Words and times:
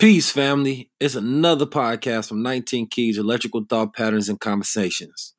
Peace, 0.00 0.30
family. 0.30 0.90
It's 0.98 1.14
another 1.14 1.66
podcast 1.66 2.30
from 2.30 2.42
19 2.42 2.88
Keys 2.88 3.18
Electrical 3.18 3.66
Thought 3.68 3.94
Patterns 3.94 4.30
and 4.30 4.40
Conversations. 4.40 5.34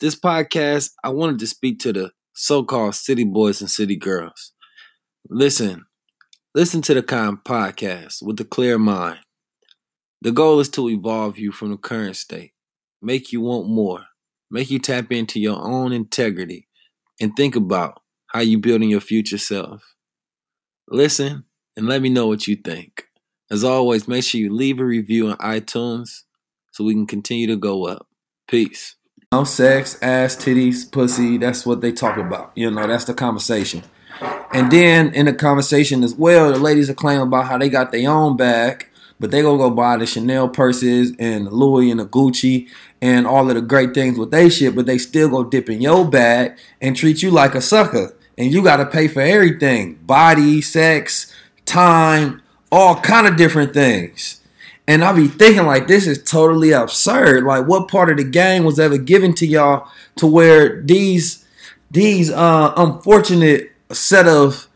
This 0.00 0.14
podcast, 0.14 0.90
I 1.02 1.08
wanted 1.08 1.38
to 1.38 1.46
speak 1.46 1.78
to 1.78 1.94
the 1.94 2.10
so 2.34 2.62
called 2.62 2.94
city 2.94 3.24
boys 3.24 3.62
and 3.62 3.70
city 3.70 3.96
girls. 3.96 4.52
Listen, 5.30 5.86
listen 6.54 6.82
to 6.82 6.92
the 6.92 7.02
kind 7.02 7.38
podcast 7.42 8.22
with 8.22 8.38
a 8.38 8.44
clear 8.44 8.78
mind. 8.78 9.20
The 10.20 10.30
goal 10.30 10.60
is 10.60 10.68
to 10.72 10.90
evolve 10.90 11.38
you 11.38 11.50
from 11.50 11.70
the 11.70 11.78
current 11.78 12.16
state, 12.16 12.52
make 13.00 13.32
you 13.32 13.40
want 13.40 13.66
more, 13.66 14.02
make 14.50 14.70
you 14.70 14.78
tap 14.78 15.10
into 15.10 15.40
your 15.40 15.56
own 15.56 15.94
integrity, 15.94 16.68
and 17.18 17.34
think 17.34 17.56
about 17.56 18.02
how 18.26 18.40
you're 18.40 18.60
building 18.60 18.90
your 18.90 19.00
future 19.00 19.38
self. 19.38 19.82
Listen 20.86 21.44
and 21.78 21.86
let 21.86 22.02
me 22.02 22.10
know 22.10 22.26
what 22.26 22.46
you 22.46 22.56
think. 22.56 23.06
As 23.52 23.64
always, 23.64 24.08
make 24.08 24.24
sure 24.24 24.40
you 24.40 24.50
leave 24.50 24.80
a 24.80 24.84
review 24.84 25.28
on 25.28 25.36
iTunes 25.36 26.22
so 26.70 26.84
we 26.84 26.94
can 26.94 27.06
continue 27.06 27.46
to 27.48 27.56
go 27.56 27.86
up. 27.86 28.06
Peace. 28.48 28.96
No 29.30 29.44
sex, 29.44 29.98
ass, 30.00 30.36
titties, 30.36 30.90
pussy. 30.90 31.36
That's 31.36 31.66
what 31.66 31.82
they 31.82 31.92
talk 31.92 32.16
about. 32.16 32.52
You 32.54 32.70
know, 32.70 32.86
that's 32.86 33.04
the 33.04 33.12
conversation. 33.12 33.82
And 34.54 34.70
then 34.70 35.14
in 35.14 35.26
the 35.26 35.34
conversation 35.34 36.02
as 36.02 36.14
well, 36.14 36.50
the 36.50 36.58
ladies 36.58 36.88
are 36.88 36.94
claiming 36.94 37.26
about 37.26 37.44
how 37.44 37.58
they 37.58 37.68
got 37.68 37.92
their 37.92 38.10
own 38.10 38.38
bag, 38.38 38.88
but 39.20 39.30
they 39.30 39.42
gonna 39.42 39.58
go 39.58 39.68
buy 39.68 39.98
the 39.98 40.06
Chanel 40.06 40.48
purses 40.48 41.12
and 41.18 41.46
the 41.46 41.50
Louis 41.50 41.90
and 41.90 42.00
the 42.00 42.06
Gucci 42.06 42.70
and 43.02 43.26
all 43.26 43.50
of 43.50 43.54
the 43.54 43.60
great 43.60 43.92
things 43.92 44.18
with 44.18 44.30
they 44.30 44.48
shit, 44.48 44.74
but 44.74 44.86
they 44.86 44.96
still 44.96 45.28
go 45.28 45.44
dip 45.44 45.68
in 45.68 45.82
your 45.82 46.08
bag 46.08 46.56
and 46.80 46.96
treat 46.96 47.22
you 47.22 47.30
like 47.30 47.54
a 47.54 47.60
sucker. 47.60 48.16
And 48.38 48.50
you 48.50 48.62
gotta 48.62 48.86
pay 48.86 49.08
for 49.08 49.20
everything. 49.20 49.96
Body, 49.96 50.62
sex, 50.62 51.30
time, 51.66 52.41
all 52.72 52.96
kind 52.96 53.26
of 53.26 53.36
different 53.36 53.74
things. 53.74 54.40
And 54.88 55.04
I 55.04 55.12
be 55.12 55.28
thinking 55.28 55.66
like 55.66 55.86
this 55.86 56.06
is 56.06 56.22
totally 56.24 56.72
absurd. 56.72 57.44
Like 57.44 57.68
what 57.68 57.86
part 57.86 58.10
of 58.10 58.16
the 58.16 58.24
game 58.24 58.64
was 58.64 58.80
ever 58.80 58.98
given 58.98 59.34
to 59.34 59.46
y'all 59.46 59.86
to 60.16 60.26
where 60.26 60.80
these 60.82 61.46
these 61.90 62.30
uh 62.30 62.72
unfortunate 62.76 63.70
set 63.92 64.26
of 64.26 64.66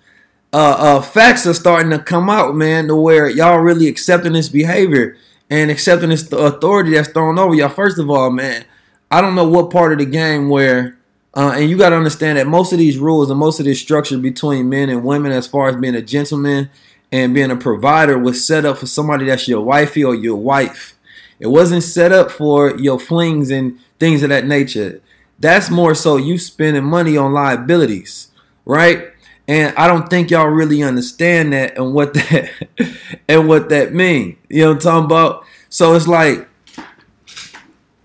uh, 0.52 0.76
uh 0.78 1.02
facts 1.02 1.46
are 1.46 1.54
starting 1.54 1.90
to 1.90 1.98
come 1.98 2.30
out, 2.30 2.54
man, 2.54 2.86
to 2.86 2.94
where 2.94 3.28
y'all 3.28 3.58
really 3.58 3.88
accepting 3.88 4.34
this 4.34 4.50
behavior 4.50 5.16
and 5.50 5.70
accepting 5.70 6.10
this 6.10 6.30
authority 6.30 6.92
that's 6.92 7.08
thrown 7.08 7.38
over 7.38 7.54
y'all. 7.54 7.68
First 7.70 7.98
of 7.98 8.10
all, 8.10 8.30
man, 8.30 8.64
I 9.10 9.20
don't 9.20 9.34
know 9.34 9.48
what 9.48 9.70
part 9.70 9.92
of 9.92 9.98
the 9.98 10.06
game 10.06 10.50
where 10.50 10.98
uh, 11.34 11.52
and 11.56 11.68
you 11.68 11.76
got 11.76 11.90
to 11.90 11.96
understand 11.96 12.38
that 12.38 12.46
most 12.46 12.72
of 12.72 12.78
these 12.78 12.96
rules 12.96 13.28
and 13.30 13.38
most 13.38 13.58
of 13.58 13.66
this 13.66 13.80
structure 13.80 14.16
between 14.16 14.68
men 14.70 14.88
and 14.88 15.04
women, 15.04 15.32
as 15.32 15.46
far 15.46 15.68
as 15.68 15.76
being 15.76 15.94
a 15.94 16.00
gentleman 16.00 16.70
and 17.12 17.34
being 17.34 17.50
a 17.50 17.56
provider 17.56 18.18
was 18.18 18.46
set 18.46 18.64
up 18.64 18.78
for 18.78 18.86
somebody 18.86 19.26
that's 19.26 19.48
your 19.48 19.62
wifey 19.62 20.04
or 20.04 20.14
your 20.14 20.36
wife. 20.36 20.98
It 21.38 21.48
wasn't 21.48 21.82
set 21.82 22.12
up 22.12 22.30
for 22.30 22.76
your 22.78 22.98
flings 22.98 23.50
and 23.50 23.78
things 23.98 24.22
of 24.22 24.30
that 24.30 24.46
nature. 24.46 25.00
That's 25.38 25.70
more 25.70 25.94
so 25.94 26.16
you 26.16 26.38
spending 26.38 26.84
money 26.84 27.16
on 27.16 27.32
liabilities, 27.32 28.28
right? 28.64 29.12
And 29.48 29.76
I 29.76 29.86
don't 29.86 30.08
think 30.08 30.30
y'all 30.30 30.46
really 30.46 30.82
understand 30.82 31.52
that 31.52 31.76
and 31.76 31.94
what 31.94 32.14
that 32.14 32.50
and 33.28 33.48
what 33.48 33.68
that 33.68 33.94
mean. 33.94 34.38
You 34.48 34.62
know 34.62 34.68
what 34.68 34.74
I'm 34.74 34.80
talking 34.80 35.04
about? 35.04 35.44
So 35.68 35.94
it's 35.94 36.08
like 36.08 36.48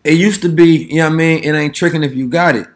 it 0.04 0.14
used 0.14 0.42
to 0.42 0.50
be, 0.50 0.86
you 0.86 0.98
know 0.98 1.06
what 1.06 1.14
I 1.14 1.16
mean? 1.16 1.44
It 1.44 1.56
ain't 1.56 1.76
tricking 1.76 2.04
if 2.04 2.16
you 2.16 2.28
got 2.28 2.56
it. 2.56 2.68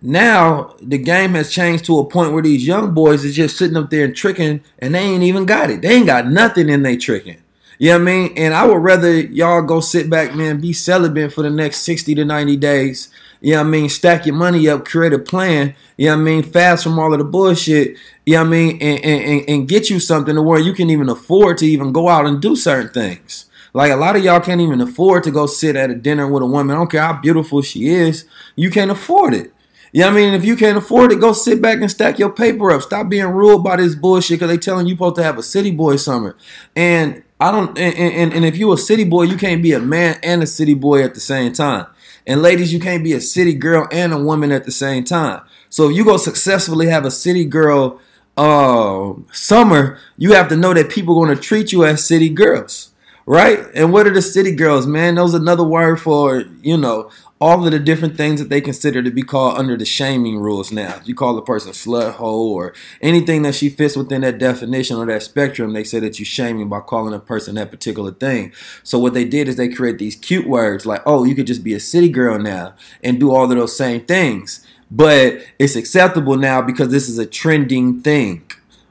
Now 0.00 0.74
the 0.80 0.98
game 0.98 1.34
has 1.34 1.50
changed 1.50 1.84
to 1.86 1.98
a 1.98 2.04
point 2.04 2.32
where 2.32 2.42
these 2.42 2.66
young 2.66 2.94
boys 2.94 3.24
is 3.24 3.36
just 3.36 3.56
sitting 3.56 3.76
up 3.76 3.90
there 3.90 4.04
and 4.04 4.14
tricking, 4.16 4.62
and 4.78 4.94
they 4.94 5.00
ain't 5.00 5.22
even 5.22 5.46
got 5.46 5.70
it. 5.70 5.82
They 5.82 5.94
ain't 5.94 6.06
got 6.06 6.28
nothing 6.28 6.68
in 6.68 6.82
they 6.82 6.96
tricking. 6.96 7.38
You 7.78 7.90
know 7.90 7.94
what 7.94 8.02
I 8.02 8.04
mean? 8.04 8.32
And 8.36 8.54
I 8.54 8.66
would 8.66 8.82
rather 8.82 9.20
y'all 9.20 9.62
go 9.62 9.80
sit 9.80 10.10
back, 10.10 10.34
man, 10.34 10.60
be 10.60 10.72
celibate 10.72 11.32
for 11.32 11.42
the 11.42 11.50
next 11.50 11.78
60 11.82 12.14
to 12.16 12.24
90 12.24 12.56
days. 12.56 13.08
You 13.40 13.52
know 13.52 13.58
what 13.58 13.68
I 13.68 13.70
mean? 13.70 13.88
Stack 13.88 14.26
your 14.26 14.34
money 14.34 14.68
up, 14.68 14.84
create 14.84 15.12
a 15.12 15.18
plan. 15.18 15.74
You 15.96 16.06
know 16.06 16.16
what 16.16 16.22
I 16.22 16.24
mean? 16.24 16.42
Fast 16.42 16.82
from 16.82 16.98
all 16.98 17.12
of 17.12 17.20
the 17.20 17.24
bullshit. 17.24 17.96
You 18.26 18.34
know 18.34 18.40
what 18.40 18.46
I 18.46 18.50
mean? 18.50 18.82
And, 18.82 19.04
and, 19.04 19.48
and 19.48 19.68
get 19.68 19.90
you 19.90 20.00
something 20.00 20.34
to 20.34 20.42
where 20.42 20.58
you 20.58 20.72
can 20.72 20.90
even 20.90 21.08
afford 21.08 21.58
to 21.58 21.66
even 21.66 21.92
go 21.92 22.08
out 22.08 22.26
and 22.26 22.42
do 22.42 22.56
certain 22.56 22.88
things. 22.88 23.46
Like 23.72 23.92
a 23.92 23.96
lot 23.96 24.16
of 24.16 24.24
y'all 24.24 24.40
can't 24.40 24.60
even 24.60 24.80
afford 24.80 25.22
to 25.24 25.30
go 25.30 25.46
sit 25.46 25.76
at 25.76 25.90
a 25.90 25.94
dinner 25.94 26.26
with 26.26 26.42
a 26.42 26.46
woman. 26.46 26.74
I 26.74 26.80
don't 26.80 26.90
care 26.90 27.02
how 27.02 27.20
beautiful 27.20 27.62
she 27.62 27.86
is. 27.88 28.24
You 28.56 28.70
can't 28.70 28.90
afford 28.90 29.34
it. 29.34 29.52
You 29.92 30.02
know 30.02 30.08
I 30.08 30.12
mean? 30.12 30.34
If 30.34 30.44
you 30.44 30.56
can't 30.56 30.76
afford 30.76 31.12
it, 31.12 31.20
go 31.20 31.32
sit 31.32 31.62
back 31.62 31.80
and 31.80 31.90
stack 31.90 32.18
your 32.18 32.30
paper 32.30 32.70
up. 32.70 32.82
Stop 32.82 33.08
being 33.08 33.26
ruled 33.26 33.64
by 33.64 33.76
this 33.76 33.94
bullshit 33.94 34.38
because 34.38 34.48
they 34.48 34.58
telling 34.58 34.86
you 34.86 34.94
supposed 34.94 35.16
to 35.16 35.22
have 35.22 35.38
a 35.38 35.42
city 35.42 35.70
boy 35.70 35.96
summer. 35.96 36.36
And 36.76 37.22
I 37.40 37.50
don't 37.50 37.78
and, 37.78 37.94
and, 37.94 38.32
and 38.32 38.44
if 38.44 38.56
you 38.56 38.72
a 38.72 38.78
city 38.78 39.04
boy, 39.04 39.24
you 39.24 39.36
can't 39.36 39.62
be 39.62 39.72
a 39.72 39.80
man 39.80 40.18
and 40.22 40.42
a 40.42 40.46
city 40.46 40.74
boy 40.74 41.02
at 41.02 41.14
the 41.14 41.20
same 41.20 41.52
time. 41.52 41.86
And 42.26 42.42
ladies, 42.42 42.72
you 42.72 42.80
can't 42.80 43.02
be 43.02 43.14
a 43.14 43.20
city 43.20 43.54
girl 43.54 43.88
and 43.90 44.12
a 44.12 44.18
woman 44.18 44.52
at 44.52 44.64
the 44.64 44.72
same 44.72 45.04
time. 45.04 45.42
So 45.70 45.88
if 45.88 45.96
you 45.96 46.04
go 46.04 46.18
successfully 46.18 46.88
have 46.88 47.06
a 47.06 47.10
city 47.10 47.46
girl 47.46 48.00
uh, 48.36 49.14
summer, 49.32 49.98
you 50.18 50.32
have 50.34 50.48
to 50.48 50.56
know 50.56 50.74
that 50.74 50.90
people 50.90 51.18
are 51.18 51.24
going 51.24 51.36
to 51.36 51.42
treat 51.42 51.72
you 51.72 51.84
as 51.84 52.04
city 52.04 52.28
girls 52.28 52.90
right? 53.28 53.66
And 53.74 53.92
what 53.92 54.06
are 54.06 54.12
the 54.12 54.22
city 54.22 54.54
girls, 54.54 54.86
man? 54.86 55.16
Those 55.16 55.34
another 55.34 55.62
word 55.62 56.00
for, 56.00 56.44
you 56.62 56.78
know, 56.78 57.10
all 57.40 57.64
of 57.64 57.70
the 57.70 57.78
different 57.78 58.16
things 58.16 58.40
that 58.40 58.48
they 58.48 58.60
consider 58.60 59.02
to 59.02 59.10
be 59.10 59.22
called 59.22 59.58
under 59.58 59.76
the 59.76 59.84
shaming 59.84 60.38
rules 60.38 60.72
now. 60.72 60.96
If 60.96 61.06
you 61.06 61.14
call 61.14 61.38
a 61.38 61.44
person 61.44 61.72
slut, 61.72 62.14
hoe, 62.14 62.48
or 62.48 62.74
anything 63.00 63.42
that 63.42 63.54
she 63.54 63.68
fits 63.68 63.96
within 63.96 64.22
that 64.22 64.38
definition 64.38 64.96
or 64.96 65.06
that 65.06 65.22
spectrum, 65.22 65.72
they 65.72 65.84
say 65.84 66.00
that 66.00 66.18
you're 66.18 66.26
shaming 66.26 66.68
by 66.68 66.80
calling 66.80 67.14
a 67.14 67.20
person 67.20 67.54
that 67.54 67.70
particular 67.70 68.10
thing. 68.10 68.52
So 68.82 68.98
what 68.98 69.14
they 69.14 69.24
did 69.24 69.48
is 69.48 69.56
they 69.56 69.68
create 69.68 69.98
these 69.98 70.16
cute 70.16 70.48
words 70.48 70.84
like, 70.84 71.02
oh, 71.06 71.24
you 71.24 71.34
could 71.34 71.46
just 71.46 71.62
be 71.62 71.74
a 71.74 71.80
city 71.80 72.08
girl 72.08 72.38
now 72.38 72.74
and 73.04 73.20
do 73.20 73.32
all 73.32 73.44
of 73.44 73.50
those 73.50 73.76
same 73.76 74.04
things. 74.04 74.66
But 74.90 75.44
it's 75.58 75.76
acceptable 75.76 76.36
now 76.36 76.62
because 76.62 76.88
this 76.88 77.08
is 77.08 77.18
a 77.18 77.26
trending 77.26 78.00
thing 78.00 78.44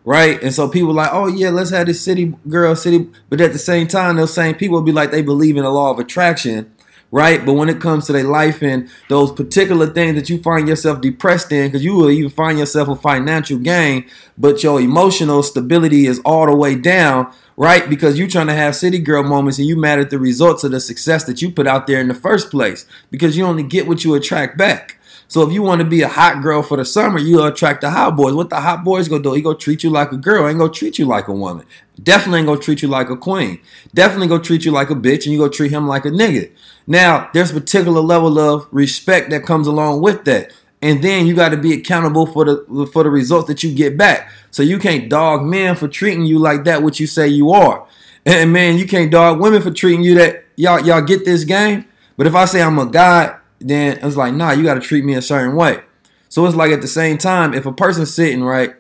right? 0.08 0.42
And 0.42 0.54
so 0.54 0.70
people 0.70 0.94
like, 0.94 1.10
oh 1.12 1.28
yeah, 1.28 1.50
let's 1.50 1.72
have 1.72 1.86
this 1.86 2.00
city 2.00 2.34
girl 2.48 2.78
city, 2.78 3.10
but 3.30 3.42
at 3.42 3.52
the 3.52 3.60
same 3.60 3.88
time, 3.88 4.16
those 4.16 4.34
same 4.34 4.56
people 4.56 4.82
be 4.82 4.94
like 4.94 5.12
they 5.12 5.22
believe 5.22 5.58
in 5.58 5.64
the 5.64 5.70
law 5.70 5.92
of 5.92 6.00
attraction, 6.00 6.74
right? 7.12 7.46
But 7.46 7.54
when 7.54 7.70
it 7.70 7.82
comes 7.82 8.06
to 8.08 8.14
their 8.14 8.24
life 8.24 8.62
and 8.62 8.90
those 9.10 9.32
particular 9.32 9.88
things 9.88 10.16
that 10.16 10.30
you 10.30 10.42
find 10.42 10.68
yourself 10.68 11.02
depressed 11.02 11.52
in, 11.52 11.68
because 11.68 11.84
you 11.84 11.96
will 11.96 12.10
even 12.10 12.30
find 12.30 12.60
yourself 12.60 12.90
a 12.90 12.96
financial 12.96 13.58
gain, 13.58 14.06
but 14.38 14.64
your 14.64 14.82
emotional 14.82 15.44
stability 15.44 16.06
is 16.06 16.20
all 16.26 16.46
the 16.46 16.56
way 16.56 16.76
down, 16.76 17.32
right? 17.56 17.90
Because 17.90 18.20
you're 18.20 18.28
trying 18.28 18.48
to 18.48 18.54
have 18.54 18.76
city 18.76 19.00
girl 19.00 19.24
moments 19.24 19.58
and 19.58 19.68
you 19.68 19.78
mad 19.78 20.00
at 20.00 20.10
the 20.10 20.20
results 20.20 20.64
of 20.64 20.72
the 20.72 20.80
success 20.80 21.24
that 21.26 21.42
you 21.42 21.52
put 21.52 21.68
out 21.68 21.88
there 21.88 22.02
in 22.02 22.08
the 22.08 22.14
first 22.14 22.52
place 22.52 22.86
because 23.10 23.38
you 23.38 23.46
only 23.46 23.64
get 23.64 23.88
what 23.88 24.04
you 24.04 24.14
attract 24.14 24.58
back. 24.58 24.97
So 25.30 25.46
if 25.46 25.54
you 25.54 25.62
want 25.62 25.80
to 25.80 25.86
be 25.86 26.02
a 26.02 26.08
hot 26.08 26.42
girl 26.42 26.64
for 26.64 26.78
the 26.78 26.86
summer, 26.86 27.20
you 27.20 27.44
attract 27.44 27.82
the 27.82 27.90
hot 27.90 28.16
boys. 28.16 28.34
What 28.34 28.50
the 28.50 28.62
hot 28.62 28.84
boys 28.84 29.10
gonna 29.10 29.24
do? 29.24 29.34
He 29.34 29.42
gonna 29.42 29.58
treat 29.58 29.84
you 29.84 29.90
like 29.90 30.12
a 30.12 30.18
girl. 30.18 30.48
Ain't 30.48 30.58
gonna 30.58 30.72
treat 30.72 30.98
you 30.98 31.06
like 31.06 31.28
a 31.28 31.34
woman. 31.34 31.66
Definitely 32.02 32.40
ain't 32.40 32.48
gonna 32.48 32.62
treat 32.62 32.82
you 32.82 32.88
like 32.88 33.10
a 33.10 33.18
queen. 33.18 33.60
Definitely 33.94 34.28
gonna 34.28 34.44
treat 34.44 34.64
you 34.64 34.72
like 34.72 34.90
a 34.90 34.96
bitch, 34.96 35.26
and 35.26 35.34
you 35.34 35.40
gonna 35.40 35.52
treat 35.52 35.72
him 35.72 35.88
like 35.88 36.06
a 36.06 36.12
nigga. 36.12 36.52
Now, 36.86 37.30
there's 37.34 37.52
a 37.52 37.56
particular 37.56 38.00
level 38.00 38.40
of 38.40 38.68
respect 38.72 39.30
that 39.32 39.44
comes 39.44 39.68
along 39.68 40.02
with 40.02 40.24
that. 40.26 40.54
And 40.82 41.04
then 41.04 41.26
you 41.26 41.36
got 41.36 41.50
to 41.50 41.58
be 41.58 41.74
accountable 41.74 42.28
for 42.28 42.46
the 42.46 42.90
for 42.94 43.04
the 43.04 43.10
results 43.10 43.48
that 43.48 43.64
you 43.64 43.74
get 43.74 43.98
back. 43.98 44.32
So 44.52 44.64
you 44.64 44.80
can't 44.80 45.10
dog 45.10 45.44
men 45.44 45.76
for 45.76 45.88
treating 45.88 46.26
you 46.26 46.40
like 46.40 46.64
that, 46.66 46.84
what 46.84 47.00
you 47.00 47.08
say 47.08 47.28
you 47.28 47.52
are. 47.52 47.86
And 48.26 48.54
man, 48.54 48.78
you 48.78 48.86
can't 48.86 49.12
dog 49.12 49.40
women 49.40 49.62
for 49.62 49.72
treating 49.72 50.04
you 50.04 50.16
that 50.16 50.46
y'all 50.56 50.80
y'all 50.80 51.02
get 51.02 51.26
this 51.26 51.44
game. 51.44 51.86
But 52.16 52.28
if 52.28 52.36
I 52.36 52.46
say 52.46 52.62
I'm 52.62 52.78
a 52.78 52.86
guy 52.86 53.38
then 53.60 54.00
it's 54.02 54.16
like, 54.16 54.34
nah, 54.34 54.52
you 54.52 54.64
got 54.64 54.76
to 54.76 54.80
treat 54.80 55.04
me 55.04 55.16
a 55.16 55.22
certain 55.22 55.56
way. 55.56 55.82
So 56.30 56.46
it's 56.46 56.56
like 56.56 56.72
at 56.72 56.82
the 56.82 56.88
same 56.88 57.18
time, 57.18 57.54
if 57.54 57.66
a 57.66 57.72
person's 57.72 58.14
sitting 58.14 58.44
right, 58.44 58.76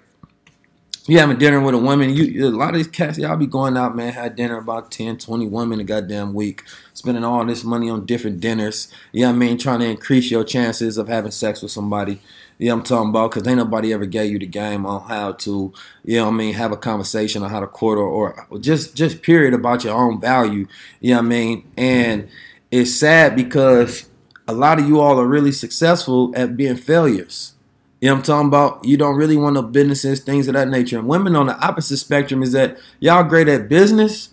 you 1.08 1.18
having 1.20 1.38
dinner 1.38 1.62
with 1.62 1.74
a 1.74 1.78
woman, 1.78 2.10
you 2.14 2.48
a 2.48 2.50
lot 2.50 2.72
of 2.72 2.76
these 2.76 2.88
cats, 2.88 3.18
y'all 3.18 3.38
be 3.38 3.48
going 3.48 3.78
out, 3.78 3.96
man, 3.96 4.12
had 4.12 4.36
dinner 4.36 4.58
about 4.58 4.92
10, 4.92 5.18
20 5.18 5.48
women 5.48 5.80
a 5.80 5.86
goddamn 5.86 6.34
week, 6.34 6.64
spending 6.94 7.24
all 7.24 7.46
this 7.46 7.64
money 7.64 7.90
on 7.90 8.06
different 8.06 8.42
dinners. 8.42 8.92
You 9.14 9.22
know 9.22 9.30
I 9.30 9.34
mean? 9.34 9.58
Trying 9.58 9.80
to 9.80 9.86
increase 9.86 10.30
your 10.30 10.44
chances 10.44 10.98
of 10.98 11.08
having 11.08 11.32
sex 11.32 11.62
with 11.62 11.72
somebody. 11.72 12.20
Yeah, 12.58 12.74
I'm 12.74 12.84
talking 12.84 13.12
about 13.12 13.32
because 13.32 13.48
ain't 13.48 13.58
nobody 13.58 13.94
ever 13.94 14.06
gave 14.06 14.32
you 14.32 14.40
the 14.40 14.48
game 14.48 14.86
on 14.86 15.08
how 15.08 15.34
to, 15.34 15.74
you 16.04 16.18
know 16.18 16.26
what 16.26 16.34
I 16.34 16.38
mean, 16.38 16.54
have 16.56 16.74
a 16.74 16.78
conversation 16.78 17.42
on 17.42 17.52
how 17.52 17.62
to 17.62 17.68
court 17.68 17.98
or, 18.00 18.46
or 18.50 18.60
just 18.60 18.96
just 18.96 19.22
period 19.22 19.54
about 19.54 19.86
your 19.86 19.96
own 19.96 20.20
value. 20.20 20.68
You 21.00 21.12
know 21.12 21.18
what 21.18 21.26
I 21.26 21.30
mean? 21.30 21.72
And 21.78 22.28
it's 22.70 22.94
sad 22.94 23.36
because 23.36 24.10
a 24.48 24.54
lot 24.54 24.80
of 24.80 24.88
you 24.88 25.00
all 25.00 25.20
are 25.20 25.28
really 25.28 25.52
successful 25.52 26.32
at 26.36 26.56
being 26.56 26.76
failures. 26.76 27.54
You 28.00 28.08
know 28.08 28.14
what 28.14 28.20
I'm 28.20 28.24
talking 28.24 28.48
about? 28.48 28.86
You 28.86 28.96
don't 28.96 29.16
really 29.16 29.38
want 29.38 29.56
no 29.56 29.64
businesses, 29.64 30.20
things 30.20 30.48
of 30.48 30.54
that 30.54 30.68
nature. 30.68 31.00
And 31.00 31.08
women 31.08 31.36
on 31.36 31.48
the 31.48 31.58
opposite 31.60 31.98
spectrum 31.98 32.44
is 32.44 32.52
that 32.52 32.78
y'all 33.00 33.24
great 33.24 33.48
at 33.48 33.68
business, 33.68 34.30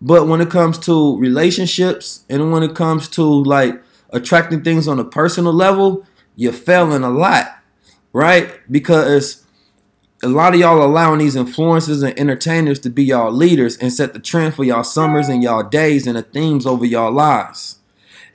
but 0.00 0.28
when 0.28 0.40
it 0.40 0.50
comes 0.50 0.78
to 0.80 1.18
relationships 1.18 2.24
and 2.30 2.52
when 2.52 2.62
it 2.62 2.76
comes 2.76 3.08
to 3.10 3.22
like 3.24 3.82
attracting 4.10 4.62
things 4.62 4.86
on 4.86 5.00
a 5.00 5.04
personal 5.04 5.52
level, 5.52 6.06
you're 6.36 6.52
failing 6.52 7.02
a 7.02 7.10
lot, 7.10 7.58
right? 8.12 8.60
Because 8.70 9.44
a 10.22 10.28
lot 10.28 10.54
of 10.54 10.60
y'all 10.60 10.84
allowing 10.84 11.18
these 11.18 11.34
influencers 11.34 12.06
and 12.06 12.16
entertainers 12.18 12.78
to 12.80 12.90
be 12.90 13.04
y'all 13.04 13.32
leaders 13.32 13.76
and 13.78 13.92
set 13.92 14.12
the 14.12 14.20
trend 14.20 14.54
for 14.54 14.62
y'all 14.62 14.84
summers 14.84 15.28
and 15.28 15.42
y'all 15.42 15.64
days 15.64 16.06
and 16.06 16.16
the 16.16 16.22
themes 16.22 16.66
over 16.66 16.84
y'all 16.84 17.12
lives. 17.12 17.77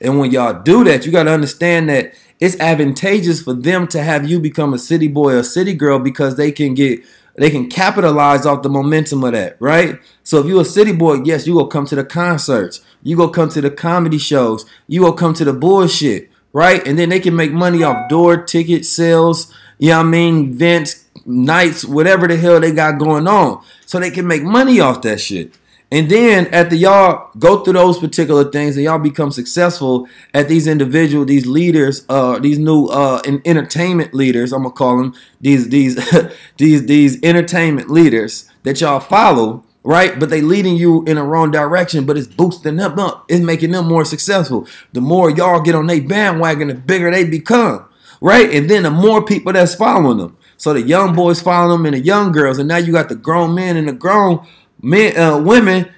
And 0.04 0.18
when 0.18 0.30
y'all 0.30 0.62
do 0.62 0.84
that, 0.84 1.06
you 1.06 1.12
got 1.12 1.24
to 1.24 1.32
understand 1.32 1.88
that 1.88 2.14
it's 2.38 2.58
advantageous 2.60 3.42
for 3.42 3.54
them 3.54 3.86
to 3.88 4.02
have 4.02 4.28
you 4.28 4.38
become 4.38 4.74
a 4.74 4.78
city 4.78 5.08
boy 5.08 5.34
or 5.34 5.42
city 5.42 5.74
girl 5.74 5.98
because 5.98 6.36
they 6.36 6.52
can 6.52 6.74
get 6.74 7.00
they 7.36 7.50
can 7.50 7.68
capitalize 7.68 8.46
off 8.46 8.62
the 8.62 8.68
momentum 8.68 9.24
of 9.24 9.32
that, 9.32 9.56
right? 9.58 9.98
So 10.22 10.38
if 10.38 10.46
you're 10.46 10.62
a 10.62 10.64
city 10.64 10.92
boy, 10.92 11.22
yes, 11.24 11.48
you 11.48 11.54
will 11.54 11.66
come 11.66 11.84
to 11.86 11.96
the 11.96 12.04
concerts, 12.04 12.80
you 13.02 13.16
go 13.16 13.28
come 13.28 13.48
to 13.48 13.60
the 13.60 13.72
comedy 13.72 14.18
shows, 14.18 14.64
you 14.86 15.02
will 15.02 15.14
come 15.14 15.34
to 15.34 15.44
the 15.44 15.52
bullshit, 15.52 16.30
right? 16.52 16.86
And 16.86 16.96
then 16.96 17.08
they 17.08 17.18
can 17.18 17.34
make 17.34 17.50
money 17.50 17.82
off 17.82 18.08
door 18.08 18.36
ticket 18.44 18.84
sales, 18.84 19.52
you 19.78 19.90
know 19.90 19.98
what 19.98 20.06
I 20.06 20.10
mean, 20.10 20.50
events, 20.50 21.06
nights, 21.26 21.84
whatever 21.84 22.28
the 22.28 22.36
hell 22.36 22.60
they 22.60 22.72
got 22.72 22.98
going 22.98 23.26
on. 23.26 23.64
So 23.84 23.98
they 23.98 24.12
can 24.12 24.28
make 24.28 24.44
money 24.44 24.78
off 24.78 25.02
that 25.02 25.20
shit. 25.20 25.54
And 25.92 26.08
then 26.08 26.46
after 26.48 26.74
y'all 26.74 27.30
go 27.38 27.62
through 27.62 27.74
those 27.74 27.98
particular 27.98 28.50
things 28.50 28.76
and 28.76 28.84
y'all 28.84 28.98
become 28.98 29.30
successful 29.30 30.08
at 30.32 30.48
these 30.48 30.66
individual, 30.66 31.24
these 31.24 31.46
leaders, 31.46 32.04
uh, 32.08 32.38
these 32.38 32.58
new 32.58 32.86
uh 32.86 33.22
entertainment 33.44 34.14
leaders, 34.14 34.52
I'm 34.52 34.62
gonna 34.62 34.74
call 34.74 34.98
them 34.98 35.14
these 35.40 35.68
these 35.68 35.96
these 36.56 36.86
these 36.86 37.22
entertainment 37.22 37.90
leaders 37.90 38.50
that 38.64 38.80
y'all 38.80 38.98
follow, 38.98 39.64
right? 39.84 40.18
But 40.18 40.30
they 40.30 40.40
leading 40.40 40.76
you 40.76 41.04
in 41.04 41.18
a 41.18 41.24
wrong 41.24 41.50
direction, 41.50 42.06
but 42.06 42.16
it's 42.16 42.26
boosting 42.26 42.76
them 42.76 42.98
up, 42.98 43.26
it's 43.28 43.44
making 43.44 43.70
them 43.70 43.86
more 43.86 44.04
successful. 44.04 44.66
The 44.94 45.00
more 45.00 45.30
y'all 45.30 45.60
get 45.60 45.74
on 45.74 45.86
their 45.86 46.02
bandwagon, 46.02 46.68
the 46.68 46.74
bigger 46.74 47.10
they 47.10 47.24
become, 47.24 47.84
right? 48.20 48.50
And 48.52 48.68
then 48.68 48.82
the 48.84 48.90
more 48.90 49.24
people 49.24 49.52
that's 49.52 49.74
following 49.74 50.18
them. 50.18 50.36
So 50.56 50.72
the 50.72 50.82
young 50.82 51.14
boys 51.14 51.42
follow 51.42 51.76
them 51.76 51.86
and 51.86 51.94
the 51.94 52.00
young 52.00 52.32
girls, 52.32 52.58
and 52.58 52.68
now 52.68 52.78
you 52.78 52.92
got 52.92 53.08
the 53.08 53.14
grown 53.14 53.54
men 53.54 53.76
and 53.76 53.86
the 53.86 53.92
grown 53.92 54.46
men, 54.84 55.16
uh, 55.16 55.38
women 55.38 55.90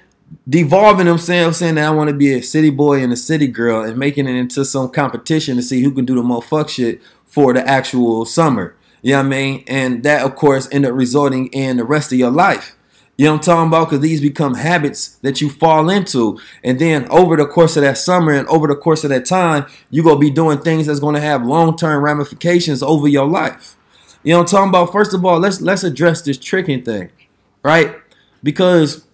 devolving 0.47 1.05
themselves 1.05 1.57
saying 1.57 1.75
that 1.75 1.87
I 1.87 1.91
want 1.91 2.09
to 2.09 2.15
be 2.15 2.33
a 2.33 2.41
city 2.41 2.69
boy 2.69 3.03
and 3.03 3.11
a 3.13 3.17
city 3.17 3.47
girl 3.47 3.83
and 3.83 3.97
making 3.97 4.27
it 4.27 4.35
into 4.35 4.65
some 4.65 4.89
competition 4.89 5.57
to 5.57 5.61
see 5.61 5.81
who 5.83 5.91
can 5.91 6.05
do 6.05 6.15
the 6.15 6.23
most 6.23 6.49
fuck 6.49 6.69
shit 6.69 7.01
for 7.25 7.53
the 7.53 7.67
actual 7.67 8.25
summer. 8.25 8.75
You 9.01 9.13
know 9.13 9.19
what 9.19 9.25
I 9.25 9.29
mean? 9.29 9.63
And 9.67 10.03
that, 10.03 10.25
of 10.25 10.35
course, 10.35 10.67
end 10.71 10.85
up 10.85 10.93
resulting 10.93 11.47
in 11.47 11.77
the 11.77 11.83
rest 11.83 12.11
of 12.11 12.17
your 12.17 12.31
life. 12.31 12.75
You 13.17 13.25
know 13.25 13.33
what 13.33 13.37
I'm 13.39 13.43
talking 13.43 13.67
about? 13.67 13.85
Because 13.85 14.01
these 14.01 14.21
become 14.21 14.55
habits 14.55 15.15
that 15.17 15.41
you 15.41 15.49
fall 15.49 15.89
into. 15.89 16.39
And 16.63 16.77
then 16.77 17.07
over 17.09 17.35
the 17.35 17.47
course 17.47 17.75
of 17.75 17.83
that 17.83 17.97
summer 17.97 18.31
and 18.31 18.47
over 18.47 18.67
the 18.67 18.75
course 18.75 19.03
of 19.03 19.09
that 19.09 19.25
time, 19.25 19.65
you're 19.89 20.03
going 20.03 20.17
to 20.17 20.21
be 20.21 20.29
doing 20.29 20.59
things 20.59 20.85
that's 20.85 20.99
going 20.99 21.15
to 21.15 21.21
have 21.21 21.45
long 21.45 21.75
term 21.75 22.03
ramifications 22.03 22.83
over 22.83 23.07
your 23.07 23.25
life. 23.25 23.75
You 24.23 24.33
know 24.33 24.39
what 24.39 24.53
I'm 24.53 24.57
talking 24.57 24.69
about? 24.69 24.91
First 24.91 25.13
of 25.13 25.25
all, 25.25 25.39
let's 25.39 25.61
let's 25.61 25.83
address 25.83 26.21
this 26.21 26.37
tricking 26.37 26.83
thing, 26.83 27.09
right? 27.63 27.95
Because 28.43 29.05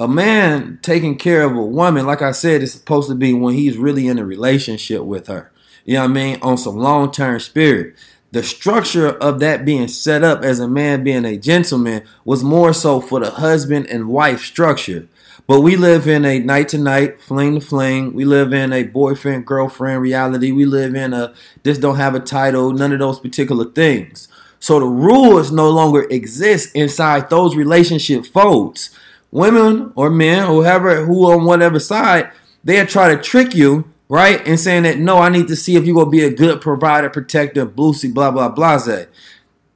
a 0.00 0.08
man 0.08 0.78
taking 0.82 1.16
care 1.16 1.42
of 1.42 1.56
a 1.56 1.64
woman, 1.64 2.06
like 2.06 2.22
I 2.22 2.32
said, 2.32 2.62
is 2.62 2.72
supposed 2.72 3.08
to 3.08 3.14
be 3.14 3.32
when 3.32 3.54
he's 3.54 3.76
really 3.76 4.08
in 4.08 4.18
a 4.18 4.24
relationship 4.24 5.02
with 5.02 5.28
her. 5.28 5.52
You 5.84 5.94
know 5.94 6.00
what 6.00 6.10
I 6.10 6.14
mean? 6.14 6.38
On 6.42 6.58
some 6.58 6.76
long 6.76 7.10
term 7.10 7.38
spirit. 7.40 7.94
The 8.32 8.42
structure 8.42 9.08
of 9.08 9.40
that 9.40 9.64
being 9.64 9.88
set 9.88 10.24
up 10.24 10.42
as 10.42 10.58
a 10.58 10.66
man 10.66 11.04
being 11.04 11.26
a 11.26 11.36
gentleman 11.36 12.02
was 12.24 12.42
more 12.42 12.72
so 12.72 13.00
for 13.00 13.20
the 13.20 13.30
husband 13.30 13.86
and 13.88 14.08
wife 14.08 14.42
structure. 14.42 15.06
But 15.46 15.60
we 15.60 15.76
live 15.76 16.08
in 16.08 16.24
a 16.24 16.38
night 16.38 16.68
to 16.70 16.78
night, 16.78 17.20
fling 17.20 17.56
to 17.56 17.60
fling. 17.60 18.14
We 18.14 18.24
live 18.24 18.52
in 18.52 18.72
a 18.72 18.84
boyfriend 18.84 19.44
girlfriend 19.44 20.00
reality. 20.00 20.50
We 20.50 20.64
live 20.64 20.94
in 20.94 21.12
a 21.12 21.34
this 21.62 21.78
don't 21.78 21.96
have 21.96 22.14
a 22.14 22.20
title, 22.20 22.72
none 22.72 22.92
of 22.92 23.00
those 23.00 23.20
particular 23.20 23.66
things. 23.66 24.28
So 24.62 24.78
the 24.78 24.86
rules 24.86 25.50
no 25.50 25.68
longer 25.70 26.04
exist 26.08 26.70
inside 26.76 27.28
those 27.28 27.56
relationship 27.56 28.24
folds. 28.24 28.96
Women 29.32 29.92
or 29.96 30.08
men, 30.08 30.46
whoever 30.46 31.04
who 31.04 31.32
on 31.32 31.44
whatever 31.44 31.80
side, 31.80 32.30
they'll 32.62 32.86
try 32.86 33.12
to 33.12 33.20
trick 33.20 33.56
you, 33.56 33.90
right? 34.08 34.40
And 34.46 34.60
saying 34.60 34.84
that 34.84 34.98
no, 34.98 35.18
I 35.18 35.30
need 35.30 35.48
to 35.48 35.56
see 35.56 35.74
if 35.74 35.84
you're 35.84 35.96
gonna 35.96 36.10
be 36.10 36.22
a 36.22 36.30
good 36.30 36.60
provider, 36.60 37.10
protector, 37.10 37.66
bluesy, 37.66 38.14
blah 38.14 38.30
blah 38.30 38.50
blah. 38.50 38.78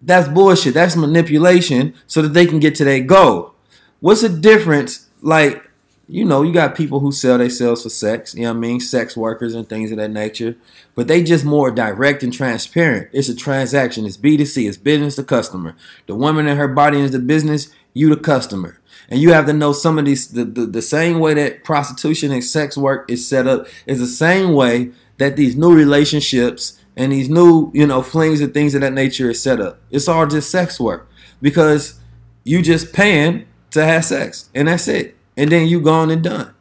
That's 0.00 0.28
bullshit. 0.28 0.75
That's 0.75 0.94
manipulation 0.94 1.94
so 2.06 2.22
that 2.22 2.28
they 2.28 2.46
can 2.46 2.61
get 2.61 2.76
to 2.76 2.84
their 2.84 3.00
goal. 3.02 3.54
What's 3.99 4.20
the 4.20 4.28
difference? 4.28 5.08
Like 5.20 5.65
you 6.08 6.25
know, 6.25 6.42
you 6.42 6.52
got 6.52 6.76
people 6.76 7.00
who 7.00 7.10
sell 7.10 7.38
themselves 7.38 7.82
for 7.82 7.88
sex, 7.88 8.34
you 8.34 8.42
know 8.42 8.50
what 8.50 8.58
I 8.58 8.60
mean? 8.60 8.80
Sex 8.80 9.16
workers 9.16 9.54
and 9.54 9.68
things 9.68 9.90
of 9.90 9.96
that 9.96 10.10
nature. 10.10 10.56
But 10.94 11.08
they 11.08 11.22
just 11.22 11.44
more 11.44 11.70
direct 11.70 12.22
and 12.22 12.32
transparent. 12.32 13.08
It's 13.12 13.28
a 13.28 13.34
transaction. 13.34 14.06
It's 14.06 14.16
B2C. 14.16 14.68
It's 14.68 14.76
business 14.76 15.16
to 15.16 15.25
customer. 15.25 15.75
The 16.06 16.14
woman 16.14 16.46
and 16.46 16.58
her 16.58 16.68
body 16.68 17.00
is 17.00 17.10
the 17.10 17.18
business, 17.18 17.70
you 17.92 18.08
the 18.08 18.20
customer. 18.20 18.78
And 19.08 19.20
you 19.20 19.32
have 19.32 19.46
to 19.46 19.52
know 19.52 19.72
some 19.72 19.98
of 19.98 20.04
these 20.04 20.28
the, 20.28 20.44
the, 20.44 20.66
the 20.66 20.82
same 20.82 21.18
way 21.18 21.34
that 21.34 21.64
prostitution 21.64 22.30
and 22.32 22.42
sex 22.42 22.76
work 22.76 23.10
is 23.10 23.26
set 23.26 23.46
up 23.46 23.66
is 23.86 23.98
the 23.98 24.06
same 24.06 24.52
way 24.52 24.90
that 25.18 25.36
these 25.36 25.56
new 25.56 25.75
relationships 25.75 26.80
and 26.96 27.12
these 27.12 27.28
new, 27.28 27.70
you 27.75 27.86
know, 27.86 28.02
flings 28.02 28.40
and 28.40 28.54
things 28.54 28.75
of 28.75 28.80
that 28.80 28.92
nature 28.92 29.30
is 29.30 29.42
set 29.42 29.60
up. 29.60 29.80
It's 29.90 30.08
all 30.08 30.26
just 30.26 30.50
sex 30.50 30.78
work. 30.78 31.08
Because 31.42 31.98
you 32.44 32.62
just 32.62 32.92
paying 32.92 33.46
to 33.72 33.84
have 33.84 34.04
sex. 34.04 34.50
And 34.54 34.68
that's 34.68 34.86
it 34.88 35.15
and 35.37 35.50
then 35.50 35.69
you 35.69 35.81
gone 35.81 36.11
and 36.11 36.23
done, 36.23 36.55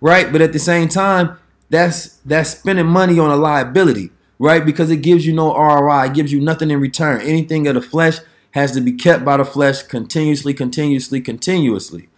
right? 0.00 0.30
But 0.30 0.40
at 0.40 0.52
the 0.52 0.58
same 0.58 0.88
time, 0.88 1.38
that's 1.68 2.16
that's 2.24 2.50
spending 2.50 2.86
money 2.86 3.18
on 3.18 3.30
a 3.30 3.36
liability, 3.36 4.10
right? 4.38 4.64
Because 4.64 4.90
it 4.90 4.98
gives 4.98 5.26
you 5.26 5.32
no 5.32 5.54
ROI, 5.54 6.06
it 6.06 6.14
gives 6.14 6.32
you 6.32 6.40
nothing 6.40 6.70
in 6.70 6.80
return. 6.80 7.20
Anything 7.20 7.66
of 7.66 7.74
the 7.74 7.82
flesh 7.82 8.18
has 8.52 8.72
to 8.72 8.80
be 8.80 8.92
kept 8.92 9.24
by 9.24 9.36
the 9.36 9.44
flesh 9.44 9.82
continuously, 9.82 10.52
continuously, 10.52 11.20
continuously, 11.20 12.08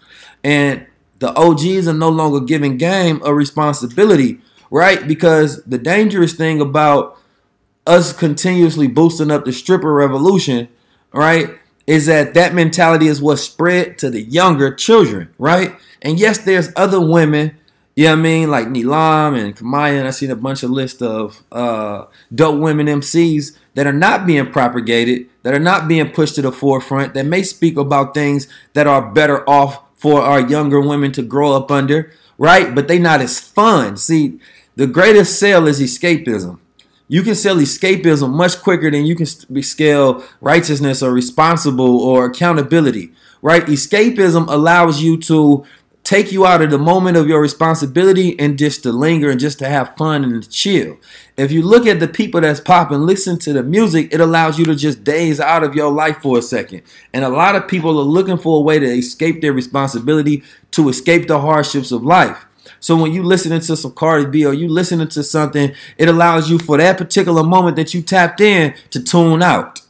and 0.42 0.86
the 1.18 1.32
OGs 1.38 1.86
are 1.86 1.92
no 1.92 2.08
longer 2.08 2.40
giving 2.40 2.76
game 2.76 3.20
a 3.24 3.32
responsibility, 3.32 4.40
right? 4.70 5.06
Because 5.06 5.62
the 5.64 5.78
dangerous 5.78 6.32
thing 6.32 6.60
about 6.60 7.16
us 7.86 8.12
continuously 8.12 8.88
boosting 8.88 9.30
up 9.30 9.44
the 9.44 9.52
stripper 9.52 9.92
revolution, 9.92 10.68
right, 11.12 11.50
is 11.86 12.06
that 12.06 12.34
that 12.34 12.54
mentality 12.54 13.06
is 13.06 13.20
what 13.20 13.36
spread 13.36 13.98
to 13.98 14.10
the 14.10 14.22
younger 14.22 14.74
children, 14.74 15.32
right? 15.38 15.76
And 16.02 16.18
yes, 16.18 16.38
there's 16.38 16.70
other 16.76 17.00
women, 17.00 17.56
You 17.94 18.04
know 18.06 18.10
what 18.12 18.18
I 18.18 18.22
mean? 18.22 18.50
Like 18.50 18.66
Nilam 18.68 19.38
and 19.38 19.56
Kamaiyah, 19.56 19.98
and 19.98 20.08
I 20.08 20.10
seen 20.10 20.30
a 20.30 20.36
bunch 20.36 20.62
of 20.62 20.70
list 20.70 21.02
of 21.02 21.42
uh, 21.52 22.06
dope 22.34 22.60
women 22.60 22.86
MCs 22.86 23.56
that 23.74 23.86
are 23.86 23.92
not 23.92 24.26
being 24.26 24.50
propagated, 24.50 25.28
that 25.42 25.54
are 25.54 25.60
not 25.60 25.88
being 25.88 26.10
pushed 26.10 26.34
to 26.36 26.42
the 26.42 26.52
forefront, 26.52 27.14
that 27.14 27.26
may 27.26 27.42
speak 27.42 27.76
about 27.76 28.14
things 28.14 28.48
that 28.72 28.86
are 28.86 29.12
better 29.12 29.48
off 29.48 29.82
for 29.94 30.22
our 30.22 30.40
younger 30.40 30.80
women 30.80 31.12
to 31.12 31.22
grow 31.22 31.54
up 31.54 31.70
under, 31.70 32.12
right? 32.38 32.74
But 32.74 32.88
they 32.88 32.98
not 32.98 33.20
as 33.20 33.38
fun. 33.38 33.96
See, 33.96 34.40
the 34.74 34.86
greatest 34.86 35.38
sale 35.38 35.66
is 35.68 35.80
escapism. 35.80 36.58
You 37.08 37.22
can 37.22 37.34
sell 37.34 37.56
escapism 37.56 38.30
much 38.32 38.62
quicker 38.62 38.90
than 38.90 39.04
you 39.04 39.14
can 39.14 39.26
scale 39.62 40.24
righteousness 40.40 41.02
or 41.02 41.12
responsible 41.12 42.00
or 42.00 42.24
accountability, 42.24 43.12
right? 43.42 43.64
Escapism 43.66 44.46
allows 44.48 45.02
you 45.02 45.18
to 45.18 45.64
take 46.12 46.30
you 46.30 46.44
out 46.44 46.60
of 46.60 46.70
the 46.70 46.76
moment 46.76 47.16
of 47.16 47.26
your 47.26 47.40
responsibility 47.40 48.38
and 48.38 48.58
just 48.58 48.82
to 48.82 48.92
linger 48.92 49.30
and 49.30 49.40
just 49.40 49.58
to 49.58 49.66
have 49.66 49.96
fun 49.96 50.22
and 50.22 50.50
chill. 50.50 50.98
If 51.38 51.50
you 51.50 51.62
look 51.62 51.86
at 51.86 52.00
the 52.00 52.08
people 52.08 52.42
that's 52.42 52.60
popping, 52.60 53.06
listen 53.06 53.38
to 53.38 53.54
the 53.54 53.62
music, 53.62 54.12
it 54.12 54.20
allows 54.20 54.58
you 54.58 54.66
to 54.66 54.74
just 54.74 55.04
daze 55.04 55.40
out 55.40 55.64
of 55.64 55.74
your 55.74 55.90
life 55.90 56.20
for 56.20 56.36
a 56.36 56.42
second. 56.42 56.82
And 57.14 57.24
a 57.24 57.30
lot 57.30 57.56
of 57.56 57.66
people 57.66 57.98
are 57.98 58.04
looking 58.04 58.36
for 58.36 58.58
a 58.58 58.60
way 58.60 58.78
to 58.78 58.84
escape 58.84 59.40
their 59.40 59.54
responsibility, 59.54 60.42
to 60.72 60.90
escape 60.90 61.28
the 61.28 61.40
hardships 61.40 61.92
of 61.92 62.04
life. 62.04 62.44
So 62.78 62.94
when 62.94 63.12
you 63.12 63.22
listening 63.22 63.60
to 63.60 63.74
some 63.74 63.92
Cardi 63.92 64.26
B 64.26 64.44
or 64.44 64.52
you 64.52 64.68
listening 64.68 65.08
to 65.08 65.22
something, 65.22 65.72
it 65.96 66.10
allows 66.10 66.50
you 66.50 66.58
for 66.58 66.76
that 66.76 66.98
particular 66.98 67.42
moment 67.42 67.76
that 67.76 67.94
you 67.94 68.02
tapped 68.02 68.42
in 68.42 68.74
to 68.90 69.02
tune 69.02 69.42
out. 69.42 69.80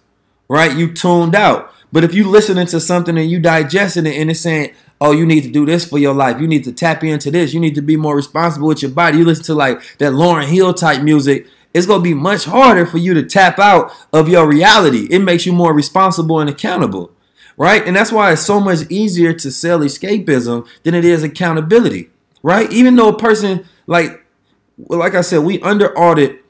Right? 0.48 0.76
You 0.76 0.92
tuned 0.92 1.34
out. 1.34 1.74
But 1.90 2.04
if 2.04 2.14
you 2.14 2.28
listening 2.28 2.68
to 2.68 2.80
something 2.80 3.18
and 3.18 3.28
you 3.28 3.40
digesting 3.40 4.06
it 4.06 4.16
and 4.16 4.30
it's 4.30 4.40
saying, 4.40 4.72
oh, 5.02 5.10
you 5.10 5.26
need 5.26 5.42
to 5.42 5.50
do 5.50 5.66
this 5.66 5.84
for 5.84 5.98
your 5.98 6.14
life. 6.14 6.40
You 6.40 6.46
need 6.46 6.62
to 6.62 6.72
tap 6.72 7.02
into 7.02 7.28
this. 7.28 7.52
You 7.52 7.58
need 7.58 7.74
to 7.74 7.82
be 7.82 7.96
more 7.96 8.14
responsible 8.14 8.68
with 8.68 8.82
your 8.82 8.92
body. 8.92 9.18
You 9.18 9.24
listen 9.24 9.44
to 9.46 9.54
like 9.54 9.82
that 9.98 10.12
Lauryn 10.12 10.46
Hill 10.46 10.72
type 10.72 11.02
music. 11.02 11.48
It's 11.74 11.86
going 11.86 11.98
to 11.98 12.04
be 12.04 12.14
much 12.14 12.44
harder 12.44 12.86
for 12.86 12.98
you 12.98 13.12
to 13.14 13.24
tap 13.24 13.58
out 13.58 13.90
of 14.12 14.28
your 14.28 14.46
reality. 14.46 15.08
It 15.10 15.18
makes 15.18 15.44
you 15.44 15.52
more 15.52 15.74
responsible 15.74 16.38
and 16.38 16.48
accountable, 16.48 17.10
right? 17.56 17.84
And 17.84 17.96
that's 17.96 18.12
why 18.12 18.30
it's 18.30 18.46
so 18.46 18.60
much 18.60 18.88
easier 18.90 19.32
to 19.32 19.50
sell 19.50 19.80
escapism 19.80 20.68
than 20.84 20.94
it 20.94 21.04
is 21.04 21.24
accountability, 21.24 22.10
right? 22.44 22.70
Even 22.70 22.94
though 22.94 23.08
a 23.08 23.18
person 23.18 23.66
like, 23.88 24.24
like 24.76 25.16
I 25.16 25.22
said, 25.22 25.38
we 25.38 25.60
under 25.62 25.98
audit 25.98 26.44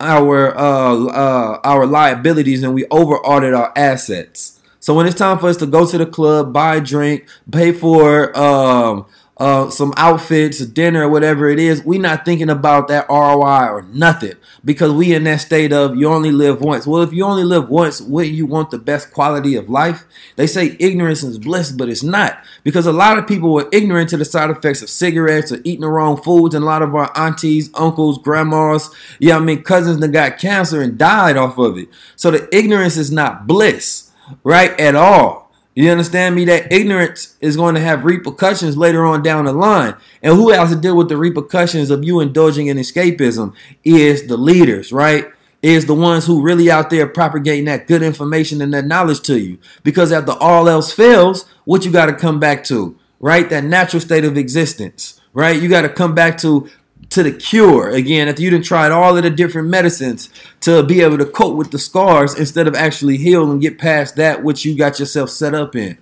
our 0.00 0.56
uh, 0.56 1.06
uh, 1.06 1.60
our 1.62 1.84
liabilities 1.84 2.62
and 2.62 2.72
we 2.72 2.86
over 2.86 3.16
audit 3.16 3.52
our 3.52 3.70
assets 3.76 4.57
so 4.80 4.94
when 4.94 5.06
it's 5.06 5.16
time 5.16 5.38
for 5.38 5.48
us 5.48 5.56
to 5.58 5.66
go 5.66 5.86
to 5.86 5.98
the 5.98 6.06
club, 6.06 6.52
buy 6.52 6.76
a 6.76 6.80
drink, 6.80 7.28
pay 7.50 7.72
for 7.72 8.36
um, 8.38 9.06
uh, 9.38 9.70
some 9.70 9.92
outfits, 9.96 10.58
dinner, 10.58 11.08
whatever 11.08 11.48
it 11.48 11.60
is, 11.60 11.84
we 11.84 11.96
not 11.96 12.24
thinking 12.24 12.50
about 12.50 12.88
that 12.88 13.08
ROI 13.08 13.68
or 13.68 13.82
nothing 13.92 14.34
because 14.64 14.92
we 14.92 15.14
in 15.14 15.24
that 15.24 15.40
state 15.40 15.72
of 15.72 15.96
you 15.96 16.08
only 16.08 16.32
live 16.32 16.60
once. 16.60 16.86
Well, 16.86 17.02
if 17.02 17.12
you 17.12 17.24
only 17.24 17.44
live 17.44 17.68
once, 17.68 18.00
wouldn't 18.00 18.34
you 18.34 18.46
want 18.46 18.70
the 18.70 18.78
best 18.78 19.12
quality 19.12 19.54
of 19.54 19.70
life? 19.70 20.04
They 20.34 20.48
say 20.48 20.76
ignorance 20.80 21.22
is 21.22 21.38
bliss, 21.38 21.70
but 21.70 21.88
it's 21.88 22.02
not 22.02 22.42
because 22.64 22.86
a 22.86 22.92
lot 22.92 23.16
of 23.16 23.28
people 23.28 23.52
were 23.52 23.68
ignorant 23.72 24.10
to 24.10 24.16
the 24.16 24.24
side 24.24 24.50
effects 24.50 24.82
of 24.82 24.90
cigarettes 24.90 25.52
or 25.52 25.58
eating 25.64 25.82
the 25.82 25.88
wrong 25.88 26.20
foods, 26.20 26.56
and 26.56 26.64
a 26.64 26.66
lot 26.66 26.82
of 26.82 26.94
our 26.96 27.10
aunties, 27.16 27.70
uncles, 27.74 28.18
grandmas, 28.18 28.90
yeah, 29.20 29.36
I 29.36 29.40
mean 29.40 29.62
cousins 29.62 30.00
that 30.00 30.08
got 30.08 30.38
cancer 30.38 30.82
and 30.82 30.98
died 30.98 31.36
off 31.36 31.58
of 31.58 31.78
it. 31.78 31.88
So 32.16 32.32
the 32.32 32.48
ignorance 32.56 32.96
is 32.96 33.12
not 33.12 33.46
bliss 33.46 34.07
right, 34.44 34.78
at 34.80 34.94
all. 34.94 35.48
You 35.78 35.90
understand 35.90 36.34
me? 36.34 36.44
That 36.46 36.72
ignorance 36.72 37.36
is 37.40 37.56
going 37.56 37.76
to 37.76 37.80
have 37.80 38.04
repercussions 38.04 38.76
later 38.76 39.06
on 39.06 39.22
down 39.22 39.44
the 39.44 39.52
line. 39.52 39.94
And 40.24 40.34
who 40.34 40.50
has 40.50 40.70
to 40.70 40.76
deal 40.76 40.96
with 40.96 41.08
the 41.08 41.16
repercussions 41.16 41.90
of 41.90 42.02
you 42.02 42.18
indulging 42.18 42.66
in 42.66 42.78
escapism 42.78 43.54
is 43.84 44.26
the 44.26 44.36
leaders, 44.36 44.92
right? 44.92 45.26
Is 45.62 45.86
the 45.86 45.94
ones 45.94 46.26
who 46.26 46.42
really 46.42 46.68
out 46.68 46.90
there 46.90 47.06
propagating 47.06 47.66
that 47.66 47.86
good 47.86 48.02
information 48.02 48.60
and 48.60 48.74
that 48.74 48.86
knowledge 48.86 49.20
to 49.22 49.38
you. 49.38 49.58
Because 49.84 50.10
after 50.10 50.32
all 50.32 50.68
else 50.68 50.92
fails, 50.92 51.44
what 51.64 51.84
you 51.84 51.92
got 51.92 52.06
to 52.06 52.12
come 52.12 52.40
back 52.40 52.64
to, 52.64 52.98
right? 53.20 53.48
That 53.48 53.62
natural 53.62 54.00
state 54.00 54.24
of 54.24 54.36
existence, 54.36 55.20
right? 55.32 55.62
You 55.62 55.68
got 55.68 55.82
to 55.82 55.88
come 55.88 56.12
back 56.12 56.38
to 56.38 56.68
to 57.10 57.22
the 57.22 57.32
cure. 57.32 57.90
Again 57.90 58.28
after 58.28 58.42
you 58.42 58.50
done 58.50 58.62
tried 58.62 58.92
all 58.92 59.16
of 59.16 59.22
the 59.22 59.30
different 59.30 59.68
medicines 59.68 60.30
to 60.60 60.82
be 60.82 61.00
able 61.00 61.18
to 61.18 61.26
cope 61.26 61.56
with 61.56 61.70
the 61.70 61.78
scars 61.78 62.38
instead 62.38 62.66
of 62.66 62.74
actually 62.74 63.16
heal 63.16 63.50
and 63.50 63.60
get 63.60 63.78
past 63.78 64.16
that 64.16 64.42
which 64.42 64.64
you 64.64 64.76
got 64.76 64.98
yourself 64.98 65.30
set 65.30 65.54
up 65.54 65.74
in. 65.74 65.98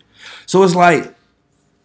So 0.46 0.62
it's 0.62 0.75
like 0.75 1.14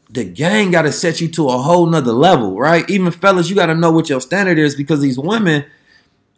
the 0.10 0.26
gang 0.26 0.72
got 0.72 0.82
to 0.84 0.92
set 0.92 1.22
you 1.22 1.28
to 1.30 1.48
a 1.48 1.58
whole 1.58 1.86
nother 1.86 2.12
level 2.12 2.58
right? 2.58 2.90
Even 2.90 3.12
fellas 3.12 3.50
you 3.50 3.56
got 3.56 3.68
to 3.68 3.76
know 3.76 3.92
what 3.92 4.10
your 4.10 4.22
standard 4.22 4.58
is 4.58 4.76
because 4.76 5.02
these 5.02 5.20
women 5.20 5.66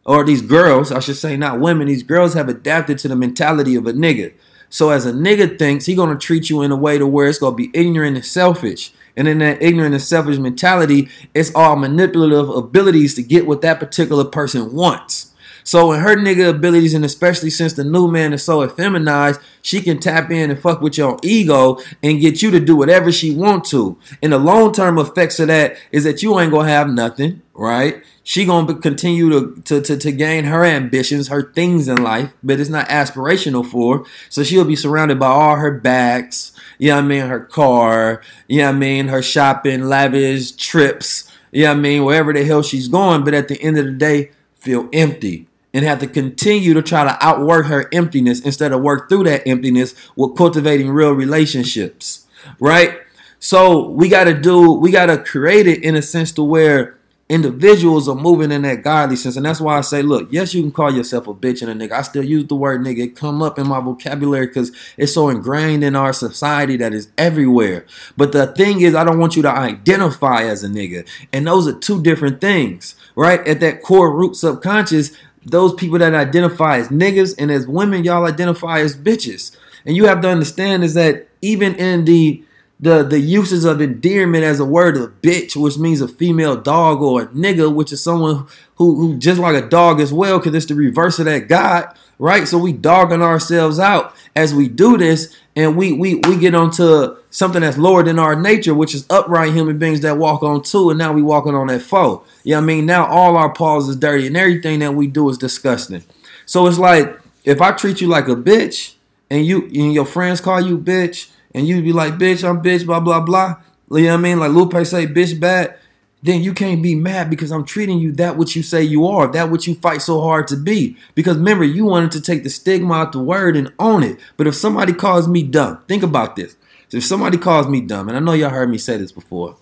or 0.06 0.26
these 0.26 0.42
girls 0.42 0.92
i 0.92 1.00
should 1.00 1.16
say 1.16 1.38
not 1.38 1.62
women 1.62 1.88
these 1.88 2.04
girls 2.04 2.34
have 2.34 2.50
adapted 2.50 2.98
to 2.98 3.08
the 3.08 3.16
mentality 3.16 3.76
of 3.76 3.88
a 3.88 3.94
nigga. 3.94 4.34
So 4.70 4.90
as 4.90 5.06
a 5.06 5.14
nigga 5.14 5.58
thinks 5.60 5.86
he 5.86 5.96
gonna 5.96 6.18
treat 6.18 6.50
you 6.50 6.64
in 6.64 6.72
a 6.72 6.76
way 6.76 6.98
to 6.98 7.08
where 7.08 7.28
it's 7.28 7.40
gonna 7.40 7.56
be 7.56 7.72
ignorant 7.74 8.18
and 8.18 8.26
selfish 8.26 8.92
and 9.16 9.28
in 9.28 9.40
that 9.40 9.62
ignorant 9.62 9.94
and 9.94 10.04
selfish 10.04 10.38
mentality, 10.38 11.10
it's 11.34 11.54
all 11.54 11.76
manipulative 11.76 12.50
abilities 12.50 13.14
to 13.16 13.24
get 13.24 13.46
what 13.46 13.62
that 13.62 13.80
particular 13.80 14.26
person 14.26 14.74
wants. 14.74 15.33
So 15.64 15.92
in 15.94 16.02
her 16.02 16.16
nigga 16.16 16.50
abilities, 16.50 16.94
and 16.94 17.06
especially 17.06 17.50
since 17.50 17.74
the 17.74 17.84
new 17.84 18.10
man 18.10 18.34
is 18.34 18.44
so 18.44 18.66
effeminized, 18.68 19.42
she 19.62 19.82
can 19.82 20.00
tap 20.00 20.30
in 20.30 20.52
and 20.52 20.60
fuck 20.60 20.82
with 20.82 20.98
your 20.98 21.18
ego 21.24 21.80
and 22.02 22.20
get 22.20 22.42
you 22.42 22.52
to 22.52 22.60
do 22.60 22.76
whatever 22.76 23.12
she 23.12 23.34
want 23.34 23.66
to. 23.66 23.98
And 24.22 24.34
the 24.34 24.38
long 24.38 24.74
term 24.74 24.98
effects 24.98 25.40
of 25.40 25.48
that 25.48 25.78
is 25.92 26.04
that 26.04 26.22
you 26.22 26.40
ain't 26.40 26.52
gonna 26.52 26.70
have 26.70 26.90
nothing, 26.90 27.42
right? 27.54 28.04
She 28.24 28.46
gonna 28.46 28.76
continue 28.76 29.30
to, 29.30 29.62
to, 29.64 29.82
to, 29.82 29.98
to 29.98 30.12
gain 30.12 30.46
her 30.46 30.64
ambitions, 30.64 31.30
her 31.30 31.52
things 31.54 31.88
in 31.88 32.04
life, 32.04 32.34
but 32.44 32.60
it's 32.60 32.70
not 32.70 32.90
aspirational 32.90 33.66
for 33.66 34.00
her. 34.00 34.04
So 34.30 34.44
she'll 34.44 34.66
be 34.66 34.76
surrounded 34.76 35.20
by 35.20 35.28
all 35.28 35.56
her 35.56 35.72
bags, 35.72 36.52
you 36.78 36.90
know 36.90 36.98
what 36.98 37.06
I 37.06 37.08
mean, 37.08 37.22
her 37.22 37.42
car, 37.42 38.22
you 38.48 38.60
know 38.60 38.68
what 38.68 38.76
I 38.76 38.80
mean, 38.80 39.08
her 39.08 39.22
shopping, 39.22 39.86
lavish 39.86 40.52
trips, 40.54 41.32
you 41.52 41.64
know 41.64 41.72
what 41.72 41.78
I 41.78 41.82
mean, 41.82 42.04
wherever 42.04 42.34
the 42.34 42.44
hell 42.44 42.64
she's 42.64 42.88
going, 42.88 43.24
but 43.24 43.34
at 43.34 43.48
the 43.48 43.62
end 43.62 43.78
of 43.78 43.86
the 43.86 43.92
day, 43.92 44.32
feel 44.56 44.88
empty 44.94 45.48
and 45.74 45.84
have 45.86 46.00
to 46.00 46.08
continue 46.08 46.74
to 46.74 46.82
try 46.82 47.04
to 47.04 47.18
outwork 47.26 47.66
her 47.66 47.90
emptiness 47.92 48.40
instead 48.42 48.72
of 48.72 48.82
work 48.82 49.10
through 49.10 49.24
that 49.24 49.48
emptiness 49.48 49.96
with 50.16 50.38
cultivating 50.38 50.90
real 50.90 51.12
relationships, 51.12 52.28
right? 52.60 53.00
So 53.40 53.90
we 53.90 54.08
got 54.08 54.26
to 54.26 54.34
do, 54.34 54.74
we 54.74 54.92
got 54.92 55.08
to 55.08 55.18
create 55.18 55.68
it 55.68 55.84
in 55.84 55.96
a 55.96 56.02
sense 56.02 56.32
to 56.34 56.44
where 56.44 56.98
individuals 57.30 58.08
are 58.08 58.16
moving 58.16 58.52
in 58.52 58.62
that 58.62 58.84
godly 58.84 59.16
sense. 59.16 59.36
And 59.36 59.46
that's 59.46 59.60
why 59.60 59.78
I 59.78 59.82
say, 59.82 60.02
look, 60.02 60.28
yes, 60.32 60.54
you 60.54 60.62
can 60.62 60.72
call 60.72 60.94
yourself 60.94 61.28
a 61.28 61.34
bitch 61.34 61.62
and 61.62 61.82
a 61.82 61.88
nigga. 61.88 61.94
I 61.94 62.02
still 62.04 62.24
use 62.24 62.46
the 62.46 62.56
word 62.56 62.82
nigga. 62.82 63.00
It 63.00 63.16
come 63.16 63.42
up 63.42 63.58
in 63.58 63.68
my 63.68 63.80
vocabulary 63.80 64.48
because 64.48 64.72
it's 64.98 65.14
so 65.14 65.30
ingrained 65.30 65.84
in 65.84 65.96
our 65.96 66.14
society 66.14 66.78
that 66.78 66.94
is 66.94 67.10
everywhere. 67.18 67.86
But 68.16 68.34
the 68.34 68.48
thing 68.48 68.82
is, 68.82 68.94
I 68.94 69.04
don't 69.04 69.20
want 69.20 69.36
you 69.36 69.42
to 69.42 69.50
identify 69.50 70.44
as 70.44 70.64
a 70.64 70.68
nigga. 70.68 71.08
And 71.32 71.48
those 71.48 71.68
are 71.68 71.78
two 71.78 72.04
different 72.04 72.40
things, 72.40 72.96
right? 73.16 73.46
At 73.48 73.62
that 73.62 73.82
core 73.82 74.16
root 74.16 74.36
subconscious, 74.36 75.12
those 75.46 75.74
people 75.74 76.00
that 76.00 76.14
identify 76.14 76.78
as 76.78 76.90
niggas 76.90 77.36
and 77.38 77.52
as 77.52 77.68
women, 77.68 78.04
y'all 78.04 78.26
identify 78.26 78.80
as 78.80 78.96
bitches. 78.96 79.56
And 79.86 79.96
you 79.96 80.06
have 80.06 80.22
to 80.22 80.30
understand 80.30 80.84
is 80.84 80.94
that 80.94 81.28
even 81.42 81.76
in 81.76 82.06
the 82.06 82.44
the 82.84 83.02
the 83.02 83.20
uses 83.20 83.64
of 83.64 83.80
endearment 83.82 84.44
as 84.44 84.60
a 84.60 84.66
word 84.66 84.98
of 84.98 85.22
bitch, 85.22 85.56
which 85.56 85.78
means 85.78 86.02
a 86.02 86.08
female 86.08 86.58
dog, 86.58 87.02
or 87.02 87.22
a 87.22 87.28
nigga, 87.28 87.74
which 87.74 87.94
is 87.94 88.04
someone 88.04 88.46
who 88.76 88.96
who 88.96 89.18
just 89.18 89.40
like 89.40 89.56
a 89.56 89.68
dog 89.68 90.02
as 90.02 90.12
well, 90.12 90.38
because 90.38 90.54
it's 90.54 90.66
the 90.66 90.76
reverse 90.76 91.18
of 91.18 91.26
that 91.26 91.48
God, 91.48 91.88
right? 92.20 92.46
So 92.46 92.58
we 92.58 92.74
dogging 92.74 93.22
ourselves 93.22 93.80
out 93.80 94.14
as 94.36 94.54
we 94.54 94.68
do 94.68 94.98
this, 94.98 95.34
and 95.56 95.78
we 95.78 95.94
we 95.94 96.16
we 96.16 96.38
get 96.38 96.56
onto 96.56 97.16
something 97.30 97.62
that's 97.62 97.78
lower 97.78 98.04
than 98.04 98.20
our 98.20 98.36
nature, 98.36 98.74
which 98.74 98.94
is 98.94 99.06
upright 99.10 99.54
human 99.54 99.80
beings 99.80 100.02
that 100.02 100.18
walk 100.18 100.44
on 100.44 100.62
two, 100.62 100.90
and 100.90 101.00
now 101.00 101.14
we 101.14 101.22
walking 101.22 101.56
on 101.56 101.68
that 101.68 101.84
foe. 101.84 102.26
You 102.44 102.56
know 102.56 102.58
I 102.58 102.62
mean 102.62 102.86
now 102.86 103.06
all 103.06 103.38
our 103.38 103.54
paws 103.54 103.88
is 103.88 103.96
dirty, 103.96 104.28
and 104.28 104.36
everything 104.36 104.80
that 104.80 104.94
we 104.94 105.08
do 105.08 105.30
is 105.30 105.38
disgusting. 105.38 106.04
So 106.46 106.68
it's 106.68 106.80
like 106.80 107.18
if 107.46 107.62
I 107.62 107.72
treat 107.72 108.02
you 108.02 108.08
like 108.08 108.28
a 108.28 108.36
bitch, 108.36 108.96
and 109.30 109.46
you 109.46 109.68
and 109.68 109.94
your 109.94 110.06
friends 110.06 110.42
call 110.42 110.60
you 110.60 110.78
bitch 110.78 111.30
and 111.54 111.68
you 111.68 111.82
be 111.82 111.94
like, 111.94 112.14
bitch, 112.14 112.48
I'm 112.48 112.62
bitch, 112.62 112.86
blah, 112.86 113.00
blah, 113.00 113.20
blah. 113.20 113.56
You 113.92 114.04
know 114.04 114.10
what 114.10 114.20
I 114.20 114.22
mean? 114.22 114.40
Like 114.40 114.52
Lupe 114.52 114.74
say, 114.86 115.06
bitch 115.06 115.40
bad. 115.40 115.78
Then 116.24 116.42
you 116.42 116.54
can't 116.54 116.82
be 116.82 116.96
mad 116.96 117.30
because 117.30 117.52
I'm 117.52 117.66
treating 117.66 118.00
you 118.00 118.14
that 118.14 118.38
what 118.38 118.56
you 118.56 118.64
say 118.64 118.82
you 118.82 119.06
are, 119.06 119.28
that 119.34 119.52
what 119.52 119.68
you 119.68 119.76
fight 119.76 120.02
so 120.02 120.22
hard 120.22 120.48
to 120.48 120.56
be. 120.56 120.96
Because 121.16 121.36
remember, 121.36 121.66
you 121.66 121.86
wanted 121.86 122.12
to 122.12 122.22
take 122.22 122.44
the 122.44 122.50
stigma 122.50 122.94
out 122.94 123.12
the 123.12 123.20
word 123.20 123.58
and 123.58 123.74
own 123.78 124.04
it. 124.04 124.20
But 124.38 124.48
if 124.48 124.56
somebody 124.56 124.94
calls 124.94 125.28
me 125.28 125.44
dumb, 125.44 125.84
think 125.88 126.02
about 126.02 126.38
this. 126.38 126.56
If 126.94 127.04
somebody 127.04 127.38
calls 127.38 127.68
me 127.68 127.82
dumb, 127.82 128.08
and 128.08 128.16
I 128.16 128.22
know 128.22 128.34
y'all 128.34 128.52
heard 128.52 128.70
me 128.70 128.78
say 128.78 128.98
this 128.98 129.12
before, 129.12 129.58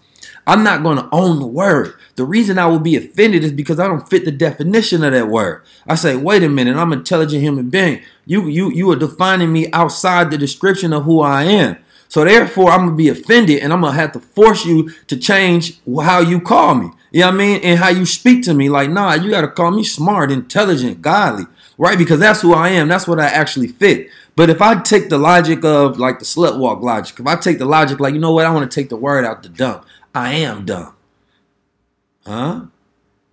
I'm 0.48 0.64
not 0.64 0.84
going 0.84 0.98
to 0.98 1.08
own 1.12 1.40
the 1.40 1.48
word. 1.48 1.94
The 2.16 2.26
reason 2.26 2.58
I 2.58 2.66
will 2.66 2.80
be 2.80 2.96
offended 2.96 3.44
is 3.44 3.52
because 3.52 3.80
I 3.80 3.88
don't 3.88 4.10
fit 4.10 4.26
the 4.26 4.32
definition 4.32 5.04
of 5.04 5.14
that 5.14 5.28
word. 5.28 5.64
I 5.88 5.96
say, 5.96 6.16
wait 6.16 6.44
a 6.44 6.50
minute, 6.50 6.76
I'm 6.76 6.92
an 6.92 7.00
intelligent 7.00 7.42
human 7.42 7.70
being. 7.70 8.02
You 8.26 8.48
you 8.48 8.72
you 8.72 8.90
are 8.92 8.96
defining 8.96 9.52
me 9.52 9.72
outside 9.72 10.32
the 10.32 10.38
description 10.38 10.94
of 10.94 11.04
who 11.04 11.22
I 11.22 11.44
am. 11.44 11.78
So 12.08 12.26
therefore, 12.26 12.72
I'm 12.72 12.86
gonna 12.86 12.96
be 12.96 13.08
offended, 13.08 13.64
and 13.64 13.72
I'm 13.72 13.82
gonna 13.82 13.96
have 13.96 14.12
to 14.12 14.20
force 14.20 14.66
you 14.66 14.90
to 15.08 15.16
change 15.16 15.80
how 16.04 16.20
you 16.20 16.42
call 16.42 16.76
me. 16.76 16.92
You 17.12 17.22
know 17.22 17.28
what 17.28 17.36
I 17.36 17.38
mean? 17.38 17.62
And 17.64 17.80
how 17.80 17.90
you 17.90 18.06
speak 18.06 18.44
to 18.44 18.54
me, 18.54 18.70
like, 18.70 18.90
nah, 18.90 19.14
you 19.14 19.30
gotta 19.30 19.48
call 19.48 19.72
me 19.72 19.84
smart, 19.84 20.32
intelligent, 20.32 21.02
godly, 21.02 21.46
right? 21.78 21.98
Because 21.98 22.20
that's 22.20 22.42
who 22.42 22.54
I 22.54 22.70
am. 22.70 22.90
That's 22.90 23.08
what 23.08 23.20
I 23.20 23.28
actually 23.28 23.68
fit. 23.70 24.10
But 24.36 24.50
if 24.50 24.62
I 24.62 24.80
take 24.82 25.10
the 25.10 25.18
logic 25.18 25.64
of 25.64 26.00
like 26.00 26.20
the 26.20 26.26
slut 26.26 26.58
walk 26.58 26.82
logic, 26.82 27.20
if 27.20 27.28
I 27.28 27.36
take 27.36 27.60
the 27.60 27.66
logic, 27.66 28.00
like, 28.00 28.14
you 28.14 28.20
know 28.20 28.34
what, 28.34 28.46
I 28.46 28.52
want 28.52 28.70
to 28.70 28.76
take 28.76 28.90
the 28.90 28.96
word 28.96 29.26
out 29.26 29.44
the 29.44 29.50
dumb. 29.50 29.82
I 30.14 30.34
am 30.34 30.66
dumb. 30.66 30.96
Huh? 32.26 32.62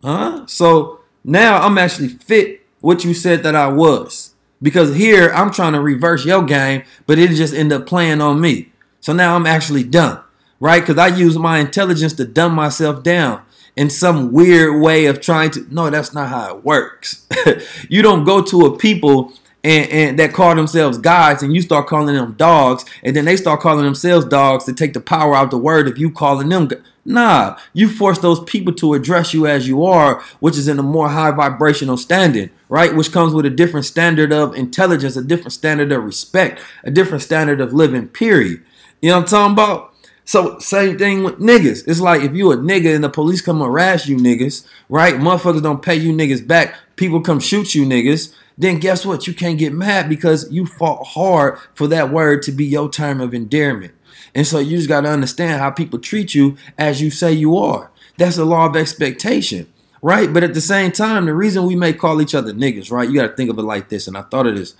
Huh? 0.02 0.46
So 0.46 1.00
now 1.24 1.60
I'm 1.62 1.78
actually 1.78 2.08
fit 2.08 2.62
what 2.80 3.04
you 3.04 3.14
said 3.14 3.42
that 3.42 3.54
I 3.54 3.68
was. 3.68 4.34
Because 4.60 4.96
here 4.96 5.30
I'm 5.30 5.52
trying 5.52 5.74
to 5.74 5.80
reverse 5.80 6.24
your 6.24 6.42
game, 6.42 6.82
but 7.06 7.18
it 7.18 7.30
just 7.30 7.54
ended 7.54 7.80
up 7.80 7.86
playing 7.86 8.20
on 8.20 8.40
me. 8.40 8.72
So 9.00 9.12
now 9.12 9.36
I'm 9.36 9.46
actually 9.46 9.84
dumb, 9.84 10.20
right? 10.58 10.80
Because 10.80 10.98
I 10.98 11.08
use 11.08 11.38
my 11.38 11.58
intelligence 11.58 12.12
to 12.14 12.24
dumb 12.24 12.54
myself 12.54 13.02
down 13.04 13.42
in 13.76 13.88
some 13.90 14.32
weird 14.32 14.82
way 14.82 15.06
of 15.06 15.20
trying 15.20 15.52
to. 15.52 15.66
No, 15.72 15.88
that's 15.90 16.12
not 16.12 16.28
how 16.28 16.56
it 16.56 16.64
works. 16.64 17.26
you 17.88 18.02
don't 18.02 18.24
go 18.24 18.42
to 18.42 18.66
a 18.66 18.76
people 18.76 19.32
and, 19.64 19.90
and 19.90 20.18
that 20.18 20.32
call 20.32 20.54
themselves 20.54 20.98
gods 20.98 21.42
and 21.42 21.54
you 21.54 21.60
start 21.60 21.86
calling 21.86 22.14
them 22.14 22.32
dogs 22.34 22.84
and 23.02 23.16
then 23.16 23.24
they 23.24 23.36
start 23.36 23.60
calling 23.60 23.84
themselves 23.84 24.24
dogs 24.26 24.64
to 24.64 24.72
take 24.72 24.92
the 24.92 25.00
power 25.00 25.34
out 25.34 25.50
the 25.50 25.58
word 25.58 25.88
of 25.88 25.98
you 25.98 26.10
calling 26.10 26.48
them 26.48 26.68
nah 27.04 27.58
you 27.72 27.88
force 27.88 28.18
those 28.18 28.40
people 28.44 28.72
to 28.72 28.94
address 28.94 29.34
you 29.34 29.46
as 29.46 29.66
you 29.66 29.84
are 29.84 30.22
which 30.40 30.56
is 30.56 30.68
in 30.68 30.78
a 30.78 30.82
more 30.82 31.08
high 31.08 31.30
vibrational 31.30 31.96
standard 31.96 32.50
right 32.68 32.94
which 32.94 33.10
comes 33.10 33.34
with 33.34 33.46
a 33.46 33.50
different 33.50 33.86
standard 33.86 34.32
of 34.32 34.54
intelligence 34.54 35.16
a 35.16 35.24
different 35.24 35.52
standard 35.52 35.90
of 35.90 36.04
respect 36.04 36.60
a 36.84 36.90
different 36.90 37.22
standard 37.22 37.60
of 37.60 37.72
living 37.72 38.06
period 38.06 38.62
you 39.00 39.08
know 39.08 39.16
what 39.16 39.22
i'm 39.22 39.28
talking 39.28 39.52
about 39.52 39.94
so 40.24 40.58
same 40.58 40.98
thing 40.98 41.24
with 41.24 41.38
niggas. 41.38 41.84
It's 41.88 42.00
like 42.00 42.20
if 42.20 42.34
you 42.34 42.52
a 42.52 42.56
nigga 42.58 42.94
and 42.94 43.02
the 43.02 43.08
police 43.08 43.40
come 43.40 43.60
harass 43.60 44.06
you 44.06 44.18
niggas, 44.18 44.66
right? 44.90 45.14
Motherfuckers 45.14 45.62
don't 45.62 45.80
pay 45.80 45.94
you 45.94 46.12
niggas 46.12 46.46
back. 46.46 46.74
People 46.96 47.22
come 47.22 47.40
shoot 47.40 47.74
you 47.74 47.86
niggas 47.86 48.34
then 48.58 48.80
guess 48.80 49.06
what? 49.06 49.28
You 49.28 49.34
can't 49.34 49.58
get 49.58 49.72
mad 49.72 50.08
because 50.08 50.50
you 50.50 50.66
fought 50.66 51.04
hard 51.06 51.58
for 51.74 51.86
that 51.86 52.10
word 52.10 52.42
to 52.42 52.52
be 52.52 52.66
your 52.66 52.90
term 52.90 53.20
of 53.20 53.32
endearment. 53.32 53.94
And 54.34 54.46
so 54.46 54.58
you 54.58 54.76
just 54.76 54.88
got 54.88 55.02
to 55.02 55.08
understand 55.08 55.60
how 55.60 55.70
people 55.70 56.00
treat 56.00 56.34
you 56.34 56.56
as 56.76 57.00
you 57.00 57.10
say 57.10 57.32
you 57.32 57.56
are. 57.56 57.90
That's 58.18 58.36
the 58.36 58.44
law 58.44 58.66
of 58.66 58.74
expectation, 58.74 59.72
right? 60.02 60.32
But 60.32 60.42
at 60.42 60.54
the 60.54 60.60
same 60.60 60.90
time, 60.90 61.26
the 61.26 61.34
reason 61.34 61.66
we 61.66 61.76
may 61.76 61.92
call 61.92 62.20
each 62.20 62.34
other 62.34 62.52
niggas, 62.52 62.90
right? 62.90 63.08
You 63.08 63.14
got 63.14 63.28
to 63.28 63.36
think 63.36 63.48
of 63.48 63.58
it 63.58 63.62
like 63.62 63.88
this. 63.88 64.08
And 64.08 64.16
I 64.16 64.22
thought 64.22 64.48
of 64.48 64.56
this. 64.56 64.74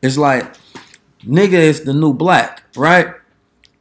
It's 0.00 0.16
like 0.16 0.54
nigga 1.26 1.54
is 1.54 1.82
the 1.82 1.92
new 1.92 2.14
black, 2.14 2.62
right? 2.76 3.14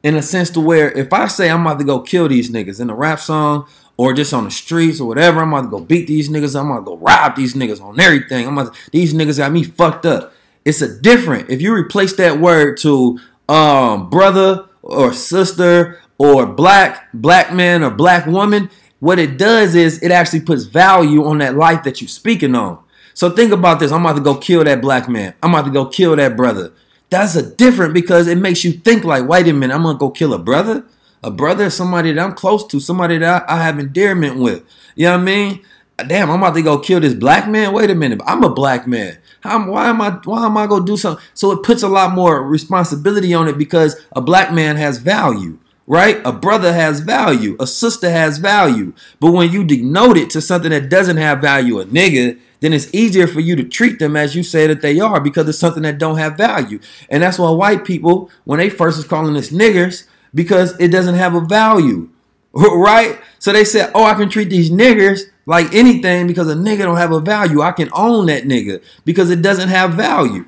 In 0.01 0.15
a 0.15 0.21
sense 0.23 0.49
to 0.51 0.59
where 0.59 0.91
if 0.91 1.13
I 1.13 1.27
say 1.27 1.49
I'm 1.49 1.61
about 1.61 1.77
to 1.79 1.85
go 1.85 1.99
kill 1.99 2.27
these 2.27 2.49
niggas 2.49 2.81
in 2.81 2.89
a 2.89 2.95
rap 2.95 3.19
song 3.19 3.67
or 3.97 4.13
just 4.13 4.33
on 4.33 4.45
the 4.45 4.51
streets 4.51 4.99
or 4.99 5.07
whatever. 5.07 5.41
I'm 5.41 5.53
about 5.53 5.63
to 5.63 5.67
go 5.67 5.79
beat 5.79 6.07
these 6.07 6.29
niggas. 6.29 6.59
I'm 6.59 6.71
about 6.71 6.79
to 6.79 6.85
go 6.85 6.97
rob 6.97 7.35
these 7.35 7.53
niggas 7.53 7.81
on 7.81 7.99
everything. 7.99 8.47
I'm 8.47 8.57
about 8.57 8.73
to, 8.73 8.91
these 8.91 9.13
niggas 9.13 9.37
got 9.37 9.51
me 9.51 9.63
fucked 9.63 10.05
up. 10.05 10.33
It's 10.65 10.81
a 10.81 10.99
different. 10.99 11.49
If 11.49 11.61
you 11.61 11.73
replace 11.73 12.13
that 12.17 12.39
word 12.39 12.77
to 12.79 13.19
um 13.49 14.09
brother 14.09 14.67
or 14.81 15.13
sister 15.13 15.99
or 16.17 16.45
black 16.45 17.09
black 17.13 17.53
man 17.53 17.83
or 17.83 17.89
black 17.89 18.25
woman, 18.25 18.69
what 18.99 19.19
it 19.19 19.37
does 19.37 19.75
is 19.75 20.01
it 20.01 20.11
actually 20.11 20.39
puts 20.39 20.63
value 20.63 21.25
on 21.25 21.39
that 21.39 21.55
life 21.55 21.83
that 21.83 22.01
you're 22.01 22.07
speaking 22.07 22.55
on. 22.55 22.79
So 23.13 23.29
think 23.29 23.51
about 23.51 23.79
this. 23.79 23.91
I'm 23.91 24.01
about 24.01 24.15
to 24.15 24.21
go 24.21 24.35
kill 24.35 24.63
that 24.63 24.81
black 24.81 25.07
man. 25.07 25.35
I'm 25.43 25.53
about 25.53 25.65
to 25.65 25.71
go 25.71 25.85
kill 25.85 26.15
that 26.15 26.35
brother. 26.35 26.71
That's 27.09 27.35
a 27.35 27.43
different 27.55 27.93
because 27.93 28.27
it 28.27 28.37
makes 28.37 28.63
you 28.63 28.71
think 28.71 29.03
like, 29.03 29.27
wait 29.27 29.47
a 29.47 29.53
minute, 29.53 29.75
I'm 29.75 29.83
gonna 29.83 29.99
go 29.99 30.09
kill 30.09 30.33
a 30.33 30.39
brother 30.39 30.85
a 31.23 31.31
brother, 31.31 31.69
somebody 31.69 32.11
that 32.11 32.23
I'm 32.23 32.33
close 32.33 32.65
to, 32.67 32.79
somebody 32.79 33.17
that 33.19 33.45
I, 33.49 33.55
I 33.55 33.63
have 33.63 33.79
endearment 33.79 34.37
with. 34.37 34.63
You 34.95 35.05
know 35.05 35.13
what 35.13 35.21
I 35.21 35.23
mean? 35.23 35.65
Damn, 36.07 36.29
I'm 36.29 36.39
about 36.39 36.55
to 36.55 36.61
go 36.61 36.79
kill 36.79 36.99
this 36.99 37.13
black 37.13 37.47
man. 37.47 37.71
Wait 37.71 37.89
a 37.89 37.95
minute, 37.95 38.21
I'm 38.25 38.43
a 38.43 38.49
black 38.49 38.87
man. 38.87 39.17
How, 39.41 39.69
why 39.69 39.89
am 39.89 40.01
I? 40.01 40.11
Why 40.23 40.45
am 40.45 40.57
I 40.57 40.67
gonna 40.67 40.85
do 40.85 40.97
something? 40.97 41.23
So 41.33 41.51
it 41.51 41.63
puts 41.63 41.83
a 41.83 41.89
lot 41.89 42.13
more 42.13 42.43
responsibility 42.43 43.33
on 43.33 43.47
it 43.47 43.57
because 43.57 44.01
a 44.13 44.21
black 44.21 44.53
man 44.53 44.75
has 44.77 44.97
value, 44.97 45.59
right? 45.85 46.19
A 46.25 46.31
brother 46.31 46.73
has 46.73 47.01
value, 47.01 47.55
a 47.59 47.67
sister 47.67 48.09
has 48.09 48.37
value. 48.37 48.93
But 49.19 49.31
when 49.31 49.51
you 49.51 49.63
denote 49.63 50.17
it 50.17 50.29
to 50.31 50.41
something 50.41 50.71
that 50.71 50.89
doesn't 50.89 51.17
have 51.17 51.41
value, 51.41 51.79
a 51.79 51.85
nigga, 51.85 52.39
then 52.61 52.71
it's 52.71 52.93
easier 52.93 53.27
for 53.27 53.41
you 53.41 53.57
to 53.57 53.63
treat 53.65 53.99
them 53.99 54.15
as 54.15 54.35
you 54.35 54.41
say 54.41 54.67
that 54.67 54.81
they 54.81 54.99
are 54.99 55.19
because 55.19 55.47
it's 55.49 55.59
something 55.59 55.83
that 55.83 55.97
don't 55.97 56.17
have 56.17 56.37
value. 56.37 56.79
And 57.09 57.21
that's 57.21 57.37
why 57.37 57.51
white 57.51 57.83
people, 57.83 58.31
when 58.45 58.59
they 58.59 58.69
first 58.69 58.95
was 58.97 59.05
calling 59.05 59.35
us 59.35 59.49
niggers, 59.49 60.07
because 60.33 60.77
it 60.79 60.89
doesn't 60.89 61.15
have 61.15 61.35
a 61.35 61.41
value. 61.41 62.09
Right? 62.55 63.19
So 63.39 63.51
they 63.51 63.65
said, 63.65 63.91
oh, 63.95 64.03
I 64.03 64.13
can 64.13 64.29
treat 64.29 64.51
these 64.51 64.69
niggers 64.69 65.21
like 65.47 65.73
anything 65.73 66.27
because 66.27 66.47
a 66.47 66.53
nigga 66.53 66.79
don't 66.79 66.97
have 66.97 67.11
a 67.11 67.19
value. 67.19 67.61
I 67.61 67.71
can 67.71 67.89
own 67.93 68.27
that 68.27 68.43
nigga 68.43 68.83
because 69.05 69.31
it 69.31 69.41
doesn't 69.41 69.69
have 69.69 69.93
value. 69.93 70.45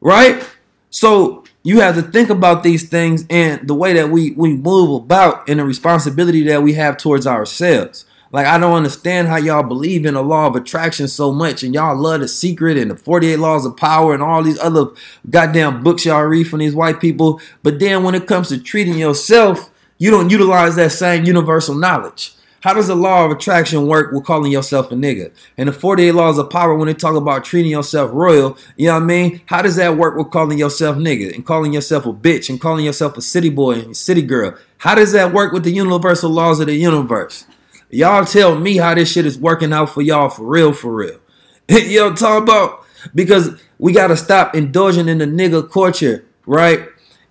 Right? 0.00 0.48
So 0.90 1.44
you 1.62 1.80
have 1.80 1.96
to 1.96 2.02
think 2.02 2.30
about 2.30 2.62
these 2.62 2.88
things 2.88 3.26
and 3.28 3.66
the 3.66 3.74
way 3.74 3.92
that 3.94 4.10
we, 4.10 4.30
we 4.32 4.54
move 4.54 5.02
about 5.02 5.48
and 5.48 5.58
the 5.58 5.64
responsibility 5.64 6.44
that 6.44 6.62
we 6.62 6.74
have 6.74 6.96
towards 6.96 7.26
ourselves. 7.26 8.06
Like 8.32 8.46
I 8.46 8.58
don't 8.58 8.74
understand 8.74 9.26
how 9.26 9.36
y'all 9.36 9.64
believe 9.64 10.06
in 10.06 10.14
the 10.14 10.22
law 10.22 10.46
of 10.46 10.54
attraction 10.54 11.08
so 11.08 11.32
much 11.32 11.62
and 11.64 11.74
y'all 11.74 11.96
love 11.96 12.20
the 12.20 12.28
secret 12.28 12.78
and 12.78 12.90
the 12.90 12.96
48 12.96 13.36
laws 13.36 13.66
of 13.66 13.76
power 13.76 14.14
and 14.14 14.22
all 14.22 14.42
these 14.42 14.58
other 14.60 14.86
goddamn 15.28 15.82
books 15.82 16.04
y'all 16.04 16.22
read 16.22 16.44
from 16.48 16.60
these 16.60 16.74
white 16.74 17.00
people. 17.00 17.40
But 17.62 17.80
then 17.80 18.04
when 18.04 18.14
it 18.14 18.28
comes 18.28 18.48
to 18.48 18.58
treating 18.58 18.98
yourself, 18.98 19.70
you 19.98 20.10
don't 20.10 20.30
utilize 20.30 20.76
that 20.76 20.92
same 20.92 21.24
universal 21.24 21.74
knowledge. 21.74 22.34
How 22.62 22.74
does 22.74 22.88
the 22.88 22.94
law 22.94 23.24
of 23.24 23.30
attraction 23.30 23.86
work 23.86 24.12
with 24.12 24.24
calling 24.24 24.52
yourself 24.52 24.92
a 24.92 24.94
nigga? 24.94 25.32
And 25.56 25.68
the 25.68 25.72
48 25.72 26.12
laws 26.12 26.36
of 26.36 26.50
power, 26.50 26.76
when 26.76 26.88
they 26.88 26.94
talk 26.94 27.16
about 27.16 27.42
treating 27.42 27.70
yourself 27.70 28.10
royal, 28.12 28.56
you 28.76 28.88
know 28.88 28.94
what 28.94 29.02
I 29.02 29.06
mean? 29.06 29.40
How 29.46 29.62
does 29.62 29.76
that 29.76 29.96
work 29.96 30.16
with 30.16 30.30
calling 30.30 30.58
yourself 30.58 30.98
nigga 30.98 31.34
and 31.34 31.44
calling 31.44 31.72
yourself 31.72 32.04
a 32.04 32.12
bitch 32.12 32.50
and 32.50 32.60
calling 32.60 32.84
yourself 32.84 33.16
a 33.16 33.22
city 33.22 33.48
boy 33.48 33.80
and 33.80 33.96
city 33.96 34.20
girl? 34.20 34.56
How 34.76 34.94
does 34.94 35.12
that 35.12 35.32
work 35.32 35.54
with 35.54 35.64
the 35.64 35.72
universal 35.72 36.30
laws 36.30 36.60
of 36.60 36.66
the 36.66 36.74
universe? 36.74 37.46
Y'all 37.90 38.24
tell 38.24 38.56
me 38.56 38.76
how 38.76 38.94
this 38.94 39.10
shit 39.10 39.26
is 39.26 39.38
working 39.38 39.72
out 39.72 39.90
for 39.90 40.00
y'all 40.00 40.28
for 40.28 40.44
real, 40.44 40.72
for 40.72 40.94
real. 40.94 41.18
you 41.68 41.98
know 41.98 42.14
talking 42.14 42.44
about? 42.44 42.84
Because 43.14 43.60
we 43.78 43.92
gotta 43.92 44.16
stop 44.16 44.54
indulging 44.54 45.08
in 45.08 45.18
the 45.18 45.24
nigga 45.24 45.68
culture, 45.68 46.24
right? 46.46 46.88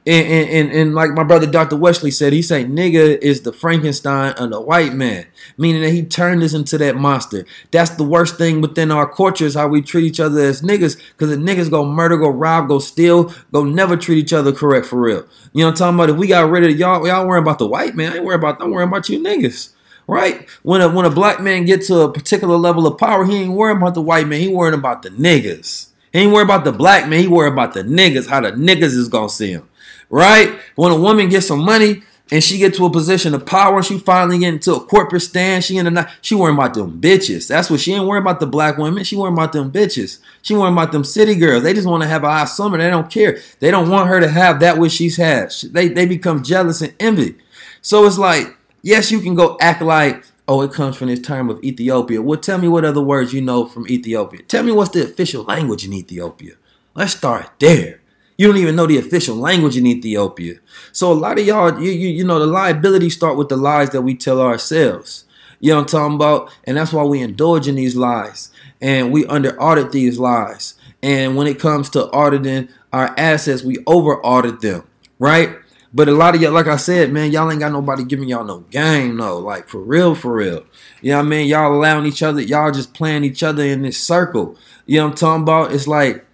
And, 0.08 0.28
and, 0.28 0.50
and, 0.50 0.72
and, 0.72 0.96
like 0.96 1.12
my 1.12 1.24
brother 1.24 1.46
Dr. 1.46 1.76
Wesley 1.76 2.10
said, 2.10 2.34
he 2.34 2.42
said 2.42 2.68
nigga 2.68 3.22
is 3.22 3.42
the 3.42 3.54
Frankenstein 3.54 4.32
of 4.34 4.50
the 4.50 4.60
white 4.60 4.94
man, 4.94 5.28
meaning 5.58 5.82
that 5.84 5.92
he 5.92 6.04
turned 6.04 6.42
us 6.42 6.54
into 6.54 6.78
that 6.80 6.96
monster. 6.96 7.46
That's 7.72 7.92
the 7.92 8.06
worst 8.06 8.38
thing 8.38 8.60
within 8.60 8.92
our 8.92 9.08
culture 9.08 9.46
is 9.46 9.56
how 9.56 9.68
we 9.68 9.82
treat 9.82 10.06
each 10.06 10.20
other 10.20 10.42
as 10.42 10.62
niggas, 10.62 11.00
because 11.12 11.30
the 11.30 11.36
niggas 11.36 11.70
go 11.70 11.86
murder, 11.86 12.18
go 12.18 12.30
rob, 12.30 12.70
go 12.70 12.80
steal, 12.80 13.34
go 13.52 13.64
never 13.64 13.96
treat 13.96 14.18
each 14.18 14.34
other 14.34 14.52
correct 14.52 14.88
for 14.88 15.00
real. 15.00 15.26
You 15.54 15.62
know 15.62 15.66
what 15.66 15.72
I'm 15.72 15.76
talking 15.76 15.96
about? 15.96 16.10
If 16.10 16.16
we 16.18 16.28
got 16.28 16.50
rid 16.50 16.64
of 16.64 16.80
y'all, 16.80 17.06
y'all 17.06 17.28
worrying 17.28 17.44
about 17.44 17.60
the 17.60 17.68
white 17.68 17.96
man, 17.96 18.14
I 18.14 18.16
ain't 18.16 18.26
worried 18.26 18.40
about, 18.40 18.62
I'm 18.62 18.72
worrying 18.72 18.90
about 18.90 19.10
you 19.10 19.20
niggas 19.20 19.74
right? 20.10 20.50
When 20.64 20.82
a 20.82 20.90
when 20.90 21.06
a 21.06 21.10
black 21.10 21.40
man 21.40 21.66
gets 21.66 21.88
to 21.88 22.02
a 22.02 22.12
particular 22.12 22.58
level 22.58 22.88
of 22.88 22.98
power, 22.98 23.26
he 23.26 23.44
ain't 23.44 23.54
worrying 23.54 23.78
about 23.78 23.94
the 23.94 24.02
white 24.02 24.28
man. 24.28 24.42
He 24.42 24.48
worrying 24.48 24.78
about 24.78 25.04
the 25.04 25.10
niggas. 25.12 25.90
He 26.12 26.20
ain't 26.20 26.34
worried 26.34 26.46
about 26.46 26.64
the 26.64 26.72
black 26.72 27.08
man. 27.08 27.20
He 27.20 27.28
worried 27.28 27.54
about 27.54 27.74
the 27.74 27.84
niggas. 27.84 28.28
How 28.28 28.42
the 28.42 28.52
niggas 28.52 28.96
is 28.96 29.08
gonna 29.08 29.30
see 29.30 29.52
him, 29.52 29.70
right? 30.10 30.60
When 30.76 30.92
a 30.92 31.00
woman 31.00 31.30
gets 31.30 31.48
some 31.48 31.64
money 31.64 32.02
and 32.32 32.44
she 32.44 32.58
get 32.58 32.74
to 32.76 32.86
a 32.86 32.92
position 32.92 33.34
of 33.36 33.46
power, 33.46 33.84
she 33.84 34.00
finally 34.00 34.40
get 34.40 34.56
into 34.56 34.74
a 34.74 34.80
corporate 34.80 35.22
stand. 35.22 35.64
She 35.64 35.78
in 35.78 35.94
the. 35.94 36.10
She 36.22 36.34
worrying 36.34 36.58
about 36.58 36.74
them 36.74 37.00
bitches. 37.00 37.48
That's 37.48 37.70
what 37.70 37.80
she 37.80 37.94
ain't 37.94 38.08
worrying 38.08 38.24
about 38.24 38.40
the 38.40 38.48
black 38.48 38.78
women. 38.80 39.04
She 39.04 39.16
worrying 39.16 39.36
about 39.36 39.54
them 39.54 39.72
bitches. 39.72 40.20
She 40.42 40.56
worrying 40.56 40.74
about 40.74 40.92
them 40.92 41.04
city 41.04 41.36
girls. 41.36 41.62
They 41.62 41.74
just 41.74 41.88
want 41.88 42.02
to 42.02 42.10
have 42.10 42.24
a 42.24 42.30
high 42.30 42.46
summer. 42.46 42.80
They 42.80 42.90
don't 42.90 43.12
care. 43.12 43.40
They 43.60 43.70
don't 43.70 43.90
want 43.90 44.10
her 44.10 44.20
to 44.20 44.28
have 44.28 44.60
that 44.62 44.80
which 44.80 44.94
she's 44.94 45.18
had. 45.18 45.52
They 45.72 45.88
they 45.88 46.08
become 46.08 46.44
jealous 46.44 46.82
and 46.82 46.96
envy. 47.00 47.36
So 47.82 48.06
it's 48.06 48.18
like 48.18 48.56
Yes, 48.82 49.12
you 49.12 49.20
can 49.20 49.36
go 49.36 49.58
act 49.60 49.82
like, 49.82 50.24
oh, 50.48 50.62
it 50.62 50.72
comes 50.72 50.96
from 50.96 51.08
this 51.08 51.20
term 51.20 51.50
of 51.50 51.64
Ethiopia. 51.64 52.22
Well, 52.22 52.40
tell 52.40 52.58
me 52.58 52.68
what 52.68 52.86
other 52.86 53.02
words 53.02 53.34
you 53.34 53.42
know 53.42 53.66
from 53.66 53.88
Ethiopia. 53.88 54.42
Tell 54.44 54.64
me 54.64 54.72
what's 54.72 54.92
the 54.92 55.04
official 55.04 55.44
language 55.44 55.86
in 55.86 55.94
Ethiopia. 55.94 56.54
Let's 56.96 57.14
start 57.14 57.52
there. 57.60 58.02
You 58.38 58.48
don't 58.48 58.58
even 58.58 58.78
know 58.78 58.88
the 58.88 58.98
official 58.98 59.36
language 59.36 59.76
in 59.76 59.86
Ethiopia. 59.86 60.56
So 60.94 61.12
a 61.12 61.14
lot 61.14 61.38
of 61.38 61.46
y'all, 61.46 61.82
you, 61.82 61.92
you, 61.92 62.08
you 62.08 62.24
know, 62.24 62.40
the 62.40 62.48
liabilities 62.48 63.16
start 63.16 63.38
with 63.38 63.50
the 63.50 63.58
lies 63.58 63.90
that 63.90 64.02
we 64.02 64.16
tell 64.16 64.40
ourselves. 64.40 65.26
You 65.60 65.72
know 65.72 65.78
what 65.78 65.82
I'm 65.82 65.88
talking 65.88 66.16
about? 66.16 66.52
And 66.64 66.78
that's 66.78 66.94
why 66.94 67.04
we 67.04 67.22
indulge 67.22 67.68
in 67.68 67.76
these 67.76 67.98
lies. 67.98 68.50
And 68.80 69.12
we 69.12 69.26
under 69.26 69.62
audit 69.62 69.92
these 69.92 70.20
lies. 70.20 70.76
And 71.04 71.36
when 71.36 71.48
it 71.48 71.60
comes 71.60 71.90
to 71.92 72.10
auditing 72.12 72.70
our 72.94 73.14
assets, 73.18 73.62
we 73.64 73.78
over 73.86 74.22
audit 74.24 74.62
them, 74.62 74.84
right? 75.20 75.58
But 75.92 76.08
a 76.08 76.12
lot 76.12 76.36
of 76.36 76.42
y'all, 76.42 76.52
like 76.52 76.68
I 76.68 76.76
said, 76.76 77.12
man, 77.12 77.32
y'all 77.32 77.50
ain't 77.50 77.60
got 77.60 77.72
nobody 77.72 78.04
giving 78.04 78.30
y'all 78.30 78.44
no 78.44 78.60
game, 78.60 79.18
no. 79.18 79.40
Like 79.40 79.68
for 79.68 79.82
real, 79.82 80.14
for 80.14 80.34
real. 80.34 80.64
You 81.02 81.12
know 81.12 81.18
what 81.18 81.26
I 81.26 81.30
mean? 81.30 81.48
Y'all 81.48 81.74
allowing 81.74 82.06
each 82.06 82.22
other, 82.22 82.42
y'all 82.42 82.72
just 82.72 82.94
playing 82.94 83.24
each 83.24 83.42
other 83.42 83.64
in 83.64 83.82
this 83.82 84.00
circle. 84.00 84.56
You 84.86 84.98
know 84.98 85.06
what 85.06 85.12
I'm 85.12 85.18
talking 85.18 85.44
about? 85.44 85.74
It's 85.74 85.88
like, 85.88 86.26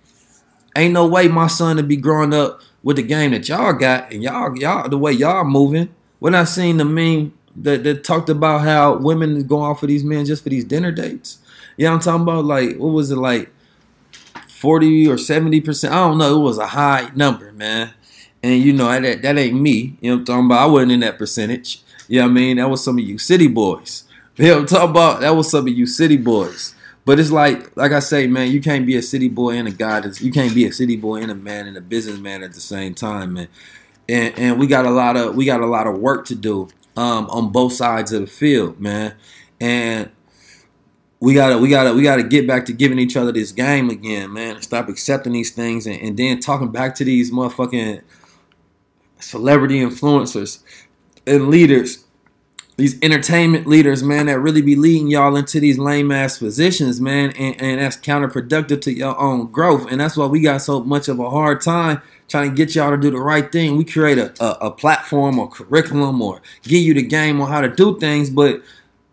ain't 0.76 0.94
no 0.94 1.08
way 1.08 1.28
my 1.30 1.48
son 1.48 1.78
to 1.78 1.84
be 1.84 1.96
growing 1.96 2.34
up 2.34 2.62
with 2.84 2.98
the 2.98 3.04
game 3.04 3.32
that 3.32 3.48
y'all 3.48 3.74
got 3.74 4.12
and 4.12 4.22
y'all, 4.22 4.58
y'all, 4.58 4.90
the 4.90 4.98
way 4.98 5.12
y'all 5.14 5.46
moving. 5.46 5.90
When 6.20 6.36
I 6.36 6.44
seen 6.44 6.78
the 6.78 6.86
meme 6.86 7.34
that, 7.56 7.84
that 7.84 8.04
talked 8.04 8.30
about 8.30 8.62
how 8.62 8.98
women 8.98 9.46
go 9.48 9.62
off 9.62 9.80
for 9.80 9.88
these 9.88 10.04
men 10.04 10.26
just 10.26 10.44
for 10.44 10.50
these 10.50 10.66
dinner 10.66 10.92
dates. 10.92 11.40
You 11.78 11.86
know 11.86 11.92
what 11.92 11.96
I'm 11.96 12.02
talking 12.02 12.22
about? 12.24 12.46
Like, 12.46 12.78
what 12.78 12.90
was 12.90 13.12
it 13.12 13.18
like 13.18 13.52
40 14.50 15.08
or 15.08 15.16
70%? 15.16 15.90
I 15.90 15.94
don't 15.94 16.18
know. 16.18 16.40
It 16.40 16.44
was 16.44 16.58
a 16.58 16.68
high 16.68 17.12
number, 17.16 17.52
man. 17.54 17.94
And 18.46 18.62
you 18.62 18.74
know, 18.74 18.88
that, 19.02 19.24
that 19.24 19.38
ain't 19.40 19.60
me. 19.60 19.98
You 20.02 20.12
know 20.12 20.18
what 20.18 20.20
I'm 20.20 20.26
talking 20.26 20.46
about? 20.46 20.60
I 20.60 20.66
wasn't 20.68 20.92
in 20.92 21.00
that 21.00 21.18
percentage. 21.18 21.82
You 22.08 22.20
know 22.20 22.26
what 22.26 22.32
I 22.32 22.34
mean? 22.34 22.58
That 22.58 22.70
was 22.70 22.84
some 22.84 23.00
of 23.00 23.04
you 23.04 23.18
city 23.18 23.48
boys. 23.48 24.04
You 24.38 24.48
know 24.48 24.54
what 24.56 24.60
I'm 24.60 24.68
talking 24.68 24.90
about? 24.90 25.22
That 25.22 25.34
was 25.34 25.50
some 25.50 25.66
of 25.66 25.74
you 25.74 25.88
city 25.88 26.18
boys. 26.18 26.76
But 27.06 27.22
it's 27.22 27.32
like, 27.32 27.76
like 27.78 27.94
I 27.94 28.00
say, 28.00 28.28
man, 28.28 28.52
you 28.52 28.60
can't 28.60 28.86
be 28.86 28.98
a 28.98 29.02
city 29.02 29.30
boy 29.30 29.52
and 29.52 29.66
a 29.66 29.72
god. 29.72 30.20
You 30.20 30.30
can't 30.30 30.54
be 30.54 30.66
a 30.66 30.74
city 30.74 30.98
boy 30.98 31.22
and 31.22 31.32
a 31.32 31.36
man 31.36 31.68
and 31.68 31.78
a 31.78 31.82
businessman 31.82 32.44
at 32.44 32.52
the 32.52 32.60
same 32.60 32.94
time, 32.94 33.34
man. 33.34 33.48
And 34.10 34.38
and 34.38 34.60
we 34.60 34.68
got 34.68 34.86
a 34.86 34.90
lot 34.90 35.16
of 35.16 35.36
we 35.36 35.46
got 35.46 35.62
a 35.62 35.66
lot 35.66 35.88
of 35.88 36.00
work 36.00 36.26
to 36.26 36.36
do 36.36 36.68
um, 36.98 37.30
on 37.30 37.54
both 37.54 37.72
sides 37.72 38.12
of 38.12 38.22
the 38.22 38.28
field, 38.28 38.78
man. 38.78 39.16
And 39.62 40.12
we 41.22 41.34
gotta 41.34 41.58
we 41.58 41.70
gotta 41.70 41.94
we 41.94 42.04
gotta 42.04 42.24
get 42.24 42.46
back 42.46 42.66
to 42.66 42.74
giving 42.74 43.00
each 43.00 43.16
other 43.16 43.32
this 43.32 43.54
game 43.54 43.90
again, 43.90 44.34
man. 44.34 44.62
Stop 44.62 44.90
accepting 44.90 45.32
these 45.32 45.52
things 45.52 45.88
and, 45.88 46.00
and 46.02 46.18
then 46.18 46.42
talking 46.42 46.74
back 46.74 46.94
to 46.96 47.06
these 47.06 47.32
motherfucking 47.32 48.02
celebrity 49.20 49.80
influencers 49.80 50.60
and 51.26 51.50
leaders, 51.50 52.06
these 52.78 53.02
entertainment 53.02 53.68
leaders, 53.68 54.04
man, 54.04 54.26
that 54.26 54.40
really 54.40 54.62
be 54.62 54.76
leading 54.76 55.08
y'all 55.08 55.36
into 55.38 55.60
these 55.60 55.78
lame 55.78 56.12
ass 56.12 56.40
positions, 56.40 57.00
man, 57.00 57.32
and, 57.38 57.62
and 57.62 57.80
that's 57.80 57.96
counterproductive 57.98 58.82
to 58.82 58.94
your 58.94 59.18
own 59.18 59.48
growth. 59.48 59.90
And 59.90 60.02
that's 60.02 60.18
why 60.18 60.26
we 60.26 60.42
got 60.42 60.62
so 60.62 60.84
much 60.84 61.08
of 61.08 61.20
a 61.20 61.30
hard 61.30 61.62
time 61.62 62.02
trying 62.28 62.50
to 62.50 62.56
get 62.56 62.76
y'all 62.76 62.92
to 62.92 62.98
do 62.98 63.12
the 63.12 63.20
right 63.20 63.50
thing. 63.50 63.78
We 63.78 63.86
create 63.86 64.18
a, 64.18 64.34
a, 64.44 64.68
a 64.68 64.72
platform 64.72 65.40
or 65.40 65.50
curriculum 65.50 66.22
or 66.22 66.42
give 66.64 66.82
you 66.82 66.94
the 66.94 67.04
game 67.04 67.40
on 67.40 67.50
how 67.50 67.62
to 67.62 67.70
do 67.70 67.98
things, 68.00 68.30
but 68.30 68.62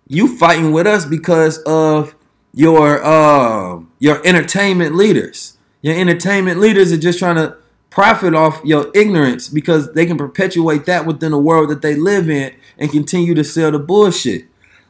you 0.09 0.37
fighting 0.37 0.73
with 0.73 0.87
us 0.87 1.05
because 1.05 1.59
of 1.59 2.15
your 2.53 3.03
uh, 3.03 3.81
your 3.99 4.27
entertainment 4.27 4.95
leaders. 4.95 5.57
Your 5.83 5.97
entertainment 5.99 6.61
leaders 6.61 6.93
are 6.93 6.99
just 6.99 7.19
trying 7.19 7.37
to 7.37 7.57
profit 7.93 8.35
off 8.35 8.61
your 8.65 8.91
ignorance 8.95 9.49
because 9.49 9.93
they 9.93 10.07
can 10.07 10.17
perpetuate 10.17 10.87
that 10.87 11.07
within 11.07 11.31
the 11.31 11.39
world 11.39 11.71
that 11.71 11.83
they 11.83 11.95
live 11.95 12.29
in 12.29 12.55
and 12.79 12.91
continue 12.91 13.35
to 13.35 13.45
sell 13.45 13.71
the 13.71 13.79
bullshit. 13.79 14.47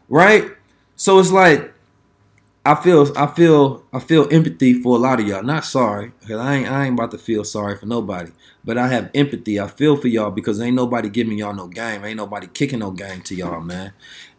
Right? 0.09 0.45
So 0.97 1.19
it's 1.19 1.33
like 1.33 1.73
I 2.65 2.77
feel 2.77 3.13
I 3.17 3.27
feel 3.27 3.83
I 3.93 3.99
feel 3.99 4.29
empathy 4.31 4.73
for 4.73 4.97
a 4.97 5.01
lot 5.01 5.19
of 5.19 5.27
y'all. 5.27 5.43
Not 5.43 5.65
sorry, 5.65 6.13
because 6.21 6.39
I 6.39 6.55
ain't 6.55 6.71
I 6.71 6.85
ain't 6.87 6.95
about 6.95 7.11
to 7.11 7.19
feel 7.19 7.43
sorry 7.43 7.77
for 7.77 7.87
nobody. 7.87 8.31
But 8.65 8.79
I 8.79 8.87
have 8.87 9.11
empathy. 9.17 9.59
I 9.59 9.67
feel 9.67 9.97
for 9.97 10.07
y'all 10.07 10.31
because 10.31 10.61
ain't 10.61 10.77
nobody 10.77 11.09
giving 11.09 11.37
y'all 11.37 11.55
no 11.55 11.67
game. 11.67 12.05
Ain't 12.05 12.19
nobody 12.19 12.47
kicking 12.47 12.79
no 12.79 12.93
game 12.93 13.21
to 13.23 13.35
y'all, 13.35 13.61
man. 13.61 13.93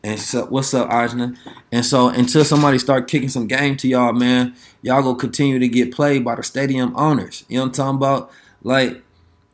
And 0.05 0.17
so 0.17 0.45
what's 0.45 0.73
up, 0.73 0.89
Ajna? 0.89 1.37
And 1.69 1.85
so 1.85 2.07
until 2.07 2.45
somebody 2.45 2.77
start 2.77 3.09
kicking 3.09 3.27
some 3.27 3.47
game 3.47 3.75
to 3.77 3.89
y'all, 3.89 4.13
man, 4.13 4.55
y'all 4.81 5.03
gonna 5.03 5.19
continue 5.19 5.59
to 5.59 5.67
get 5.67 5.93
played 5.93 6.23
by 6.23 6.35
the 6.35 6.43
stadium 6.43 6.95
owners. 6.95 7.43
You 7.49 7.57
know 7.57 7.63
what 7.63 7.67
I'm 7.67 7.73
talking 7.73 7.97
about? 7.97 8.31
Like, 8.63 9.03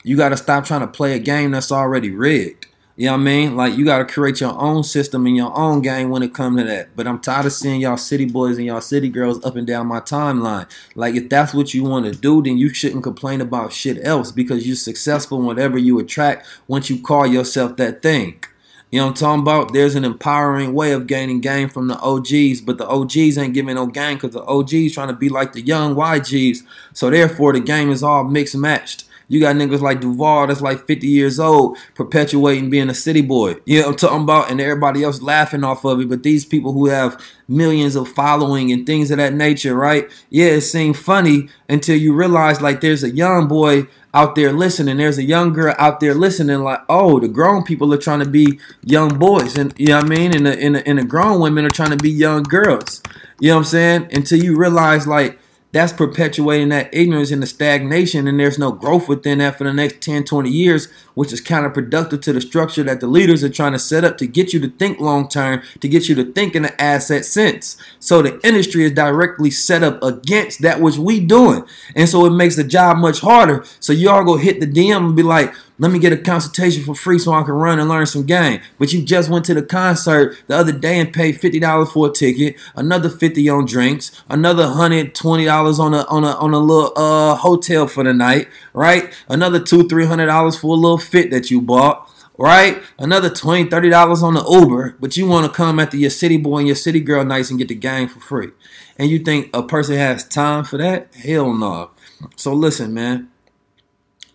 you 0.04 0.16
gotta 0.16 0.38
stop 0.38 0.66
trying 0.66 0.82
to 0.82 0.88
play 0.88 1.14
a 1.16 1.20
game 1.20 1.52
that's 1.52 1.72
already 1.72 2.10
rigged. 2.12 2.68
You 3.00 3.06
know 3.06 3.14
what 3.14 3.20
I 3.20 3.24
mean? 3.24 3.56
Like 3.56 3.78
you 3.78 3.86
gotta 3.86 4.04
create 4.04 4.42
your 4.42 4.60
own 4.60 4.84
system 4.84 5.26
and 5.26 5.34
your 5.34 5.58
own 5.58 5.82
game 5.82 6.10
when 6.10 6.22
it 6.22 6.34
comes 6.34 6.60
to 6.60 6.68
that. 6.68 6.98
But 6.98 7.08
I'm 7.08 7.20
tired 7.20 7.46
of 7.46 7.54
seeing 7.54 7.80
y'all 7.80 7.96
city 7.96 8.26
boys 8.26 8.58
and 8.58 8.66
y'all 8.66 8.82
city 8.82 9.08
girls 9.08 9.42
up 9.46 9.56
and 9.56 9.66
down 9.66 9.88
my 9.88 10.02
timeline. 10.02 10.70
Like 10.96 11.16
if 11.16 11.30
that's 11.30 11.54
what 11.54 11.74
you 11.74 11.86
want 11.86 12.08
to 12.08 12.12
do, 12.12 12.44
then 12.44 12.58
you 12.58 12.74
shouldn't 12.74 13.04
complain 13.04 13.40
about 13.40 13.72
shit 13.72 14.06
else 14.06 14.34
because 14.34 14.68
you're 14.68 14.76
successful 14.76 15.42
whatever 15.42 15.78
you 15.78 15.98
attract 16.00 16.46
once 16.68 16.90
you 16.90 17.02
call 17.02 17.26
yourself 17.26 17.78
that 17.78 18.02
thing. 18.02 18.44
You 18.92 19.00
know 19.00 19.06
what 19.06 19.10
I'm 19.12 19.16
talking 19.16 19.42
about? 19.42 19.74
There's 19.74 19.94
an 19.94 20.04
empowering 20.04 20.74
way 20.74 20.94
of 20.94 21.06
gaining 21.06 21.42
game 21.42 21.70
from 21.70 21.88
the 21.88 22.00
OGs, 22.00 22.62
but 22.62 22.80
the 22.80 22.88
OGs 22.88 23.38
ain't 23.38 23.54
giving 23.54 23.76
no 23.76 23.86
game 23.86 24.18
because 24.18 24.34
the 24.34 24.44
OGs 24.44 24.94
trying 24.94 25.10
to 25.10 25.14
be 25.14 25.30
like 25.30 25.54
the 25.54 25.62
young 25.62 25.96
YGs. 25.96 26.64
So 26.94 27.12
therefore, 27.12 27.54
the 27.54 27.60
game 27.60 27.92
is 27.92 28.02
all 28.02 28.24
mixed 28.24 28.58
matched. 28.58 29.04
You 29.30 29.40
got 29.40 29.56
niggas 29.56 29.80
like 29.80 30.02
Duval 30.02 30.48
that's 30.48 30.60
like 30.60 30.88
50 30.88 31.08
years 31.08 31.40
old, 31.40 31.78
perpetuating 31.94 32.70
being 32.70 32.90
a 32.90 32.96
city 32.96 33.22
boy. 33.22 33.56
You 33.66 33.80
know 33.80 33.88
what 33.88 33.92
I'm 33.92 33.98
talking 33.98 34.24
about? 34.24 34.52
And 34.52 34.60
everybody 34.60 35.04
else 35.04 35.22
laughing 35.22 35.64
off 35.64 35.86
of 35.86 36.02
it. 36.02 36.10
But 36.10 36.24
these 36.24 36.46
people 36.46 36.74
who 36.74 36.88
have 36.88 37.24
millions 37.48 37.96
of 37.96 38.08
following 38.08 38.72
and 38.72 38.86
things 38.86 39.12
of 39.12 39.18
that 39.18 39.34
nature, 39.34 39.76
right? 39.76 40.10
Yeah, 40.30 40.48
it 40.48 40.62
seems 40.62 41.00
funny 41.00 41.50
until 41.70 41.96
you 41.96 42.14
realize 42.14 42.60
like 42.60 42.82
there's 42.82 43.04
a 43.04 43.10
young 43.10 43.48
boy 43.48 43.88
out 44.14 44.36
there 44.36 44.52
listening. 44.52 44.98
There's 44.98 45.18
a 45.20 45.24
young 45.24 45.54
girl 45.54 45.76
out 45.78 46.00
there 46.00 46.16
listening, 46.16 46.64
like, 46.64 46.82
oh, 46.90 47.20
the 47.20 47.28
grown 47.28 47.64
people 47.64 47.94
are 47.94 47.98
trying 47.98 48.20
to 48.20 48.30
be 48.30 48.60
young 48.84 49.20
boys. 49.20 49.58
And 49.58 49.74
you 49.78 49.88
know 49.88 49.98
what 49.98 50.06
I 50.06 50.10
mean? 50.10 50.36
And 50.36 50.46
the, 50.46 50.60
and 50.60 50.76
the, 50.76 50.88
and 50.88 51.00
the 51.00 51.04
grown 51.04 51.40
women 51.40 51.66
are 51.66 51.70
trying 51.70 51.92
to 51.92 51.98
be 51.98 52.10
young 52.10 52.44
girls. 52.44 53.02
You 53.40 53.50
know 53.50 53.56
what 53.56 53.60
I'm 53.60 53.66
saying? 53.66 54.10
Until 54.12 54.44
you 54.44 54.58
realize 54.58 55.08
like 55.08 55.39
that's 55.72 55.94
perpetuating 55.94 56.70
that 56.70 56.94
ignorance 56.94 57.32
and 57.32 57.44
the 57.44 57.48
stagnation 57.48 58.28
and 58.28 58.40
there's 58.40 58.58
no 58.58 58.72
growth 58.72 59.08
within 59.08 59.38
that 59.38 59.58
for 59.58 59.66
the 59.66 59.74
next 59.74 60.02
10 60.02 60.24
20 60.24 60.50
years 60.50 60.88
which 61.14 61.34
is 61.34 61.42
counterproductive 61.42 62.22
to 62.22 62.34
the 62.34 62.42
structure 62.42 62.82
that 62.84 63.02
the 63.02 63.08
leaders 63.08 63.44
are 63.44 63.50
trying 63.50 63.74
to 63.74 63.80
set 63.80 64.04
up 64.04 64.18
to 64.18 64.26
get 64.26 64.54
you 64.54 64.60
to 64.60 64.70
think 64.70 65.00
long 65.00 65.28
term 65.28 65.62
to 65.80 65.88
get 65.88 66.08
you 66.08 66.16
to 66.16 66.24
think 66.32 66.56
in 66.56 66.64
the 66.64 66.82
asset 66.82 67.26
sense. 67.26 67.78
So 68.00 68.22
the 68.22 68.40
industry 68.48 68.84
is 68.84 68.92
directly 68.92 69.52
set 69.52 69.84
up 69.84 70.02
against 70.02 70.62
that 70.62 70.80
which 70.80 70.98
we 70.98 71.20
doing. 71.20 71.66
And 71.96 72.08
so 72.08 72.26
it 72.26 72.32
makes 72.32 72.56
the 72.56 72.64
job 72.64 72.98
much 72.98 73.20
harder. 73.20 73.66
So 73.80 73.94
y'all 73.94 74.24
go 74.24 74.38
hit 74.38 74.60
the 74.60 74.68
dm 74.68 75.08
and 75.08 75.16
be 75.16 75.24
like 75.24 75.54
let 75.80 75.92
me 75.92 75.98
get 76.00 76.12
a 76.12 76.18
consultation 76.18 76.84
for 76.84 76.94
free 76.94 77.18
so 77.18 77.32
I 77.32 77.42
can 77.44 77.54
run 77.54 77.80
and 77.80 77.88
learn 77.88 78.06
some 78.06 78.26
game. 78.26 78.62
But 78.78 78.92
you 78.92 79.02
just 79.02 79.30
went 79.30 79.46
to 79.46 79.54
the 79.54 79.64
concert 79.64 80.38
the 80.48 80.58
other 80.58 80.74
day 80.74 81.00
and 81.00 81.12
paid 81.12 81.40
fifty 81.40 81.60
dollars 81.60 81.92
for 81.92 82.10
a 82.10 82.12
ticket, 82.12 82.58
another 82.76 83.10
fifty 83.10 83.48
on 83.50 83.66
drinks, 83.66 84.12
another 84.30 84.68
hundred 84.68 85.16
twenty 85.16 85.46
dollars 85.46 85.80
on 85.80 85.94
a 85.94 86.04
on 86.04 86.26
a 86.26 86.34
on 86.36 86.54
a 86.54 86.60
little 86.60 86.92
uh 86.98 87.36
hotel 87.36 87.88
for 87.88 88.04
the 88.04 88.14
night, 88.14 88.50
right? 88.74 89.14
Another 89.30 89.60
two 89.60 89.88
three 89.88 90.06
hundred 90.06 90.26
dollars 90.28 90.60
for 90.60 90.68
a 90.68 90.80
little 90.80 90.98
fit 90.98 91.32
that 91.32 91.50
you 91.50 91.62
bought. 91.62 92.08
Right, 92.42 92.82
another 92.98 93.30
20 93.30 93.70
30 93.70 93.90
dollars 93.90 94.24
on 94.24 94.34
the 94.34 94.46
Uber, 94.50 94.96
but 94.98 95.18
you 95.18 95.28
want 95.28 95.46
to 95.46 95.52
come 95.52 95.78
after 95.78 95.98
your 95.98 96.10
city 96.10 96.38
boy 96.38 96.60
and 96.60 96.68
your 96.68 96.76
city 96.78 97.02
girl 97.02 97.26
nights 97.26 97.50
and 97.50 97.60
get 97.60 97.68
the 97.68 97.76
game 97.76 98.08
for 98.08 98.22
free, 98.22 98.52
and 98.98 99.10
you 99.10 99.20
think 99.20 99.50
a 99.54 99.62
person 99.62 99.98
has 99.98 100.26
time 100.26 100.64
for 100.64 100.78
that? 100.78 101.14
Hell 101.16 101.54
no. 101.54 101.92
So 102.38 102.54
listen, 102.54 102.94
man, 102.94 103.30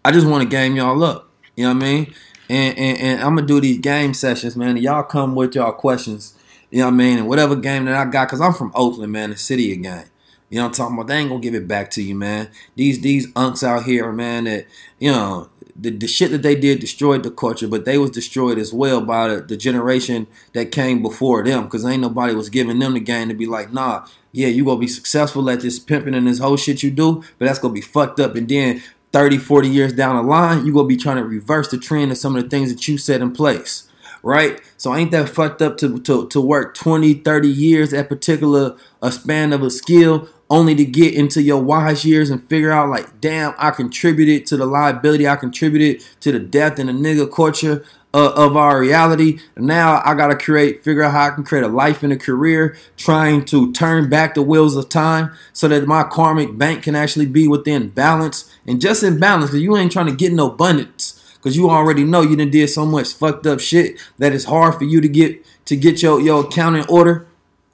I 0.05 0.11
just 0.13 0.27
want 0.27 0.43
to 0.43 0.49
game 0.49 0.77
y'all 0.77 1.03
up. 1.03 1.31
You 1.57 1.65
know 1.65 1.75
what 1.75 1.83
I 1.83 1.87
mean? 1.87 2.15
And, 2.49 2.79
and, 2.79 2.99
and 2.99 3.21
I'm 3.23 3.35
gonna 3.37 3.47
do 3.47 3.61
these 3.61 3.79
game 3.79 4.15
sessions, 4.15 4.57
man. 4.57 4.77
y'all 4.77 5.03
come 5.03 5.35
with 5.35 5.55
y'all 5.55 5.73
questions. 5.73 6.35
You 6.71 6.81
know 6.81 6.87
what 6.87 6.95
I 6.95 6.97
mean? 6.97 7.19
And 7.19 7.29
whatever 7.29 7.57
game 7.57 7.85
that 7.87 7.95
I 7.95 8.11
got, 8.11 8.29
cause 8.29 8.41
I'm 8.41 8.53
from 8.53 8.73
Oakland, 8.75 9.13
man, 9.13 9.31
the 9.31 9.37
city 9.37 9.73
again. 9.73 10.07
You 10.51 10.59
know 10.59 10.65
what 10.65 10.69
I'm 10.69 10.75
talking 10.75 10.97
about? 10.97 11.07
They 11.09 11.17
ain't 11.17 11.29
gonna 11.31 11.41
give 11.41 11.55
it 11.55 11.67
back 11.67 11.91
to 11.93 12.03
you, 12.03 12.15
man. 12.15 12.51
These 12.77 13.01
these 13.01 13.33
unks 13.33 13.63
out 13.63 13.85
here, 13.85 14.13
man, 14.13 14.45
that 14.45 14.67
you 14.99 15.11
know, 15.11 15.49
the, 15.75 15.91
the 15.91 16.07
shit 16.07 16.31
that 16.33 16.43
they 16.43 16.55
did 16.55 16.81
destroyed 16.81 17.23
the 17.23 17.31
culture, 17.31 17.67
but 17.67 17.85
they 17.85 17.99
was 17.99 18.11
destroyed 18.11 18.59
as 18.59 18.73
well 18.73 19.01
by 19.01 19.29
the, 19.29 19.41
the 19.41 19.57
generation 19.57 20.27
that 20.53 20.71
came 20.71 21.03
before 21.03 21.43
them. 21.43 21.69
Cause 21.69 21.85
ain't 21.85 22.03
nobody 22.03 22.35
was 22.35 22.51
giving 22.51 22.79
them 22.79 22.95
the 22.95 23.01
game 23.01 23.29
to 23.29 23.35
be 23.35 23.47
like, 23.47 23.73
nah, 23.73 24.07
yeah, 24.33 24.49
you 24.49 24.65
gonna 24.65 24.79
be 24.79 24.89
successful 24.89 25.49
at 25.51 25.61
this 25.61 25.79
pimping 25.79 26.15
and 26.15 26.27
this 26.27 26.39
whole 26.39 26.57
shit 26.57 26.83
you 26.83 26.91
do, 26.91 27.25
but 27.39 27.47
that's 27.47 27.59
gonna 27.59 27.75
be 27.75 27.81
fucked 27.81 28.21
up. 28.21 28.35
And 28.35 28.49
then 28.49 28.83
30, 29.15 29.39
40 29.39 29.69
years 29.69 29.93
down 29.93 30.17
the 30.17 30.23
line, 30.23 30.67
you're 30.67 30.75
going 30.75 30.87
to 30.87 30.89
be 30.89 30.97
trying 30.97 31.19
to 31.19 31.25
reverse 31.25 31.69
the 31.69 31.79
trend 31.79 32.11
of 32.11 32.19
some 32.19 32.35
of 32.35 32.43
the 32.43 32.51
things 32.51 32.75
that 32.75 32.89
you 32.89 32.99
set 32.99 33.23
in 33.23 33.33
place. 33.33 33.89
Right? 34.25 34.61
So 34.77 34.93
ain't 34.93 35.13
that 35.13 35.29
fucked 35.29 35.63
up 35.63 35.77
to, 35.79 36.01
to, 36.01 36.27
to 36.29 36.41
work 36.41 36.75
20, 36.75 37.15
30 37.15 37.49
years 37.49 37.93
at 37.93 38.09
particular 38.09 38.77
a 39.01 39.13
span 39.13 39.53
of 39.53 39.63
a 39.63 39.71
skill 39.71 40.29
only 40.51 40.75
to 40.75 40.85
get 40.85 41.15
into 41.15 41.43
your 41.43 41.63
wise 41.63 42.05
years 42.05 42.29
and 42.29 42.49
figure 42.49 42.73
out 42.73 42.91
like, 42.91 43.21
damn, 43.21 43.55
I 43.57 43.71
contributed 43.71 44.47
to 44.47 44.57
the 44.57 44.67
liability, 44.67 45.29
I 45.29 45.37
contributed 45.37 46.05
to 46.21 46.33
the 46.33 46.41
death 46.41 46.81
in 46.81 46.89
the 46.89 46.93
nigga 46.93 47.33
culture 47.33 47.85
uh, 48.15 48.33
of 48.37 48.57
our 48.57 48.79
reality. 48.79 49.41
Now 49.57 50.01
I 50.05 50.15
gotta 50.15 50.37
create, 50.37 50.85
figure 50.85 51.03
out 51.03 51.11
how 51.13 51.27
I 51.27 51.31
can 51.31 51.43
create 51.43 51.65
a 51.65 51.69
life 51.69 52.05
and 52.05 52.13
a 52.13 52.17
career, 52.17 52.77
trying 52.97 53.45
to 53.47 53.73
turn 53.73 54.09
back 54.09 54.35
the 54.35 54.43
wheels 54.43 54.77
of 54.77 54.89
time 54.89 55.33
so 55.53 55.67
that 55.67 55.87
my 55.89 56.05
karmic 56.05 56.57
bank 56.57 56.85
can 56.85 56.95
actually 56.95 57.27
be 57.27 57.49
within 57.49 57.89
balance 57.89 58.55
and 58.67 58.81
just 58.81 59.03
in 59.03 59.19
balance. 59.19 59.51
Cause 59.51 59.61
you 59.61 59.77
ain't 59.77 59.91
trying 59.91 60.07
to 60.07 60.15
get 60.15 60.33
no 60.33 60.51
abundance, 60.53 61.37
cause 61.43 61.57
you 61.57 61.69
already 61.69 62.05
know 62.05 62.23
you 62.23 62.37
done 62.37 62.51
did 62.51 62.69
so 62.69 62.87
much 62.87 63.13
fucked 63.13 63.49
up 63.49 63.59
shit 63.59 63.99
that 64.19 64.33
it's 64.33 64.45
hard 64.45 64.77
for 64.77 64.85
you 64.85 65.01
to 65.01 65.09
get 65.09 65.45
to 65.67 65.77
get 65.77 66.01
your 66.01 66.21
your 66.21 66.45
account 66.45 66.77
in 66.77 66.85
order. 66.89 67.27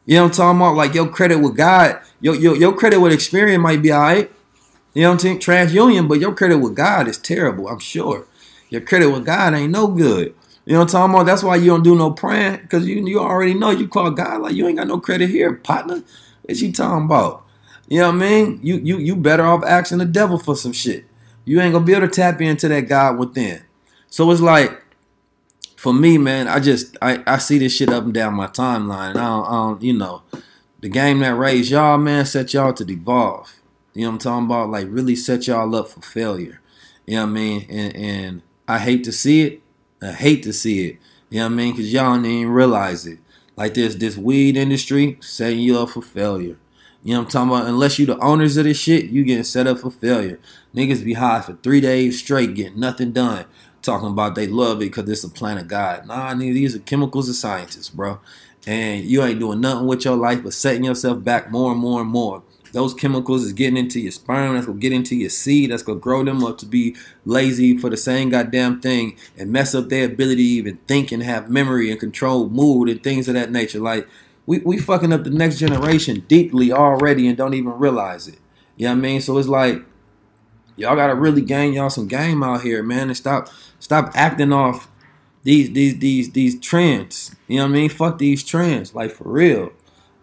You 0.07 0.17
know 0.17 0.23
what 0.23 0.31
I'm 0.31 0.37
talking 0.37 0.61
about? 0.61 0.75
Like 0.75 0.95
your 0.95 1.09
credit 1.09 1.41
with 1.41 1.55
God, 1.55 2.01
your 2.23 2.35
your, 2.35 2.57
your 2.57 2.73
credit 2.75 3.01
with 3.01 3.13
Experian 3.13 3.61
might 3.61 3.83
be 3.83 3.93
alright. 3.93 4.33
You 4.95 5.03
know 5.03 5.11
what 5.11 5.25
I'm 5.25 5.39
saying? 5.39 5.39
TransUnion, 5.39 6.09
but 6.09 6.19
your 6.19 6.35
credit 6.35 6.59
with 6.59 6.75
God 6.75 7.07
is 7.07 7.19
terrible. 7.19 7.69
I'm 7.69 7.79
sure. 7.79 8.27
Your 8.71 8.81
credit 8.81 9.11
with 9.11 9.27
God 9.27 9.53
ain't 9.55 9.73
no 9.73 9.89
good. 9.89 10.35
You 10.65 10.75
know 10.75 10.81
what 10.81 10.95
I'm 10.95 11.01
talking 11.01 11.15
about? 11.15 11.27
That's 11.27 11.43
why 11.43 11.57
you 11.57 11.67
don't 11.67 11.83
do 11.83 11.97
no 11.97 12.13
praying, 12.13 12.61
because 12.63 12.87
you 12.87 13.07
you 13.07 13.19
already 13.19 13.55
know 13.55 13.71
you 13.71 13.89
call 13.89 14.11
God 14.13 14.43
like 14.43 14.55
you 14.55 14.67
ain't 14.67 14.79
got 14.79 14.87
no 14.87 15.01
credit 15.01 15.29
here, 15.29 15.55
partner. 15.55 16.03
What 16.43 16.57
you 16.57 16.73
talking 16.73 17.05
about? 17.05 17.45
You 17.89 18.01
know 18.01 18.07
what 18.07 18.15
I 18.15 18.19
mean? 18.19 18.61
You 18.63 18.77
you 18.77 18.99
you 18.99 19.17
better 19.17 19.45
off 19.45 19.65
asking 19.65 19.99
the 19.99 20.05
devil 20.05 20.39
for 20.39 20.55
some 20.55 20.73
shit. 20.73 21.05
You 21.45 21.61
ain't 21.61 21.73
gonna 21.73 21.85
be 21.85 21.93
able 21.93 22.07
to 22.07 22.13
tap 22.13 22.41
into 22.41 22.69
that 22.69 22.83
God 22.83 23.19
within. 23.19 23.63
So 24.09 24.31
it's 24.31 24.41
like 24.41 24.81
for 25.77 25.93
me, 25.93 26.19
man, 26.19 26.47
I 26.47 26.61
just 26.61 26.97
I, 27.03 27.23
I 27.27 27.39
see 27.39 27.59
this 27.59 27.75
shit 27.75 27.89
up 27.89 28.05
and 28.05 28.15
down 28.15 28.35
my 28.35 28.47
timeline. 28.47 29.11
I 29.11 29.27
don't, 29.27 29.47
I 29.47 29.51
don't, 29.51 29.83
you 29.83 29.95
know, 29.95 30.23
the 30.81 30.89
game 30.89 31.21
that 31.21 31.35
raised 31.35 31.71
y'all, 31.71 31.99
man, 31.99 32.27
set 32.27 32.55
y'all 32.55 32.75
to 32.75 32.85
devolve. 32.85 33.55
You 33.95 34.03
know 34.03 34.09
what 34.09 34.13
I'm 34.13 34.19
talking 34.19 34.47
about? 34.47 34.71
Like 34.71 34.87
really 34.91 35.17
set 35.17 35.47
y'all 35.47 35.75
up 35.75 35.89
for 35.89 36.03
failure. 36.03 36.61
You 37.07 37.17
know 37.17 37.23
what 37.23 37.31
I 37.31 37.33
mean? 37.33 37.67
And 37.69 37.97
and 37.97 38.43
I 38.71 38.79
hate 38.79 39.03
to 39.03 39.11
see 39.13 39.43
it. 39.43 39.63
I 40.01 40.13
hate 40.13 40.45
to 40.45 40.53
see 40.53 40.87
it. 40.87 40.99
You 41.29 41.41
know 41.41 41.47
what 41.47 41.53
I 41.53 41.57
mean? 41.57 41.75
Cause 41.75 41.93
y'all 41.93 42.23
didn't 42.23 42.51
realize 42.51 43.05
it. 43.05 43.19
Like 43.57 43.75
this 43.75 43.97
this 43.97 44.17
weed 44.17 44.57
industry 44.57 45.19
setting 45.21 45.59
you 45.59 45.77
up 45.77 45.91
for 45.91 46.03
failure. 46.03 46.57
You 47.03 47.15
know 47.15 47.21
what 47.21 47.25
I'm 47.25 47.31
talking 47.31 47.49
about? 47.49 47.67
Unless 47.67 47.99
you 47.99 48.07
the 48.07 48.19
owners 48.21 48.57
of 48.57 48.65
this 48.65 48.79
shit, 48.79 49.07
you 49.07 49.25
getting 49.25 49.43
set 49.43 49.67
up 49.67 49.81
for 49.81 49.91
failure. 49.91 50.39
Niggas 50.73 51.05
be 51.05 51.15
high 51.15 51.41
for 51.41 51.55
three 51.55 51.81
days 51.81 52.21
straight, 52.21 52.55
getting 52.55 52.79
nothing 52.79 53.11
done. 53.11 53.47
Talking 53.83 54.11
about 54.11 54.37
they 54.37 54.47
love 54.47 54.77
it 54.77 54.87
because 54.93 55.09
it's 55.09 55.25
a 55.25 55.29
plan 55.29 55.59
of 55.59 55.67
God. 55.67 56.07
Nah, 56.07 56.33
nigga, 56.35 56.55
these 56.55 56.77
are 56.77 56.81
chemicals 56.81 57.27
and 57.27 57.35
scientists, 57.35 57.89
bro. 57.89 58.21
And 58.69 59.05
you 59.05 59.25
ain't 59.25 59.41
doing 59.41 59.61
nothing 59.61 59.89
with 59.89 60.05
your 60.05 60.17
life 60.17 60.45
but 60.45 60.53
setting 60.53 60.85
yourself 60.85 61.25
back 61.25 61.51
more 61.51 61.73
and 61.73 61.81
more 61.81 62.03
and 62.03 62.11
more. 62.11 62.45
Those 62.73 62.95
chemicals 62.95 63.45
is 63.45 63.53
getting 63.53 63.77
into 63.77 64.01
your 64.01 64.13
sperm. 64.13 64.55
That's 64.55 64.67
gonna 64.67 64.79
get 64.79 64.93
into 64.93 65.17
your 65.17 65.31
seed. 65.31 65.71
That's 65.71 65.83
gonna 65.83 65.99
grow 65.99 66.25
them 66.25 66.45
up 66.45 66.59
to 66.59 66.67
be 66.67 66.97
lazy 67.25 67.77
for 67.77 67.91
the 67.91 67.97
same 67.97 68.31
goddamn 68.31 68.81
thing 68.81 69.17
and 69.37 69.51
mess 69.51 69.75
up 69.75 69.89
their 69.89 70.07
ability 70.07 70.37
to 70.37 70.43
even 70.43 70.77
think 70.87 71.13
and 71.13 71.23
have 71.23 71.51
memory 71.51 71.91
and 71.91 71.99
control 71.99 72.49
mood 72.49 72.89
and 72.89 73.03
things 73.03 73.29
of 73.29 73.35
that 73.35 73.51
nature. 73.51 73.81
Like 73.81 74.09
we, 74.47 74.59
we 74.59 74.79
fucking 74.79 75.13
up 75.13 75.25
the 75.25 75.31
next 75.31 75.59
generation 75.59 76.25
deeply 76.29 76.73
already 76.73 77.29
and 77.29 77.37
don't 77.37 77.55
even 77.55 77.73
realize 77.73 78.29
it. 78.29 78.39
You 78.77 78.87
know 78.87 78.93
what 78.93 78.99
I 78.99 79.03
mean? 79.03 79.21
So 79.21 79.37
it's 79.39 79.49
like 79.49 79.85
y'all 80.77 80.97
gotta 80.97 81.15
really 81.15 81.43
gain 81.43 81.73
y'all 81.73 81.91
some 81.91 82.09
game 82.09 82.43
out 82.43 82.63
here, 82.63 82.83
man, 82.83 83.09
and 83.09 83.17
stop 83.17 83.49
stop 83.79 84.11
acting 84.15 84.53
off 84.53 84.89
these 85.43 85.71
these 85.73 85.99
these 85.99 86.31
these 86.33 86.59
trends. 86.61 87.35
You 87.49 87.59
know 87.59 87.65
what 87.65 87.71
I 87.71 87.75
mean? 87.75 87.89
Fuck 87.91 88.19
these 88.19 88.43
trends, 88.45 88.95
like 88.95 89.11
for 89.11 89.29
real. 89.29 89.73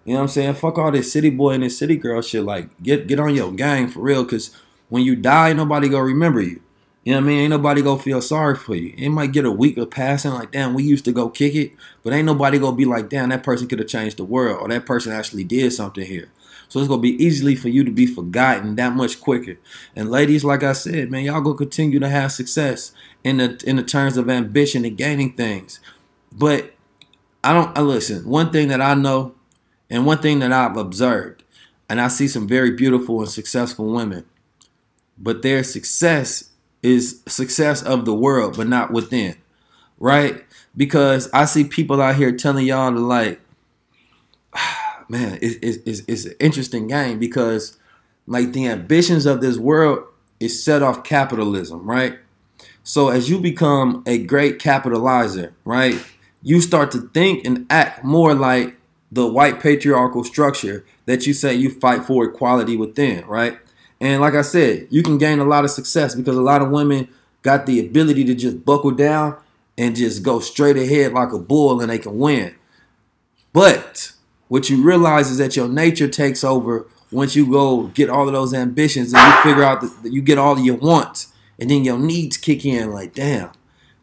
You 0.08 0.14
know 0.14 0.20
what 0.20 0.24
I'm 0.24 0.28
saying? 0.30 0.54
Fuck 0.54 0.78
all 0.78 0.90
this 0.90 1.12
city 1.12 1.30
boy 1.30 1.52
and 1.52 1.64
this 1.64 1.78
city 1.78 1.98
girl 1.98 2.22
shit. 2.22 2.44
Like 2.44 2.70
get 2.82 3.08
get 3.08 3.20
on 3.20 3.36
your 3.36 3.52
gang 3.52 3.90
for 3.90 4.00
real, 4.00 4.24
cause 4.24 4.56
when 4.88 5.04
you 5.04 5.18
die, 5.18 5.52
nobody 5.52 5.90
gonna 5.90 6.06
remember 6.06 6.42
you. 6.42 6.62
You 7.04 7.12
know 7.14 7.20
what 7.20 7.26
I 7.26 7.28
mean? 7.28 7.40
Ain't 7.40 7.50
nobody 7.50 7.82
gonna 7.82 8.02
feel 8.02 8.22
sorry 8.22 8.56
for 8.56 8.74
you. 8.74 8.94
It 8.98 9.10
might 9.10 9.34
get 9.34 9.44
a 9.44 9.52
week 9.52 9.78
of 9.78 9.92
passing, 9.92 10.32
like, 10.32 10.52
damn, 10.52 10.74
we 10.74 10.84
used 10.84 11.04
to 11.06 11.12
go 11.12 11.28
kick 11.28 11.56
it, 11.56 11.74
but 12.04 12.14
ain't 12.14 12.26
nobody 12.26 12.58
gonna 12.58 12.78
be 12.78 12.86
like, 12.86 13.10
damn, 13.10 13.28
that 13.30 13.44
person 13.44 13.68
could 13.68 13.80
have 13.80 13.90
changed 13.90 14.16
the 14.16 14.24
world, 14.24 14.62
or 14.62 14.70
that 14.70 14.86
person 14.86 15.12
actually 15.12 15.44
did 15.44 15.74
something 15.74 16.06
here. 16.06 16.32
So 16.70 16.80
it's 16.80 16.88
gonna 16.88 17.02
be 17.02 17.22
easily 17.22 17.56
for 17.56 17.68
you 17.68 17.84
to 17.84 17.92
be 17.92 18.06
forgotten 18.06 18.76
that 18.78 18.94
much 18.94 19.20
quicker. 19.20 19.58
And 19.94 20.10
ladies, 20.10 20.46
like 20.46 20.64
I 20.64 20.72
said, 20.72 21.12
man, 21.12 21.26
y'all 21.26 21.42
gonna 21.42 21.58
continue 21.58 22.00
to 22.00 22.10
have 22.10 22.32
success 22.32 22.94
in 23.26 23.38
the 23.38 23.62
in 23.68 23.76
the 23.76 23.84
terms 23.84 24.16
of 24.16 24.30
ambition 24.30 24.86
and 24.86 24.98
gaining 24.98 25.34
things. 25.34 25.82
But 26.32 26.76
I 27.44 27.52
don't 27.52 27.78
I 27.78 27.82
listen, 27.82 28.26
one 28.26 28.52
thing 28.54 28.70
that 28.70 28.82
I 28.82 28.94
know 28.94 29.34
and 29.90 30.06
one 30.06 30.20
thing 30.20 30.40
that 30.40 30.52
I've 30.52 30.78
observed, 30.78 31.44
and 31.90 32.02
I 32.02 32.08
see 32.08 32.28
some 32.28 32.48
very 32.48 32.72
beautiful 32.72 33.20
and 33.20 33.30
successful 33.30 33.86
women, 33.92 34.26
but 35.18 35.42
their 35.42 35.64
success 35.64 36.50
is 36.84 37.22
success 37.28 37.82
of 37.82 38.06
the 38.06 38.14
world, 38.14 38.58
but 38.58 38.68
not 38.68 38.92
within, 38.92 39.36
right? 40.00 40.44
Because 40.76 41.30
I 41.34 41.46
see 41.46 41.64
people 41.64 42.02
out 42.02 42.16
here 42.16 42.32
telling 42.32 42.66
y'all 42.66 42.92
to 42.92 43.00
like, 43.00 43.40
man, 45.10 45.40
it's, 45.42 45.78
it's, 45.86 46.02
it's 46.08 46.26
an 46.26 46.36
interesting 46.40 46.88
game 46.88 47.20
because 47.20 47.78
like 48.28 48.54
the 48.54 48.68
ambitions 48.68 49.26
of 49.26 49.42
this 49.42 49.58
world 49.58 50.04
is 50.40 50.64
set 50.64 50.84
off 50.84 51.04
capitalism, 51.04 51.90
right? 51.90 52.20
So 52.84 53.10
as 53.10 53.30
you 53.30 53.40
become 53.40 54.04
a 54.06 54.18
great 54.18 54.60
capitalizer, 54.60 55.54
right, 55.66 56.02
you 56.42 56.62
start 56.62 56.92
to 56.92 57.02
think 57.14 57.46
and 57.46 57.66
act 57.70 58.04
more 58.04 58.34
like 58.34 58.77
the 59.12 59.28
white 59.28 59.60
patriarchal 59.60 60.24
structure 60.24 60.86
that 61.06 61.26
you 61.26 61.34
say 61.34 61.54
you 61.54 61.70
fight 61.70 62.04
for 62.06 62.26
equality 62.26 62.76
within, 62.76 63.26
right? 63.26 63.58
And 64.00 64.22
like 64.22 64.36
I 64.36 64.42
said, 64.42 64.88
you 64.90 65.02
can 65.02 65.18
gain 65.18 65.40
a 65.40 65.46
lot 65.46 65.64
of 65.64 65.72
success 65.72 66.14
because 66.14 66.36
a 66.36 66.42
lot 66.42 66.62
of 66.62 66.70
women 66.70 67.08
got 67.42 67.66
the 67.66 67.80
ability 67.80 68.26
to 68.26 68.36
just 68.36 68.66
buckle 68.66 68.92
down 68.92 69.38
and 69.78 69.96
just 69.96 70.24
go 70.24 70.40
straight 70.40 70.78
ahead 70.78 71.14
like 71.14 71.32
a 71.32 71.40
bull 71.40 71.82
and 71.82 71.90
they 71.90 72.00
can 72.00 72.18
win. 72.18 72.56
But 73.54 74.12
what 74.50 74.70
you 74.70 74.84
realize 74.84 75.30
is 75.32 75.38
that 75.38 75.56
your 75.56 75.68
nature 75.68 76.08
takes 76.08 76.44
over 76.44 76.88
once 77.12 77.36
you 77.36 77.50
go 77.50 77.88
get 77.88 78.10
all 78.10 78.28
of 78.28 78.34
those 78.34 78.54
ambitions 78.54 79.14
and 79.14 79.26
you 79.26 79.42
figure 79.42 79.64
out 79.64 79.82
that 79.82 80.12
you 80.12 80.22
get 80.22 80.38
all 80.38 80.54
of 80.54 80.66
your 80.66 80.76
wants 80.76 81.34
and 81.60 81.70
then 81.70 81.84
your 81.84 81.98
needs 81.98 82.38
kick 82.38 82.66
in 82.66 82.92
like, 82.92 83.14
damn, 83.14 83.52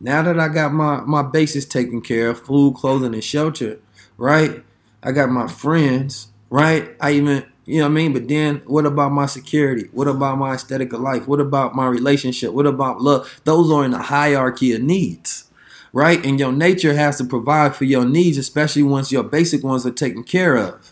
now 0.01 0.23
that 0.23 0.39
I 0.41 0.49
got 0.49 0.73
my, 0.73 1.01
my 1.03 1.23
bases 1.23 1.67
taken 1.67 2.01
care 2.01 2.31
of, 2.31 2.41
food, 2.41 2.75
clothing, 2.75 3.15
and 3.15 3.23
shelter, 3.23 3.79
right? 4.17 4.65
I 5.05 5.13
got 5.13 5.31
my 5.31 5.47
friends, 5.47 6.29
right? 6.51 6.97
I 7.01 7.13
even 7.13 7.45
you 7.67 7.79
know 7.79 7.85
what 7.85 7.93
I 7.93 7.95
mean? 7.95 8.13
But 8.13 8.29
then 8.29 8.63
what 8.67 8.85
about 8.85 9.13
my 9.13 9.27
security? 9.27 9.89
What 9.93 10.09
about 10.09 10.39
my 10.39 10.55
aesthetic 10.55 10.93
of 10.93 11.01
life? 11.01 11.27
What 11.27 11.41
about 11.41 11.75
my 11.75 11.87
relationship? 11.87 12.53
What 12.53 12.67
about 12.67 13.01
love? 13.01 13.41
Those 13.45 13.71
are 13.71 13.85
in 13.85 13.93
the 13.93 13.99
hierarchy 13.99 14.73
of 14.73 14.83
needs, 14.83 15.51
right? 15.93 16.25
And 16.25 16.39
your 16.39 16.53
nature 16.53 16.95
has 16.95 17.19
to 17.19 17.25
provide 17.25 17.75
for 17.75 17.85
your 17.85 18.05
needs, 18.05 18.37
especially 18.37 18.83
once 18.83 19.11
your 19.11 19.23
basic 19.23 19.65
ones 19.65 19.87
are 19.87 19.93
taken 19.93 20.25
care 20.25 20.57
of. 20.57 20.91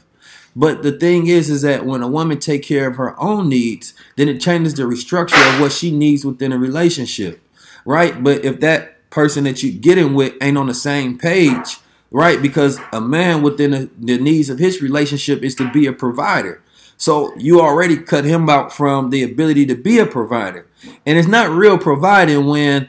But 0.55 0.83
the 0.83 0.93
thing 0.93 1.27
is, 1.27 1.49
is 1.49 1.63
that 1.63 1.87
when 1.87 2.03
a 2.03 2.09
woman 2.09 2.39
take 2.39 2.63
care 2.63 2.89
of 2.89 2.97
her 2.97 3.19
own 3.21 3.49
needs, 3.49 3.95
then 4.17 4.29
it 4.29 4.41
changes 4.41 4.75
the 4.75 4.83
restructure 4.83 5.55
of 5.55 5.61
what 5.61 5.73
she 5.73 5.91
needs 5.91 6.25
within 6.25 6.53
a 6.53 6.59
relationship, 6.59 7.41
right? 7.85 8.23
But 8.23 8.45
if 8.45 8.61
that 8.61 9.11
person 9.11 9.45
that 9.45 9.63
you're 9.63 9.79
getting 9.79 10.15
with 10.15 10.35
ain't 10.43 10.59
on 10.59 10.67
the 10.67 10.75
same 10.75 11.19
page, 11.19 11.79
right? 12.13 12.41
Because 12.41 12.79
a 12.93 13.01
man 13.01 13.43
within 13.43 13.71
the, 13.73 13.91
the, 13.99 14.19
needs 14.19 14.51
of 14.51 14.59
his 14.59 14.83
relationship 14.83 15.43
is 15.43 15.55
to 15.57 15.71
be 15.73 15.87
a 15.87 15.93
provider. 15.93 16.63
So 16.99 17.35
you 17.37 17.61
already 17.61 17.97
cut 17.97 18.25
him 18.25 18.49
out 18.49 18.73
from 18.73 19.11
the 19.11 19.23
ability 19.23 19.67
to 19.67 19.75
be 19.75 19.99
a 19.99 20.07
provider. 20.07 20.69
And 21.07 21.19
it's 21.19 21.27
not 21.27 21.51
real 21.51 21.79
providing 21.79 22.47
when, 22.47 22.89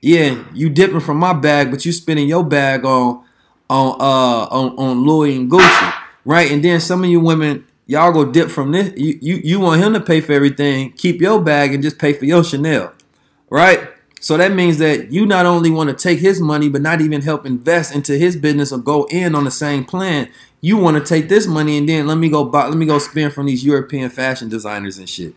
yeah, 0.00 0.44
you 0.54 0.70
dipping 0.70 1.00
from 1.00 1.18
my 1.18 1.32
bag, 1.32 1.70
but 1.70 1.84
you 1.84 1.92
spending 1.92 2.28
your 2.28 2.44
bag 2.44 2.84
on 2.84 3.24
on 3.68 4.00
uh 4.00 4.46
on, 4.50 4.78
on 4.78 5.04
Louis 5.04 5.36
and 5.36 5.50
Gucci, 5.50 5.94
right? 6.24 6.50
And 6.50 6.62
then 6.62 6.80
some 6.80 7.02
of 7.02 7.10
you 7.10 7.18
women, 7.18 7.66
y'all 7.86 8.12
go 8.12 8.24
dip 8.24 8.48
from 8.48 8.70
this. 8.70 8.96
You, 8.96 9.18
you 9.20 9.36
you 9.42 9.60
want 9.60 9.82
him 9.82 9.92
to 9.94 10.00
pay 10.00 10.20
for 10.20 10.32
everything, 10.32 10.92
keep 10.92 11.20
your 11.20 11.40
bag 11.42 11.74
and 11.74 11.82
just 11.82 11.98
pay 11.98 12.12
for 12.12 12.26
your 12.26 12.44
Chanel, 12.44 12.92
right? 13.50 13.88
So 14.20 14.36
that 14.36 14.52
means 14.52 14.78
that 14.78 15.12
you 15.12 15.26
not 15.26 15.46
only 15.46 15.70
want 15.70 15.90
to 15.90 15.96
take 15.96 16.18
his 16.18 16.40
money, 16.40 16.68
but 16.68 16.82
not 16.82 17.00
even 17.00 17.22
help 17.22 17.46
invest 17.46 17.94
into 17.94 18.16
his 18.16 18.36
business 18.36 18.72
or 18.72 18.78
go 18.78 19.04
in 19.10 19.34
on 19.34 19.44
the 19.44 19.50
same 19.50 19.84
plan. 19.84 20.28
You 20.60 20.78
want 20.78 20.96
to 20.96 21.04
take 21.04 21.28
this 21.28 21.46
money 21.46 21.78
and 21.78 21.88
then 21.88 22.06
let 22.06 22.18
me 22.18 22.28
go 22.28 22.44
buy, 22.44 22.66
let 22.66 22.76
me 22.76 22.86
go 22.86 22.98
spend 22.98 23.32
from 23.34 23.46
these 23.46 23.64
European 23.64 24.10
fashion 24.10 24.48
designers 24.48 24.98
and 24.98 25.08
shit. 25.08 25.34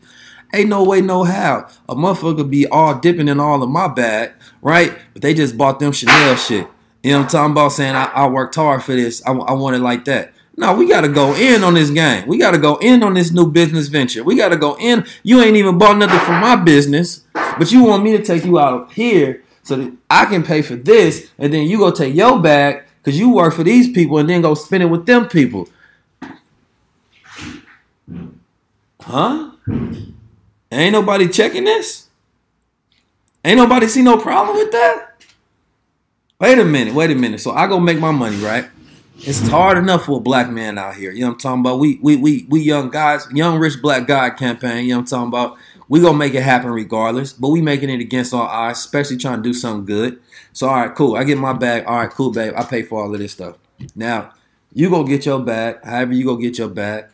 Ain't 0.53 0.69
no 0.69 0.83
way, 0.83 1.01
no 1.01 1.23
how. 1.23 1.67
A 1.87 1.93
motherfucker 1.93 2.49
be 2.49 2.65
all 2.67 2.97
dipping 2.97 3.27
in 3.27 3.39
all 3.39 3.61
of 3.61 3.69
my 3.69 3.87
bag, 3.87 4.31
right? 4.61 4.97
But 5.13 5.21
they 5.21 5.33
just 5.33 5.57
bought 5.57 5.79
them 5.79 5.91
Chanel 5.91 6.35
shit. 6.35 6.67
You 7.03 7.11
know 7.11 7.19
what 7.19 7.23
I'm 7.25 7.29
talking 7.29 7.51
about? 7.51 7.69
Saying 7.69 7.95
I, 7.95 8.05
I 8.05 8.27
worked 8.27 8.55
hard 8.55 8.83
for 8.83 8.93
this. 8.93 9.21
I, 9.25 9.31
I 9.31 9.53
want 9.53 9.75
it 9.75 9.79
like 9.79 10.05
that. 10.05 10.33
No, 10.59 10.73
we 10.73 10.89
got 10.89 11.01
to 11.01 11.07
go 11.07 11.33
in 11.35 11.63
on 11.63 11.73
this 11.73 11.89
game. 11.89 12.27
We 12.27 12.37
got 12.37 12.51
to 12.51 12.57
go 12.57 12.75
in 12.79 13.01
on 13.01 13.13
this 13.13 13.31
new 13.31 13.49
business 13.49 13.87
venture. 13.87 14.25
We 14.25 14.35
got 14.35 14.49
to 14.49 14.57
go 14.57 14.75
in. 14.77 15.05
You 15.23 15.39
ain't 15.39 15.55
even 15.55 15.77
bought 15.77 15.95
nothing 15.95 16.19
for 16.19 16.33
my 16.33 16.57
business, 16.57 17.23
but 17.33 17.71
you 17.71 17.85
want 17.85 18.03
me 18.03 18.17
to 18.17 18.21
take 18.21 18.43
you 18.43 18.59
out 18.59 18.73
of 18.73 18.91
here 18.91 19.41
so 19.63 19.77
that 19.77 19.93
I 20.09 20.25
can 20.25 20.43
pay 20.43 20.61
for 20.61 20.75
this, 20.75 21.31
and 21.37 21.53
then 21.53 21.67
you 21.67 21.77
go 21.77 21.91
take 21.91 22.13
your 22.13 22.41
bag 22.41 22.83
because 22.97 23.17
you 23.17 23.33
work 23.33 23.53
for 23.53 23.63
these 23.63 23.89
people 23.93 24.17
and 24.17 24.29
then 24.29 24.41
go 24.41 24.53
spend 24.53 24.83
it 24.83 24.87
with 24.87 25.05
them 25.05 25.29
people. 25.29 25.69
Huh? 28.99 29.51
Ain't 30.73 30.91
nobody 30.91 31.29
checking 31.29 31.63
this? 31.63 32.09
Ain't 33.45 33.55
nobody 33.57 33.87
see 33.87 34.01
no 34.01 34.17
problem 34.17 34.57
with 34.57 34.73
that? 34.73 35.23
Wait 36.37 36.59
a 36.59 36.65
minute, 36.65 36.93
wait 36.93 37.11
a 37.11 37.15
minute. 37.15 37.39
So 37.39 37.51
I 37.51 37.65
go 37.65 37.79
make 37.79 37.99
my 37.99 38.11
money, 38.11 38.35
right? 38.37 38.69
It's 39.21 39.45
hard 39.49 39.77
enough 39.77 40.05
for 40.05 40.17
a 40.17 40.21
black 40.21 40.49
man 40.49 40.77
out 40.77 40.95
here. 40.95 41.11
You 41.11 41.21
know 41.21 41.27
what 41.27 41.33
I'm 41.33 41.39
talking 41.39 41.59
about? 41.59 41.79
We 41.79 41.99
we 42.01 42.15
we 42.15 42.45
we 42.49 42.61
young 42.61 42.89
guys, 42.89 43.27
young 43.33 43.59
rich 43.59 43.81
black 43.81 44.07
guy 44.07 44.29
campaign. 44.29 44.85
You 44.85 44.91
know 44.91 44.99
what 44.99 45.01
I'm 45.01 45.05
talking 45.07 45.27
about? 45.27 45.57
We 45.89 45.99
gonna 45.99 46.17
make 46.17 46.33
it 46.35 46.41
happen 46.41 46.71
regardless, 46.71 47.33
but 47.33 47.49
we 47.49 47.61
making 47.61 47.89
it 47.89 47.99
against 47.99 48.33
all 48.33 48.43
odds, 48.43 48.79
especially 48.79 49.17
trying 49.17 49.37
to 49.37 49.43
do 49.43 49.53
something 49.53 49.85
good. 49.85 50.21
So 50.53 50.69
all 50.69 50.75
right, 50.75 50.95
cool. 50.95 51.17
I 51.17 51.25
get 51.25 51.37
my 51.37 51.53
bag. 51.53 51.83
All 51.85 51.97
right, 51.97 52.09
cool, 52.09 52.31
babe. 52.31 52.53
I 52.55 52.63
pay 52.63 52.81
for 52.83 53.03
all 53.03 53.13
of 53.13 53.19
this 53.19 53.33
stuff. 53.33 53.57
Now 53.93 54.31
you 54.73 54.89
go 54.89 55.03
get 55.03 55.25
your 55.25 55.39
bag. 55.39 55.83
However 55.83 56.13
you 56.13 56.23
go 56.23 56.37
get 56.37 56.57
your 56.57 56.69
bag. 56.69 57.05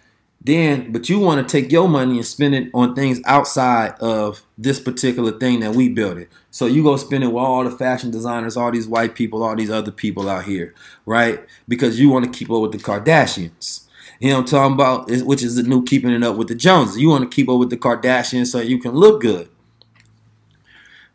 Then, 0.45 0.91
but 0.91 1.09
you 1.09 1.17
want 1.19 1.45
to 1.45 1.51
take 1.51 1.71
your 1.71 1.89
money 1.89 2.17
and 2.17 2.25
spend 2.25 2.53
it 2.53 2.69
on 2.71 2.93
things 2.93 3.19
outside 3.25 3.95
of 3.99 4.43
this 4.59 4.79
particular 4.79 5.31
thing 5.31 5.61
that 5.61 5.73
we 5.73 5.89
built 5.89 6.19
it. 6.19 6.29
So 6.51 6.67
you 6.67 6.83
go 6.83 6.97
spend 6.97 7.23
it 7.23 7.33
with 7.33 7.43
all 7.43 7.63
the 7.63 7.71
fashion 7.71 8.11
designers, 8.11 8.55
all 8.55 8.71
these 8.71 8.87
white 8.87 9.15
people, 9.15 9.41
all 9.41 9.55
these 9.55 9.71
other 9.71 9.89
people 9.89 10.29
out 10.29 10.45
here, 10.45 10.75
right? 11.07 11.43
Because 11.67 11.99
you 11.99 12.11
want 12.11 12.31
to 12.31 12.37
keep 12.37 12.51
up 12.51 12.61
with 12.61 12.73
the 12.73 12.77
Kardashians. 12.77 13.87
You 14.19 14.29
know 14.29 14.35
what 14.35 14.41
I'm 14.41 14.45
talking 14.45 14.73
about? 14.73 15.25
Which 15.25 15.41
is 15.41 15.55
the 15.55 15.63
new 15.63 15.83
keeping 15.83 16.11
it 16.11 16.23
up 16.23 16.35
with 16.35 16.49
the 16.49 16.55
Joneses. 16.55 16.99
You 16.99 17.09
want 17.09 17.29
to 17.29 17.35
keep 17.35 17.49
up 17.49 17.57
with 17.57 17.71
the 17.71 17.77
Kardashians 17.77 18.47
so 18.47 18.59
you 18.59 18.77
can 18.77 18.91
look 18.91 19.21
good. 19.21 19.49